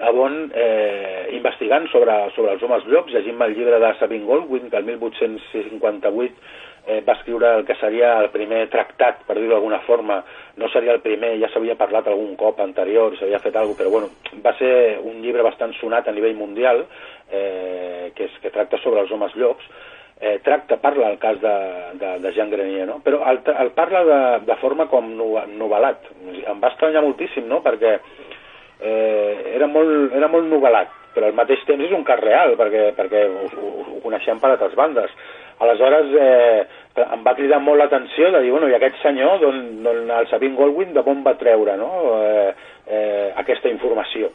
on 0.00 0.50
eh, 0.54 1.28
investigant 1.36 1.86
sobre, 1.92 2.14
sobre 2.36 2.56
els 2.56 2.62
homes 2.62 2.84
llops, 2.88 3.12
llegint 3.12 3.40
el 3.42 3.54
llibre 3.56 3.78
de 3.78 3.92
Sabine 3.98 4.26
Goldwyn, 4.26 4.70
que 4.70 4.76
el 4.80 4.84
1858 4.84 6.32
eh, 6.86 7.02
va 7.06 7.14
escriure 7.14 7.54
el 7.58 7.64
que 7.64 7.76
seria 7.76 8.18
el 8.20 8.30
primer 8.30 8.66
tractat, 8.72 9.22
per 9.26 9.36
dir-ho 9.38 9.54
d'alguna 9.54 9.80
forma, 9.86 10.22
no 10.56 10.68
seria 10.72 10.96
el 10.96 11.02
primer, 11.04 11.36
ja 11.40 11.50
s'havia 11.52 11.78
parlat 11.78 12.08
algun 12.08 12.34
cop 12.40 12.60
anterior, 12.60 13.16
s'havia 13.18 13.40
fet 13.42 13.56
alguna 13.56 13.76
cosa, 13.76 13.82
però 13.84 13.94
bueno, 13.94 14.42
va 14.44 14.56
ser 14.58 14.98
un 14.98 15.22
llibre 15.22 15.44
bastant 15.46 15.74
sonat 15.78 16.08
a 16.08 16.16
nivell 16.16 16.36
mundial, 16.36 16.84
eh, 17.30 18.10
que, 18.16 18.28
és, 18.28 18.38
que 18.42 18.54
tracta 18.54 18.80
sobre 18.82 19.04
els 19.04 19.12
homes 19.12 19.36
llops, 19.38 19.68
eh, 20.20 20.38
tracta, 20.42 20.80
parla 20.82 21.10
el 21.10 21.18
cas 21.22 21.38
de, 21.42 21.54
de, 22.00 22.18
de 22.24 22.32
Jean 22.34 22.50
Grenier, 22.50 22.86
no? 22.88 23.00
però 23.04 23.22
el, 23.30 23.40
el 23.58 23.72
parla 23.78 24.04
de, 24.06 24.20
de 24.46 24.58
forma 24.60 24.88
com 24.90 25.14
novel·lat. 25.14 26.10
Em 26.42 26.60
va 26.62 26.70
estranyar 26.74 27.02
moltíssim, 27.06 27.46
no?, 27.50 27.62
perquè 27.62 27.98
eh, 28.80 29.52
era, 29.56 29.68
molt, 29.68 30.12
era 30.16 30.28
molt 30.32 30.48
novel·lat, 30.50 30.90
però 31.14 31.28
al 31.28 31.36
mateix 31.36 31.64
temps 31.68 31.84
és 31.84 31.92
un 31.92 32.04
cas 32.08 32.20
real, 32.20 32.56
perquè, 32.58 32.90
perquè 32.96 33.26
ho, 33.28 33.48
ho, 33.52 33.72
ho 33.96 34.00
coneixem 34.04 34.40
per 34.40 34.52
altres 34.52 34.76
bandes. 34.78 35.12
Aleshores, 35.62 36.14
eh, 36.18 37.02
em 37.04 37.24
va 37.24 37.36
cridar 37.38 37.60
molt 37.62 37.78
l'atenció 37.78 38.30
de 38.32 38.40
dir, 38.42 38.50
bueno, 38.50 38.68
i 38.68 38.76
aquest 38.76 38.98
senyor, 39.02 39.38
d'on 39.42 40.08
el 40.18 40.30
Sabine 40.30 40.58
Goldwyn, 40.58 40.94
de 40.96 41.04
on 41.06 41.22
va 41.26 41.36
treure 41.40 41.76
no? 41.80 41.90
eh, 42.18 42.48
eh, 42.86 43.28
aquesta 43.44 43.70
informació? 43.70 44.32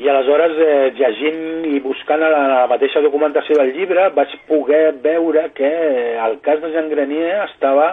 I 0.00 0.08
aleshores, 0.08 0.54
eh, 0.64 0.92
llegint 0.96 1.66
i 1.68 1.80
buscant 1.84 2.22
a 2.24 2.30
la, 2.32 2.44
la 2.48 2.68
mateixa 2.70 3.02
documentació 3.04 3.58
del 3.58 3.74
llibre, 3.76 4.06
vaig 4.16 4.32
poder 4.48 4.94
veure 5.02 5.50
que 5.56 5.72
el 6.16 6.38
cas 6.44 6.62
de 6.62 6.70
Jean 6.72 6.88
Grenier 6.88 7.42
estava 7.44 7.90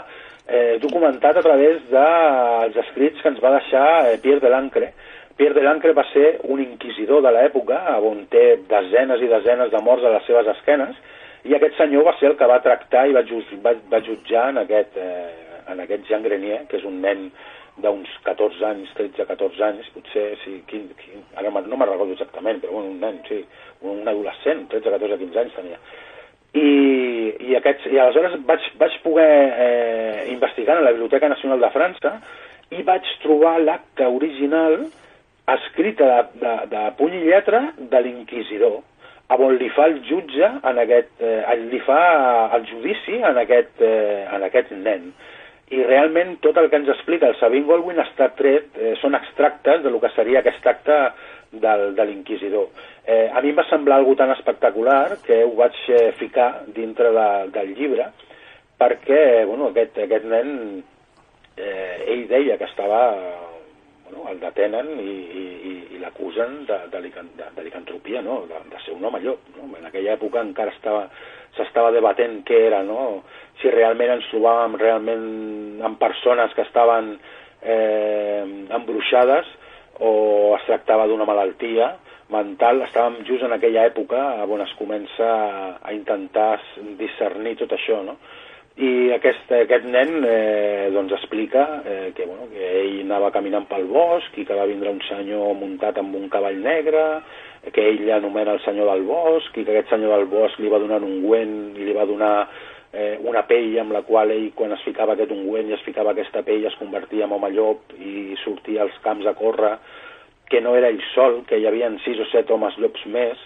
eh, 0.48 0.78
documentat 0.82 1.38
a 1.38 1.44
través 1.46 1.84
dels 1.92 2.74
de, 2.74 2.82
escrits 2.86 3.22
que 3.22 3.32
ens 3.34 3.44
va 3.44 3.58
deixar 3.58 3.88
eh, 4.08 4.18
Pierre 4.24 4.44
de 4.44 4.52
l'Ancre. 4.54 4.94
Pierre 5.38 5.54
de 5.54 5.66
l'Ancre 5.66 5.94
va 5.94 6.06
ser 6.14 6.40
un 6.50 6.62
inquisidor 6.64 7.22
de 7.22 7.34
l'època, 7.36 7.82
on 8.02 8.24
té 8.32 8.46
desenes 8.70 9.22
i 9.22 9.30
desenes 9.30 9.70
de 9.74 9.82
morts 9.86 10.08
a 10.08 10.16
les 10.16 10.26
seves 10.30 10.50
esquenes, 10.56 10.96
i 11.48 11.54
aquest 11.56 11.78
senyor 11.78 12.08
va 12.08 12.16
ser 12.20 12.32
el 12.32 12.40
que 12.40 12.50
va 12.50 12.64
tractar 12.64 13.06
i 13.08 13.14
va, 13.16 13.24
just, 13.28 13.54
va, 13.64 13.76
va 13.92 14.02
jutjar 14.04 14.50
en 14.54 14.64
aquest, 14.64 14.98
eh, 14.98 15.62
en 15.72 15.84
aquest 15.84 16.10
Jean 16.10 16.26
Grenier, 16.26 16.64
que 16.72 16.80
és 16.80 16.88
un 16.88 16.98
nen 17.04 17.30
d'uns 17.84 18.10
14 18.26 18.66
anys, 18.66 18.90
13-14 18.98 19.64
anys, 19.68 19.90
potser, 19.94 20.32
sí, 20.42 20.58
15, 20.72 20.98
15, 21.04 21.24
ara 21.38 21.52
no 21.54 21.78
me'n 21.78 21.90
recordo 21.92 22.16
exactament, 22.16 22.64
però 22.64 22.80
bueno, 22.80 22.96
un 22.96 23.02
nen, 23.04 23.20
sí, 23.30 23.44
un 23.86 24.02
adolescent, 24.08 24.66
13, 24.74 24.96
14, 24.96 25.20
15 25.22 25.44
anys 25.44 25.58
tenia. 25.60 25.78
I, 26.56 26.70
i, 27.50 27.56
aquests, 27.58 27.90
i 27.92 28.00
aleshores 28.00 28.38
vaig, 28.48 28.64
vaig 28.80 28.94
poder 29.04 29.32
eh, 29.66 30.28
investigar 30.32 30.78
en 30.78 30.86
la 30.88 30.94
Biblioteca 30.96 31.30
Nacional 31.30 31.60
de 31.62 31.72
França 31.74 32.14
i 32.72 32.84
vaig 32.88 33.08
trobar 33.24 33.58
l'acte 33.60 34.08
original 34.08 34.80
escrita 35.48 36.06
de, 36.06 36.40
de, 36.42 36.54
de 36.74 36.84
puny 37.00 37.16
i 37.20 37.24
lletra 37.28 37.62
de 37.78 38.02
l'inquisidor, 38.04 38.82
on 39.36 39.56
li 39.60 39.70
fa 39.76 39.88
el 39.92 40.02
jutge 40.08 40.48
en 40.48 40.82
aquest, 40.84 41.14
eh, 41.24 41.56
li 41.72 41.80
fa 41.86 42.02
el 42.58 42.68
judici 42.68 43.20
en 43.22 43.40
aquest, 43.44 43.82
eh, 43.84 44.28
en 44.36 44.44
aquest 44.48 44.72
nen. 44.76 45.12
I 45.72 45.84
realment 45.84 46.38
tot 46.44 46.58
el 46.60 46.70
que 46.72 46.80
ens 46.80 46.92
explica 46.94 47.28
el 47.28 47.36
Sabine 47.40 47.68
Goldwyn 47.68 48.00
està 48.00 48.30
tret, 48.36 48.70
eh, 48.80 48.96
són 49.02 49.16
extractes 49.20 49.84
de 49.84 49.92
lo 49.92 50.00
que 50.00 50.12
seria 50.16 50.40
aquest 50.40 50.68
acte 50.68 51.00
del, 51.52 51.96
de 51.96 52.06
l'inquisidor. 52.06 52.70
Eh, 53.06 53.30
a 53.32 53.42
mi 53.42 53.54
em 53.54 53.60
va 53.60 53.68
semblar 53.70 54.00
algo 54.00 54.16
tan 54.20 54.32
espectacular 54.36 55.18
que 55.26 55.44
ho 55.46 55.54
vaig 55.56 55.78
eh, 55.88 56.12
ficar 56.20 56.66
dintre 56.76 57.12
de, 57.16 57.28
del 57.56 57.74
llibre 57.76 58.10
perquè 58.78 59.46
bueno, 59.48 59.72
aquest, 59.72 59.98
aquest 60.04 60.28
nen 60.30 60.82
eh, 61.58 62.04
ell 62.14 62.28
deia 62.30 62.58
que 62.60 62.68
estava 62.68 63.02
bueno, 64.08 64.28
el 64.32 64.40
detenen 64.40 64.92
i, 65.02 65.16
i, 65.40 65.74
i 65.96 66.02
l'acusen 66.04 66.62
de, 66.68 66.78
de, 66.92 67.02
de, 67.10 67.50
de 67.56 67.66
licantropia, 67.66 68.22
no? 68.22 68.44
de, 68.50 68.62
de 68.72 68.84
ser 68.86 68.94
un 68.96 69.08
home 69.08 69.24
llop. 69.24 69.50
No? 69.58 69.72
En 69.80 69.88
aquella 69.90 70.16
època 70.16 70.44
encara 70.44 70.76
estava 70.76 71.08
s'estava 71.58 71.90
debatent 71.96 72.44
què 72.46 72.60
era, 72.68 72.84
no? 72.86 73.24
si 73.62 73.72
realment 73.74 74.18
ens 74.18 74.28
trobàvem 74.30 74.76
realment 74.78 75.82
amb 75.86 75.98
persones 75.98 76.54
que 76.54 76.62
estaven 76.68 77.16
eh, 77.64 78.44
embruixades 78.78 79.50
o 80.00 80.56
es 80.58 80.66
tractava 80.68 81.08
d'una 81.08 81.28
malaltia 81.30 81.94
mental. 82.34 82.82
Estàvem 82.86 83.22
just 83.28 83.46
en 83.46 83.56
aquella 83.56 83.88
època 83.90 84.20
on 84.46 84.64
es 84.66 84.74
comença 84.80 85.30
a 85.82 85.94
intentar 85.96 86.58
discernir 87.00 87.58
tot 87.62 87.74
això, 87.78 88.04
no? 88.06 88.18
I 88.78 89.10
aquest, 89.16 89.50
aquest 89.58 89.88
nen 89.90 90.22
eh, 90.22 90.90
doncs 90.94 91.16
explica 91.18 91.64
eh, 91.82 92.12
que, 92.14 92.28
bueno, 92.30 92.46
que 92.52 92.62
ell 92.62 93.00
anava 93.08 93.32
caminant 93.34 93.66
pel 93.66 93.88
bosc 93.90 94.38
i 94.38 94.46
que 94.46 94.54
va 94.54 94.68
vindre 94.70 94.92
un 94.94 95.02
senyor 95.08 95.56
muntat 95.58 95.98
amb 95.98 96.14
un 96.20 96.28
cavall 96.30 96.60
negre, 96.62 97.06
que 97.74 97.88
ell 97.90 98.06
anomena 98.14 98.54
el 98.54 98.62
senyor 98.62 98.92
del 98.92 99.02
bosc 99.08 99.58
i 99.58 99.66
que 99.66 99.74
aquest 99.74 99.96
senyor 99.96 100.14
del 100.14 100.30
bosc 100.30 100.62
li 100.62 100.70
va 100.70 100.82
donar 100.84 101.02
un 101.02 101.10
ungüent 101.10 101.56
i 101.74 101.88
li 101.88 101.98
va 101.98 102.06
donar 102.06 102.36
eh, 102.98 103.18
una 103.30 103.44
pell 103.46 103.76
amb 103.82 103.94
la 103.94 104.02
qual 104.08 104.32
ell, 104.34 104.50
quan 104.58 104.74
es 104.74 104.82
ficava 104.86 105.14
aquest 105.14 105.34
ungüent 105.36 105.70
i 105.70 105.76
es 105.78 105.84
ficava 105.86 106.16
aquesta 106.16 106.42
pell, 106.48 106.66
es 106.66 106.78
convertia 106.80 107.28
en 107.28 107.36
home 107.36 107.52
llop 107.54 107.94
i 108.02 108.34
sortia 108.42 108.82
als 108.86 108.98
camps 109.06 109.28
a 109.30 109.36
córrer, 109.38 109.76
que 110.50 110.62
no 110.64 110.74
era 110.80 110.90
ell 110.90 111.04
sol, 111.14 111.44
que 111.46 111.60
hi 111.60 111.68
havia 111.70 111.92
sis 112.06 112.20
o 112.24 112.26
set 112.32 112.50
homes 112.52 112.78
llops 112.82 113.06
més, 113.14 113.38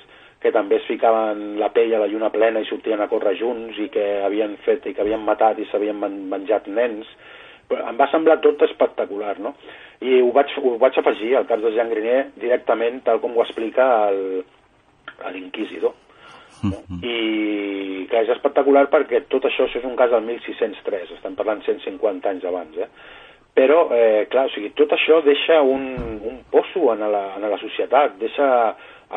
que 0.42 0.54
també 0.56 0.80
es 0.80 0.88
ficaven 0.88 1.60
la 1.62 1.70
pell 1.74 1.92
a 1.94 2.02
la 2.02 2.08
lluna 2.10 2.32
plena 2.34 2.62
i 2.62 2.70
sortien 2.70 3.02
a 3.02 3.10
córrer 3.12 3.36
junts 3.38 3.78
i 3.78 3.90
que 3.94 4.06
havien 4.26 4.56
fet 4.66 4.88
i 4.88 4.96
que 4.96 5.04
havien 5.04 5.22
matat 5.26 5.60
i 5.60 5.68
s'havien 5.70 6.00
menjat 6.32 6.70
nens. 6.72 7.10
Em 7.72 7.98
va 8.00 8.10
semblar 8.12 8.40
tot 8.44 8.64
espectacular, 8.66 9.36
no? 9.40 9.54
I 10.02 10.18
ho 10.22 10.32
vaig, 10.34 10.56
ho 10.58 10.78
vaig 10.82 10.98
afegir 10.98 11.36
al 11.38 11.46
cas 11.50 11.62
de 11.62 11.76
Jean 11.76 11.92
Grenier 11.94 12.24
directament 12.42 13.04
tal 13.06 13.22
com 13.22 13.38
ho 13.38 13.46
explica 13.46 13.86
l'inquisidor. 15.30 15.94
Mm-hmm. 16.62 17.00
I 17.02 18.06
clar, 18.12 18.26
és 18.26 18.34
espectacular 18.36 18.86
perquè 18.92 19.24
tot 19.32 19.48
això, 19.50 19.66
això 19.66 19.82
és 19.82 19.88
un 19.88 19.98
cas 20.00 20.12
del 20.14 20.24
1603, 20.28 21.16
estem 21.18 21.36
parlant 21.40 21.64
150 21.66 22.32
anys 22.32 22.48
abans, 22.50 22.78
eh? 22.78 22.90
Però, 23.58 23.82
eh, 23.92 24.28
clar, 24.32 24.46
o 24.48 24.54
sigui, 24.54 24.72
tot 24.80 24.94
això 24.96 25.20
deixa 25.26 25.60
un, 25.68 25.84
un 26.24 26.40
poço 26.54 26.86
en 26.94 27.04
la, 27.12 27.26
en 27.36 27.50
la 27.52 27.60
societat, 27.60 28.16
deixa 28.22 28.48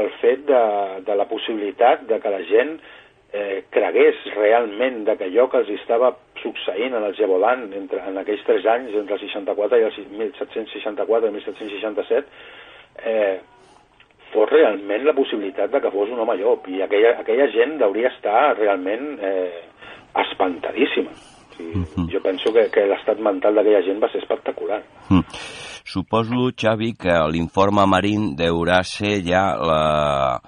el 0.01 0.11
fet 0.19 0.43
de, 0.49 0.65
de 1.07 1.15
la 1.15 1.29
possibilitat 1.31 2.03
de 2.09 2.19
que 2.19 2.33
la 2.33 2.43
gent 2.49 2.75
eh, 3.35 3.65
cregués 3.71 4.19
realment 4.35 5.05
de 5.07 5.15
que 5.19 5.29
allò 5.29 5.47
que 5.51 5.63
els 5.63 5.71
estava 5.77 6.11
succeint 6.43 6.95
en 6.99 7.07
el 7.07 7.15
Gebodan 7.19 7.69
entre, 7.79 8.03
en 8.11 8.19
aquells 8.19 8.43
tres 8.47 8.67
anys, 8.67 8.95
entre 8.99 9.19
el 9.19 9.23
64 9.23 9.81
i 9.81 9.87
el 9.87 10.11
1764 10.19 11.31
i 11.31 11.35
1767, 11.39 12.27
eh, 13.07 13.39
fos 14.35 14.51
realment 14.51 15.07
la 15.07 15.15
possibilitat 15.17 15.71
de 15.73 15.81
que 15.81 15.93
fos 15.95 16.11
un 16.11 16.21
home 16.25 16.37
llop 16.41 16.67
i 16.69 16.83
aquella, 16.85 17.15
aquella 17.23 17.47
gent 17.55 17.79
hauria 17.83 18.11
estar 18.11 18.57
realment 18.59 19.15
eh, 19.23 19.63
espantadíssima. 20.25 21.15
O 21.15 21.57
sigui, 21.57 21.79
mm 21.79 21.85
-hmm. 21.85 22.11
Jo 22.13 22.21
penso 22.21 22.53
que, 22.53 22.69
que 22.71 22.87
l'estat 22.87 23.19
mental 23.19 23.55
d'aquella 23.55 23.83
gent 23.83 24.03
va 24.03 24.11
ser 24.11 24.21
espectacular. 24.23 24.83
Mm. 25.11 25.25
Suposo, 25.85 26.51
Xavi, 26.57 26.95
que 27.03 27.15
l'informe 27.33 27.87
marín 27.87 28.35
deurà 28.37 28.83
ser 28.83 29.23
ja 29.23 29.55
la, 29.57 30.41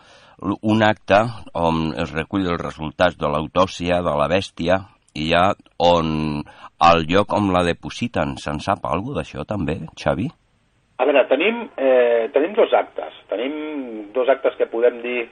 un 0.62 0.82
acte 0.82 1.20
on 1.54 1.92
es 2.02 2.12
recull 2.12 2.46
els 2.46 2.62
resultats 2.62 3.16
de 3.16 3.28
l'autòpsia 3.28 4.02
de 4.02 4.14
la 4.20 4.28
bèstia 4.28 4.80
i 5.14 5.30
ja 5.32 5.54
on 5.78 6.42
el 6.90 7.06
lloc 7.08 7.32
on 7.32 7.52
la 7.54 7.62
depositen. 7.64 8.36
Se'n 8.42 8.60
sap 8.60 8.84
alguna 8.84 9.20
d'això 9.20 9.46
també, 9.48 9.78
Xavi? 9.96 10.28
A 10.96 11.04
veure, 11.04 11.22
tenim, 11.28 11.56
eh, 11.76 12.15
tenim 12.36 12.54
dos 12.54 12.72
actes. 12.76 13.16
Tenim 13.32 14.12
dos 14.14 14.28
actes 14.32 14.54
que 14.60 14.68
podem 14.70 15.00
dir 15.02 15.24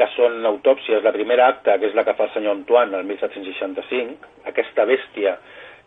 que 0.00 0.08
són 0.16 0.40
autòpsies. 0.48 1.04
La 1.04 1.12
primera 1.12 1.50
acta, 1.52 1.76
que 1.78 1.90
és 1.90 1.96
la 1.96 2.06
que 2.08 2.16
fa 2.16 2.26
el 2.28 2.34
senyor 2.34 2.56
Antoine 2.56 2.96
el 2.96 3.08
1765, 3.08 4.32
aquesta 4.48 4.88
bèstia 4.88 5.36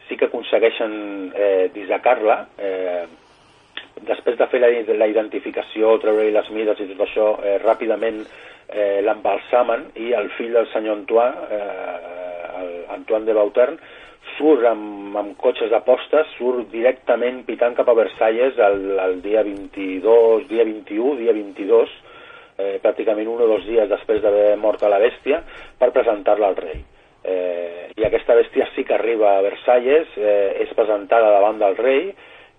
sí 0.07 0.17
que 0.19 0.27
aconsegueixen 0.29 0.93
eh, 1.33 1.69
dissecar-la, 1.73 2.37
eh, 2.59 3.03
després 4.03 4.37
de 4.37 4.47
fer 4.51 4.61
la, 4.61 4.69
la 4.99 5.09
identificació, 5.09 5.95
treure-li 6.03 6.33
les 6.35 6.49
mides 6.53 6.81
i 6.83 6.89
tot 6.91 7.05
això, 7.07 7.27
eh, 7.41 7.57
ràpidament 7.63 8.21
eh, 8.23 8.99
l'embalsamen 9.05 9.89
i 10.03 10.11
el 10.17 10.29
fill 10.37 10.53
del 10.53 10.69
senyor 10.73 10.99
Antoine, 10.99 11.47
eh, 11.57 12.61
el 12.61 12.73
Antoine 12.99 13.29
de 13.29 13.37
Bautern, 13.37 13.79
surt 14.37 14.65
amb, 14.69 15.15
amb 15.19 15.35
cotxes 15.41 15.71
d'apostes, 15.71 16.33
surt 16.37 16.71
directament 16.71 17.43
pitant 17.47 17.75
cap 17.77 17.89
a 17.89 17.95
Versalles 17.97 18.57
el, 18.57 18.97
el 18.99 19.21
dia 19.23 19.43
22, 19.45 20.47
dia 20.49 20.65
21, 20.67 21.15
dia 21.21 21.35
22, 21.35 21.93
eh, 22.57 22.75
pràcticament 22.83 23.29
un 23.29 23.43
o 23.45 23.49
dos 23.49 23.65
dies 23.67 23.89
després 23.89 24.21
d'haver 24.23 24.55
mort 24.61 24.83
a 24.83 24.91
la 24.91 25.01
bèstia, 25.03 25.41
per 25.79 25.93
presentar-la 25.95 26.51
al 26.51 26.59
rei. 26.59 26.83
Eh, 27.23 27.89
I 27.95 28.07
aquesta 28.07 28.35
bèstia 28.35 28.67
sí 28.75 28.83
que 28.83 28.97
arriba 28.97 29.37
a 29.37 29.43
Versalles, 29.45 30.09
eh, 30.17 30.63
és 30.65 30.73
presentada 30.75 31.31
davant 31.37 31.61
del 31.61 31.77
rei, 31.79 32.09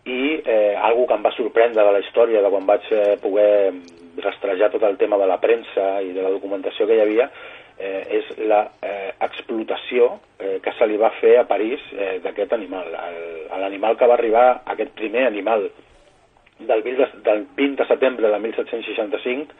i 0.05 0.41
eh, 0.45 0.77
algo 0.77 1.07
que 1.09 1.17
em 1.17 1.23
va 1.25 1.33
sorprendre 1.33 1.85
de 1.85 1.93
la 1.97 2.01
història 2.05 2.43
de 2.45 2.51
quan 2.53 2.67
vaig 2.69 2.89
eh, 2.93 3.17
poder 3.23 3.73
rastrejar 4.21 4.71
tot 4.71 4.83
el 4.85 4.99
tema 5.01 5.17
de 5.19 5.27
la 5.27 5.41
premsa 5.41 5.99
i 6.05 6.13
de 6.13 6.23
la 6.23 6.33
documentació 6.35 6.87
que 6.87 6.99
hi 6.99 7.05
havia, 7.05 7.31
eh, 7.85 8.19
és 8.19 8.31
la 8.49 8.65
eh, 8.81 9.13
eh, 9.21 10.59
que 10.65 10.73
se 10.79 10.87
li 10.89 10.97
va 10.97 11.13
fer 11.21 11.37
a 11.39 11.47
París 11.49 11.81
eh, 11.93 12.19
d'aquest 12.25 12.53
animal. 12.57 12.91
L'animal 13.61 13.97
que 13.97 14.09
va 14.09 14.17
arribar, 14.19 14.47
aquest 14.73 14.95
primer 14.97 15.27
animal 15.27 15.69
del 16.59 16.83
20 16.83 16.97
de, 16.97 17.09
del 17.27 17.47
20 17.57 17.83
de 17.83 17.89
setembre 17.89 18.31
de 18.31 18.39
1765, 18.39 19.55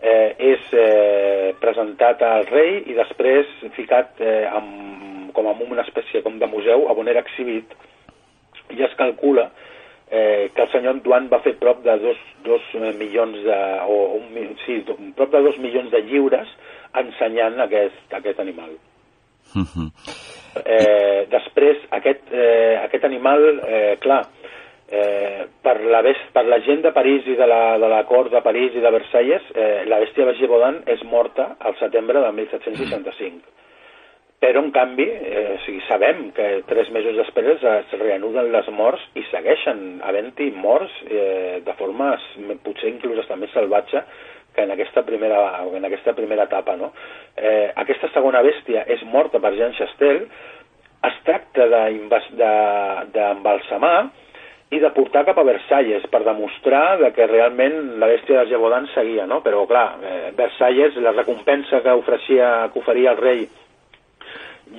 eh, 0.00 0.34
és 0.38 0.72
eh, 0.72 1.54
presentat 1.60 2.22
al 2.22 2.46
rei 2.50 2.82
i 2.86 2.96
després 2.96 3.48
ficat 3.76 4.20
eh, 4.20 4.44
amb, 4.50 5.30
com 5.36 5.48
amb 5.48 5.62
una 5.66 5.84
espècie 5.86 6.22
com 6.24 6.38
de 6.38 6.48
museu 6.50 6.86
on 6.92 7.08
era 7.08 7.24
exhibit 7.24 7.72
i 8.74 8.82
es 8.82 8.94
calcula 8.98 9.50
eh, 10.10 10.50
que 10.54 10.62
el 10.62 10.70
senyor 10.72 10.96
Antoine 10.96 11.30
va 11.32 11.42
fer 11.44 11.56
prop 11.60 11.82
de 11.84 11.96
dos, 12.02 12.18
dos 12.44 12.62
milions 12.98 13.38
de, 13.44 13.58
o 13.86 13.96
un, 14.18 14.56
sí, 14.64 14.80
prop 15.16 15.32
de 15.32 15.42
dos 15.42 15.58
milions 15.58 15.90
de 15.90 16.02
lliures 16.06 16.52
ensenyant 16.96 17.60
aquest, 17.66 18.14
aquest 18.20 18.40
animal. 18.40 18.76
Uh 19.54 19.66
-huh. 19.72 19.90
eh, 20.64 21.26
després, 21.30 21.76
aquest, 21.90 22.32
eh, 22.32 22.78
aquest 22.84 23.04
animal, 23.04 23.60
eh, 23.68 23.96
clar, 23.98 24.24
eh, 24.88 25.46
per, 25.62 25.80
la 25.80 26.02
per 26.32 26.44
la 26.44 26.60
gent 26.60 26.82
de 26.82 26.92
París 26.92 27.26
i 27.26 27.34
de 27.34 27.46
la, 27.46 27.78
de 27.78 27.88
la 27.88 28.04
cort 28.04 28.30
de 28.30 28.40
París 28.42 28.74
i 28.74 28.80
de 28.80 28.90
Versalles, 28.90 29.42
eh, 29.54 29.84
la 29.86 29.98
bèstia 29.98 30.26
de 30.26 30.34
Gévaudan 30.34 30.82
és 30.86 31.02
morta 31.02 31.56
al 31.58 31.76
setembre 31.78 32.20
de 32.20 32.32
1765. 32.32 33.65
Però, 34.36 34.60
en 34.60 34.70
canvi, 34.70 35.06
eh, 35.08 35.54
o 35.54 35.58
sigui, 35.64 35.80
sabem 35.88 36.30
que 36.36 36.46
tres 36.68 36.90
mesos 36.92 37.16
després 37.16 37.62
es 37.64 37.94
reanuden 37.96 38.50
les 38.52 38.68
morts 38.68 39.02
i 39.16 39.22
segueixen 39.30 40.02
havent-hi 40.04 40.50
morts 40.52 40.92
eh, 41.08 41.62
de 41.64 41.74
forma 41.78 42.10
potser 42.66 42.90
inclús 42.92 43.22
està 43.22 43.38
més 43.40 43.54
salvatge 43.56 44.02
que 44.56 44.62
en 44.64 44.70
aquesta 44.74 45.02
primera, 45.08 45.40
en 45.72 45.84
aquesta 45.88 46.12
primera 46.16 46.44
etapa. 46.48 46.76
No? 46.76 46.92
Eh, 47.36 47.72
aquesta 47.76 48.12
segona 48.12 48.44
bèstia 48.44 48.84
és 48.92 49.02
morta 49.08 49.40
per 49.40 49.54
Jean 49.56 49.72
Chastel, 49.76 50.28
es 51.06 51.18
tracta 51.24 51.66
d'embalsamar 53.16 53.96
de, 54.04 54.08
i 54.76 54.80
de 54.82 54.90
portar 54.96 55.24
cap 55.28 55.38
a 55.38 55.44
Versalles 55.46 56.04
per 56.12 56.24
demostrar 56.26 56.98
de 57.00 57.12
que 57.16 57.28
realment 57.30 58.00
la 58.00 58.08
bèstia 58.10 58.40
de 58.40 58.50
Gévaudan 58.50 58.88
seguia, 58.94 59.24
no? 59.30 59.40
Però, 59.44 59.64
clar, 59.70 59.88
eh, 60.02 60.32
Versalles, 60.36 60.96
la 61.04 61.12
recompensa 61.16 61.80
que, 61.84 61.92
oferia, 62.00 62.48
que 62.72 62.82
oferia 62.82 63.12
el 63.14 63.22
rei 63.22 63.46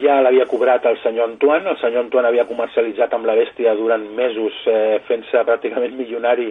ja 0.01 0.19
l'havia 0.21 0.45
cobrat 0.49 0.85
el 0.85 0.97
senyor 1.03 1.29
Antoine, 1.31 1.69
el 1.71 1.79
senyor 1.79 2.05
Antoine 2.05 2.27
havia 2.27 2.47
comercialitzat 2.49 3.13
amb 3.15 3.27
la 3.29 3.37
bèstia 3.37 3.75
durant 3.79 4.03
mesos 4.17 4.55
eh, 4.67 4.99
fent-se 5.07 5.43
pràcticament 5.47 5.95
milionari 5.95 6.49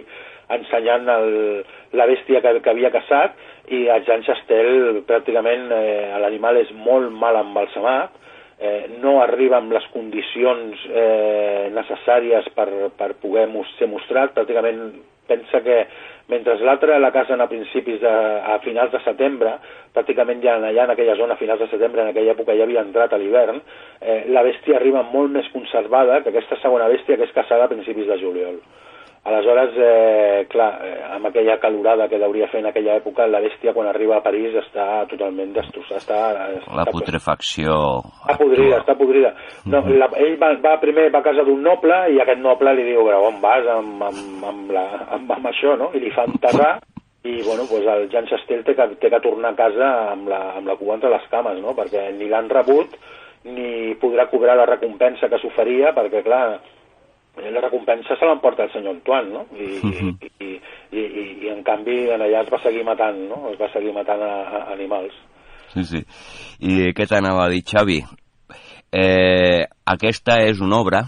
ensenyant 0.57 1.09
el, 1.11 1.29
la 1.99 2.07
bèstia 2.09 2.41
que, 2.41 2.57
que 2.63 2.71
havia 2.71 2.91
caçat 2.93 3.37
i 3.75 3.85
a 3.91 3.99
Jean 4.07 4.23
Chastel 4.25 5.03
pràcticament 5.07 5.69
eh, 5.75 6.15
l'animal 6.23 6.57
és 6.63 6.71
molt 6.73 7.11
mal 7.13 7.37
embalsamat, 7.43 8.15
eh, 8.59 8.87
no 9.03 9.19
arriba 9.21 9.59
amb 9.59 9.75
les 9.75 9.85
condicions 9.93 10.87
eh, 10.89 11.67
necessàries 11.75 12.49
per, 12.55 12.69
per 12.97 13.13
poder 13.21 13.47
ser 13.77 13.91
mostrat, 13.91 14.33
pràcticament 14.35 14.81
pensa 15.27 15.61
que 15.61 15.81
mentre 16.27 16.57
l'altre 16.59 16.97
la 16.99 17.11
casen 17.15 17.41
a 17.41 17.47
principis 17.47 18.01
de, 18.01 18.13
a 18.53 18.57
finals 18.63 18.91
de 18.91 18.99
setembre, 19.05 19.53
pràcticament 19.95 20.41
ja 20.43 20.57
allà 20.57 20.87
en 20.87 20.93
aquella 20.93 21.15
zona, 21.15 21.35
a 21.35 21.41
finals 21.41 21.63
de 21.63 21.69
setembre, 21.71 22.03
en 22.03 22.11
aquella 22.11 22.33
època 22.35 22.55
ja 22.57 22.67
havia 22.67 22.83
entrat 22.83 23.13
a 23.13 23.21
l'hivern, 23.21 23.61
eh, 24.01 24.23
la 24.35 24.43
bèstia 24.43 24.77
arriba 24.77 25.05
molt 25.13 25.31
més 25.31 25.47
conservada 25.53 26.21
que 26.23 26.33
aquesta 26.33 26.59
segona 26.61 26.89
bèstia 26.91 27.17
que 27.17 27.29
és 27.29 27.35
caçada 27.35 27.65
a 27.65 27.71
principis 27.71 28.07
de 28.11 28.19
juliol. 28.19 28.59
Aleshores, 29.27 29.73
eh, 29.75 30.45
clar, 30.47 30.69
eh, 30.87 30.99
amb 31.17 31.27
aquella 31.27 31.57
calorada 31.59 32.07
que 32.07 32.19
hauria 32.23 32.47
fer 32.47 32.61
en 32.61 32.69
aquella 32.69 32.95
època, 33.01 33.25
la 33.27 33.41
bèstia 33.43 33.73
quan 33.75 33.89
arriba 33.89 34.17
a 34.17 34.23
París 34.23 34.55
està 34.55 35.03
totalment 35.11 35.51
destrossada. 35.55 35.99
Està, 35.99 36.19
està, 36.61 36.77
la 36.79 36.85
putrefacció... 36.87 37.73
Està 38.23 38.37
podrida, 38.39 38.77
està 38.79 38.95
podrida. 38.95 39.33
No, 39.67 39.81
la, 39.99 40.07
ell 40.23 40.37
va, 40.39 40.53
va 40.63 40.77
primer 40.79 41.09
va 41.11 41.19
a 41.19 41.27
casa 41.27 41.43
d'un 41.43 41.59
noble 41.65 41.97
i 42.15 42.21
aquest 42.23 42.39
noble 42.39 42.71
li 42.77 42.87
diu, 42.93 43.03
però 43.03 43.19
on 43.27 43.41
vas 43.43 43.67
amb, 43.75 44.05
amb, 44.07 44.47
amb, 44.53 44.71
la, 44.77 44.85
amb, 45.17 45.35
amb 45.35 45.51
això, 45.51 45.75
no? 45.75 45.91
I 45.91 46.05
li 46.05 46.13
fa 46.15 46.23
enterrar 46.29 46.77
i 47.27 47.41
bueno, 47.43 47.63
pues 47.69 47.83
el 47.83 48.07
Jan 48.09 48.27
Chastel 48.29 48.63
té 48.63 48.75
que, 48.77 48.87
té 49.01 49.11
que 49.11 49.19
tornar 49.19 49.51
a 49.51 49.59
casa 49.59 49.87
amb 50.13 50.29
la, 50.31 50.39
amb 50.55 50.71
la 50.71 50.77
cua 50.79 50.95
entre 50.95 51.11
les 51.11 51.25
cames, 51.31 51.59
no? 51.59 51.75
perquè 51.75 52.07
ni 52.15 52.29
l'han 52.31 52.47
rebut 52.47 52.95
ni 53.47 53.95
podrà 53.99 54.27
cobrar 54.31 54.55
la 54.59 54.67
recompensa 54.67 55.29
que 55.31 55.39
s'oferia, 55.41 55.93
perquè 55.95 56.23
clar, 56.23 56.59
la 57.37 57.61
recompensa 57.61 58.15
se 58.17 58.25
l'emporta 58.25 58.63
el 58.63 58.71
senyor 58.73 58.95
Antoine, 58.95 59.29
no? 59.29 59.45
I, 59.53 59.65
uh 59.77 59.91
-huh. 59.91 60.15
i, 60.21 60.45
i, 60.45 60.61
i, 60.91 60.99
i, 60.99 61.23
i 61.45 61.49
en 61.49 61.63
canvi 61.63 62.09
en 62.09 62.21
allà 62.21 62.43
es 62.43 62.51
va 62.51 62.61
seguir 62.63 62.83
matant, 62.83 63.17
no? 63.29 63.49
Es 63.51 63.59
va 63.59 63.71
seguir 63.73 63.93
matant 63.93 64.21
a, 64.21 64.33
a 64.41 64.73
animals. 64.73 65.13
Sí, 65.73 65.83
sí. 65.83 66.01
I 66.59 66.93
què 66.93 67.07
t'anava 67.07 67.45
a 67.45 67.49
dir, 67.49 67.63
Xavi? 67.63 68.03
Eh, 68.91 69.65
aquesta 69.85 70.39
és 70.47 70.61
una 70.63 70.79
obra 70.79 71.03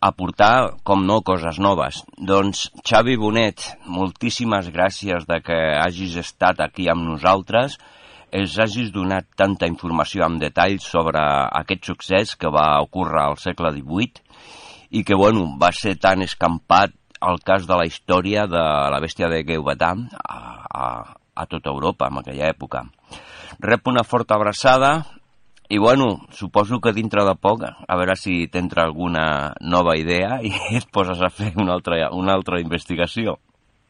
aportar, 0.00 0.78
com 0.86 1.04
no, 1.06 1.20
coses 1.26 1.58
noves. 1.58 2.02
Doncs, 2.16 2.68
Xavi 2.86 3.16
Bonet, 3.18 3.64
moltíssimes 3.86 4.70
gràcies 4.74 5.26
de 5.26 5.40
que 5.44 5.58
hagis 5.82 6.16
estat 6.22 6.62
aquí 6.62 6.88
amb 6.90 7.04
nosaltres, 7.08 7.78
els 8.32 8.58
hagis 8.60 8.92
donat 8.92 9.26
tanta 9.36 9.68
informació 9.70 10.24
amb 10.26 10.40
detall 10.42 10.78
sobre 10.84 11.20
aquest 11.60 11.88
succés 11.90 12.34
que 12.36 12.50
va 12.52 12.80
ocórrer 12.84 13.22
al 13.24 13.38
segle 13.40 13.72
XVIII 13.76 14.98
i 14.98 15.04
que, 15.04 15.16
bueno, 15.16 15.46
va 15.60 15.72
ser 15.72 15.96
tan 16.00 16.22
escampat 16.24 16.94
el 17.20 17.40
cas 17.44 17.66
de 17.66 17.76
la 17.76 17.86
història 17.88 18.46
de 18.46 18.64
la 18.92 19.00
bèstia 19.02 19.28
de 19.28 19.42
Geubatà 19.44 19.92
a, 20.22 20.38
a, 20.68 20.84
a 21.34 21.46
tota 21.46 21.72
Europa 21.72 22.08
en 22.08 22.20
aquella 22.20 22.50
època. 22.52 22.84
Rep 23.58 23.88
una 23.90 24.04
forta 24.04 24.36
abraçada 24.36 25.02
I 25.70 25.76
bueno, 25.76 26.24
suposo 26.30 26.80
que 26.80 26.94
dintre 26.96 27.26
de 27.28 27.34
poc, 27.36 27.60
a 27.60 27.96
veure 28.00 28.14
si 28.16 28.46
t'entra 28.48 28.86
alguna 28.86 29.52
nova 29.60 29.98
idea 30.00 30.38
i 30.40 30.48
et 30.78 30.86
poses 30.88 31.20
a 31.20 31.28
fer 31.28 31.50
una 31.60 31.74
altra, 31.76 32.08
una 32.16 32.32
altra 32.32 32.60
investigació. 32.62 33.36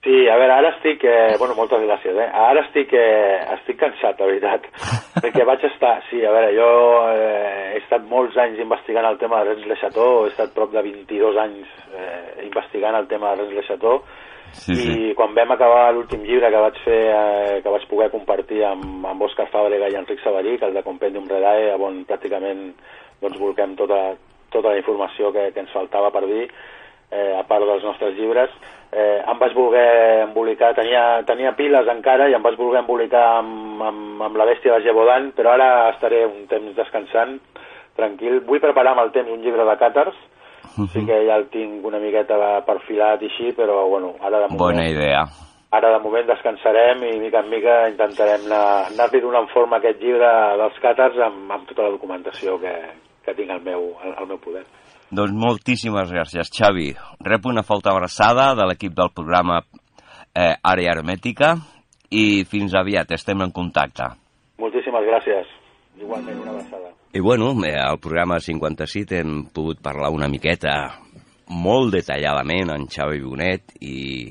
Sí, 0.05 0.29
a 0.31 0.37
veure, 0.39 0.53
ara 0.55 0.69
estic... 0.77 1.03
Eh, 1.05 1.35
bueno, 1.41 1.57
moltes 1.59 1.83
gràcies, 1.83 2.15
eh? 2.15 2.29
Ara 2.31 2.63
estic, 2.63 2.93
eh, 2.95 3.41
estic 3.57 3.81
cansat, 3.81 4.21
la 4.21 4.29
veritat. 4.31 4.69
perquè 5.25 5.47
vaig 5.49 5.65
estar... 5.67 5.97
Sí, 6.11 6.23
a 6.23 6.31
veure, 6.35 6.53
jo 6.55 6.69
eh, 7.11 7.75
he 7.75 7.83
estat 7.83 8.07
molts 8.07 8.39
anys 8.39 8.63
investigant 8.63 9.09
el 9.09 9.19
tema 9.19 9.43
de 9.43 9.51
Rennes 9.51 9.67
Le 9.67 9.81
Chateau, 9.81 10.23
he 10.25 10.31
estat 10.31 10.55
prop 10.55 10.71
de 10.73 10.85
22 10.87 11.43
anys 11.43 11.75
eh, 11.99 12.47
investigant 12.47 12.97
el 13.01 13.11
tema 13.11 13.33
de 13.33 13.43
Rennes 13.43 13.59
Le 13.59 13.67
Chateau, 13.67 14.03
Sí, 14.53 14.73
i 14.73 14.77
sí. 14.77 15.15
quan 15.17 15.35
vam 15.37 15.51
acabar 15.53 15.91
l'últim 15.93 16.23
llibre 16.25 16.49
que 16.51 16.63
vaig 16.63 16.79
fer, 16.85 17.01
eh, 17.13 17.59
que 17.63 17.73
vaig 17.73 17.85
poder 17.91 18.09
compartir 18.11 18.63
amb, 18.65 19.05
amb 19.07 19.23
Òscar 19.27 19.49
Fàbrega 19.53 19.91
i 19.91 19.99
Enric 19.99 20.23
és 20.25 20.63
el 20.63 20.75
de 20.75 20.83
Compendium 20.83 21.29
Redae, 21.29 21.75
on 21.77 22.05
pràcticament 22.09 22.73
doncs, 23.21 23.39
volquem 23.39 23.77
tota, 23.77 24.17
tota 24.51 24.73
la 24.73 24.79
informació 24.79 25.33
que, 25.33 25.51
que 25.53 25.61
ens 25.61 25.73
faltava 25.75 26.11
per 26.11 26.25
dir, 26.27 26.49
eh, 27.11 27.35
a 27.39 27.43
part 27.49 27.65
dels 27.67 27.85
nostres 27.85 28.15
llibres, 28.17 28.51
eh, 28.93 29.23
em 29.27 29.39
vaig 29.39 29.55
voler 29.57 30.23
embolicar, 30.27 30.75
tenia, 30.77 31.23
tenia 31.29 31.55
piles 31.57 31.89
encara 31.89 32.29
i 32.29 32.35
em 32.37 32.43
vaig 32.43 32.57
voler 32.57 32.81
embolicar 32.83 33.25
amb, 33.41 33.83
amb, 33.83 34.23
amb 34.29 34.37
la 34.37 34.47
bèstia 34.49 34.77
de 34.77 34.85
Gebodan, 34.87 35.33
però 35.37 35.55
ara 35.57 35.91
estaré 35.91 36.25
un 36.27 36.47
temps 36.51 36.75
descansant, 36.77 37.39
tranquil. 37.97 38.41
Vull 38.47 38.61
preparar 38.63 38.93
amb 38.95 39.07
el 39.07 39.13
temps 39.13 39.31
un 39.33 39.43
llibre 39.43 39.65
de 39.67 39.77
càtars, 39.81 40.17
sí 40.93 41.01
que 41.07 41.17
ja 41.27 41.37
el 41.41 41.49
tinc 41.51 41.85
una 41.87 41.99
miqueta 41.99 42.37
perfilat 42.67 43.23
i 43.23 43.27
així, 43.33 43.53
però 43.57 43.87
bueno, 43.89 44.15
ara 44.21 44.45
de 44.45 44.49
moment... 44.53 44.61
Bona 44.61 44.85
idea. 44.89 45.25
Ara 45.75 45.91
de 45.93 45.99
moment 46.01 46.25
descansarem 46.31 47.03
i 47.05 47.19
mica 47.21 47.43
en 47.43 47.51
mica 47.51 47.75
intentarem 47.91 48.47
anar- 48.47 48.87
anar-li 48.89 49.21
donant 49.21 49.49
forma 49.53 49.77
a 49.77 49.83
aquest 49.83 50.01
llibre 50.01 50.31
dels 50.57 50.79
càtars 50.81 51.19
amb, 51.27 51.51
amb 51.53 51.67
tota 51.69 51.83
la 51.85 51.91
documentació 51.93 52.57
que, 52.63 52.73
que 53.27 53.35
tinc 53.37 53.51
al 53.53 53.61
meu, 53.67 53.91
al, 54.05 54.15
al 54.23 54.31
meu 54.31 54.39
poder. 54.41 54.63
Doncs 55.09 55.33
moltíssimes 55.33 56.11
gràcies, 56.13 56.51
Xavi. 56.53 56.91
Rep 57.25 57.47
una 57.49 57.63
forta 57.65 57.95
abraçada 57.95 58.51
de 58.59 58.67
l'equip 58.69 58.93
del 58.97 59.09
programa 59.17 59.63
eh, 60.37 60.53
Àrea 60.61 60.93
Hermètica 60.93 61.55
i 62.13 62.45
fins 62.49 62.77
aviat, 62.77 63.15
estem 63.17 63.41
en 63.41 63.53
contacte. 63.57 64.11
Moltíssimes 64.61 65.07
gràcies. 65.09 65.49
Igualment, 65.99 66.43
una 66.43 66.53
abraçada. 66.53 66.93
I 67.17 67.21
bueno, 67.25 67.55
eh, 67.65 67.73
al 67.81 67.97
programa 68.05 68.37
57 68.39 69.23
hem 69.23 69.47
pogut 69.55 69.81
parlar 69.81 70.13
una 70.13 70.29
miqueta 70.29 70.75
molt 71.49 71.95
detalladament 71.97 72.75
amb 72.75 72.93
Xavi 72.93 73.23
Bonet 73.25 73.79
i, 73.81 74.29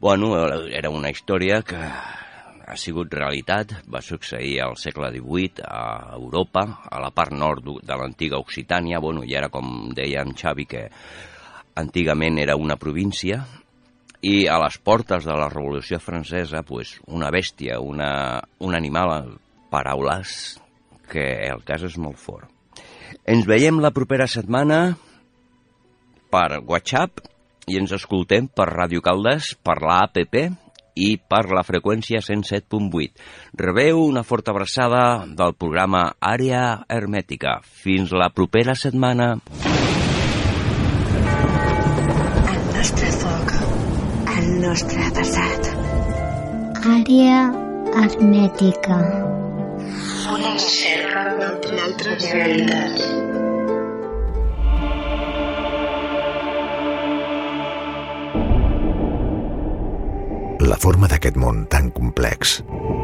bueno, 0.00 0.34
era 0.68 0.92
una 0.92 1.08
història 1.08 1.62
que 1.64 1.80
ha 2.66 2.76
sigut 2.78 3.12
realitat, 3.14 3.74
va 3.90 4.02
succeir 4.04 4.60
al 4.64 4.76
segle 4.80 5.10
XVIII 5.14 5.64
a 5.66 6.14
Europa, 6.16 6.64
a 6.90 7.00
la 7.02 7.10
part 7.14 7.34
nord 7.34 7.66
de 7.82 7.98
l'antiga 7.98 8.40
Occitània, 8.40 9.00
bueno, 9.00 9.24
i 9.24 9.34
era 9.34 9.50
com 9.52 9.90
deia 9.94 10.22
en 10.22 10.34
Xavi 10.38 10.66
que 10.70 10.86
antigament 11.82 12.38
era 12.38 12.56
una 12.56 12.76
província. 12.76 13.42
I 14.22 14.46
a 14.46 14.58
les 14.62 14.78
portes 14.78 15.26
de 15.26 15.34
la 15.34 15.48
Revolució 15.50 15.98
Francesa, 15.98 16.62
pues, 16.62 16.94
una 17.08 17.32
bèstia, 17.34 17.80
una, 17.82 18.42
un 18.62 18.76
animal, 18.78 19.32
paraules, 19.72 20.60
que 21.10 21.26
el 21.48 21.64
cas 21.66 21.82
és 21.88 21.98
molt 21.98 22.20
fort. 22.20 22.48
Ens 23.28 23.46
veiem 23.46 23.82
la 23.82 23.92
propera 23.92 24.28
setmana 24.30 24.94
per 26.32 26.62
WhatsApp 26.64 27.20
i 27.68 27.76
ens 27.78 27.92
escoltem 27.94 28.48
per 28.48 28.70
Ràdio 28.70 29.02
Caldes, 29.04 29.52
per 29.62 29.80
la 29.82 30.02
APP 30.06 30.61
i 30.94 31.16
per 31.16 31.46
la 31.50 31.64
freqüència 31.66 32.20
107.8. 32.20 33.10
Rebeu 33.58 34.02
una 34.04 34.22
forta 34.22 34.52
abraçada 34.52 35.24
del 35.26 35.54
programa 35.54 36.04
Àrea 36.20 36.82
Hermètica. 36.88 37.60
Fins 37.62 38.12
la 38.12 38.30
propera 38.34 38.74
setmana. 38.74 39.36
El 42.52 42.62
nostre 42.76 43.12
foc, 43.22 43.56
el 44.36 44.54
nostre 44.66 45.10
passat. 45.18 45.72
Àrea 46.82 47.42
hermètica. 47.94 48.96
Una 50.32 50.52
recerca 50.54 51.24
d'altres 51.36 52.30
realitats. 52.32 53.51
La 60.72 60.78
forma 60.80 61.04
d'aquest 61.04 61.36
món 61.36 61.66
tan 61.68 61.90
complex 61.92 62.62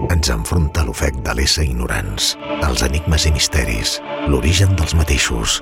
ens 0.09 0.31
enfronta 0.33 0.81
a 0.81 0.87
l'ofec 0.89 1.19
de 1.27 1.35
l'ésser 1.37 1.66
ignorants, 1.66 2.31
els 2.64 2.85
enigmes 2.87 3.27
i 3.29 3.33
misteris, 3.35 3.99
l'origen 4.33 4.73
dels 4.79 4.95
mateixos 4.97 5.59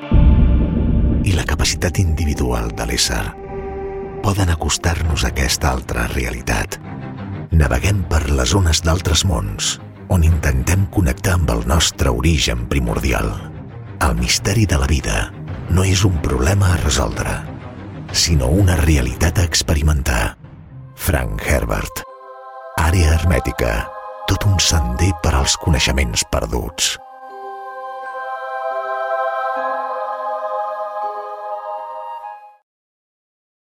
i 1.26 1.34
la 1.34 1.46
capacitat 1.50 1.98
individual 1.98 2.70
de 2.78 2.86
l'ésser 2.86 3.24
poden 4.22 4.54
acostar-nos 4.54 5.24
a 5.24 5.32
aquesta 5.32 5.72
altra 5.74 6.06
realitat. 6.14 6.78
Naveguem 7.50 8.06
per 8.06 8.22
les 8.30 8.54
zones 8.54 8.84
d'altres 8.86 9.26
mons, 9.26 9.74
on 10.06 10.22
intentem 10.22 10.86
connectar 10.94 11.34
amb 11.40 11.50
el 11.58 11.66
nostre 11.66 12.14
origen 12.14 12.68
primordial. 12.70 13.34
El 13.98 14.14
misteri 14.22 14.70
de 14.70 14.78
la 14.78 14.86
vida 14.86 15.20
no 15.74 15.82
és 15.82 16.06
un 16.06 16.22
problema 16.22 16.70
a 16.70 16.80
resoldre, 16.86 17.40
sinó 18.14 18.54
una 18.54 18.78
realitat 18.86 19.42
a 19.42 19.50
experimentar. 19.50 20.45
Frank 20.96 21.42
Herbert. 21.44 22.02
Àrea 22.80 23.12
hermètica. 23.14 23.86
Tot 24.26 24.48
un 24.48 24.56
sender 24.58 25.12
per 25.22 25.36
als 25.36 25.54
coneixements 25.60 26.24
perduts. 26.32 26.96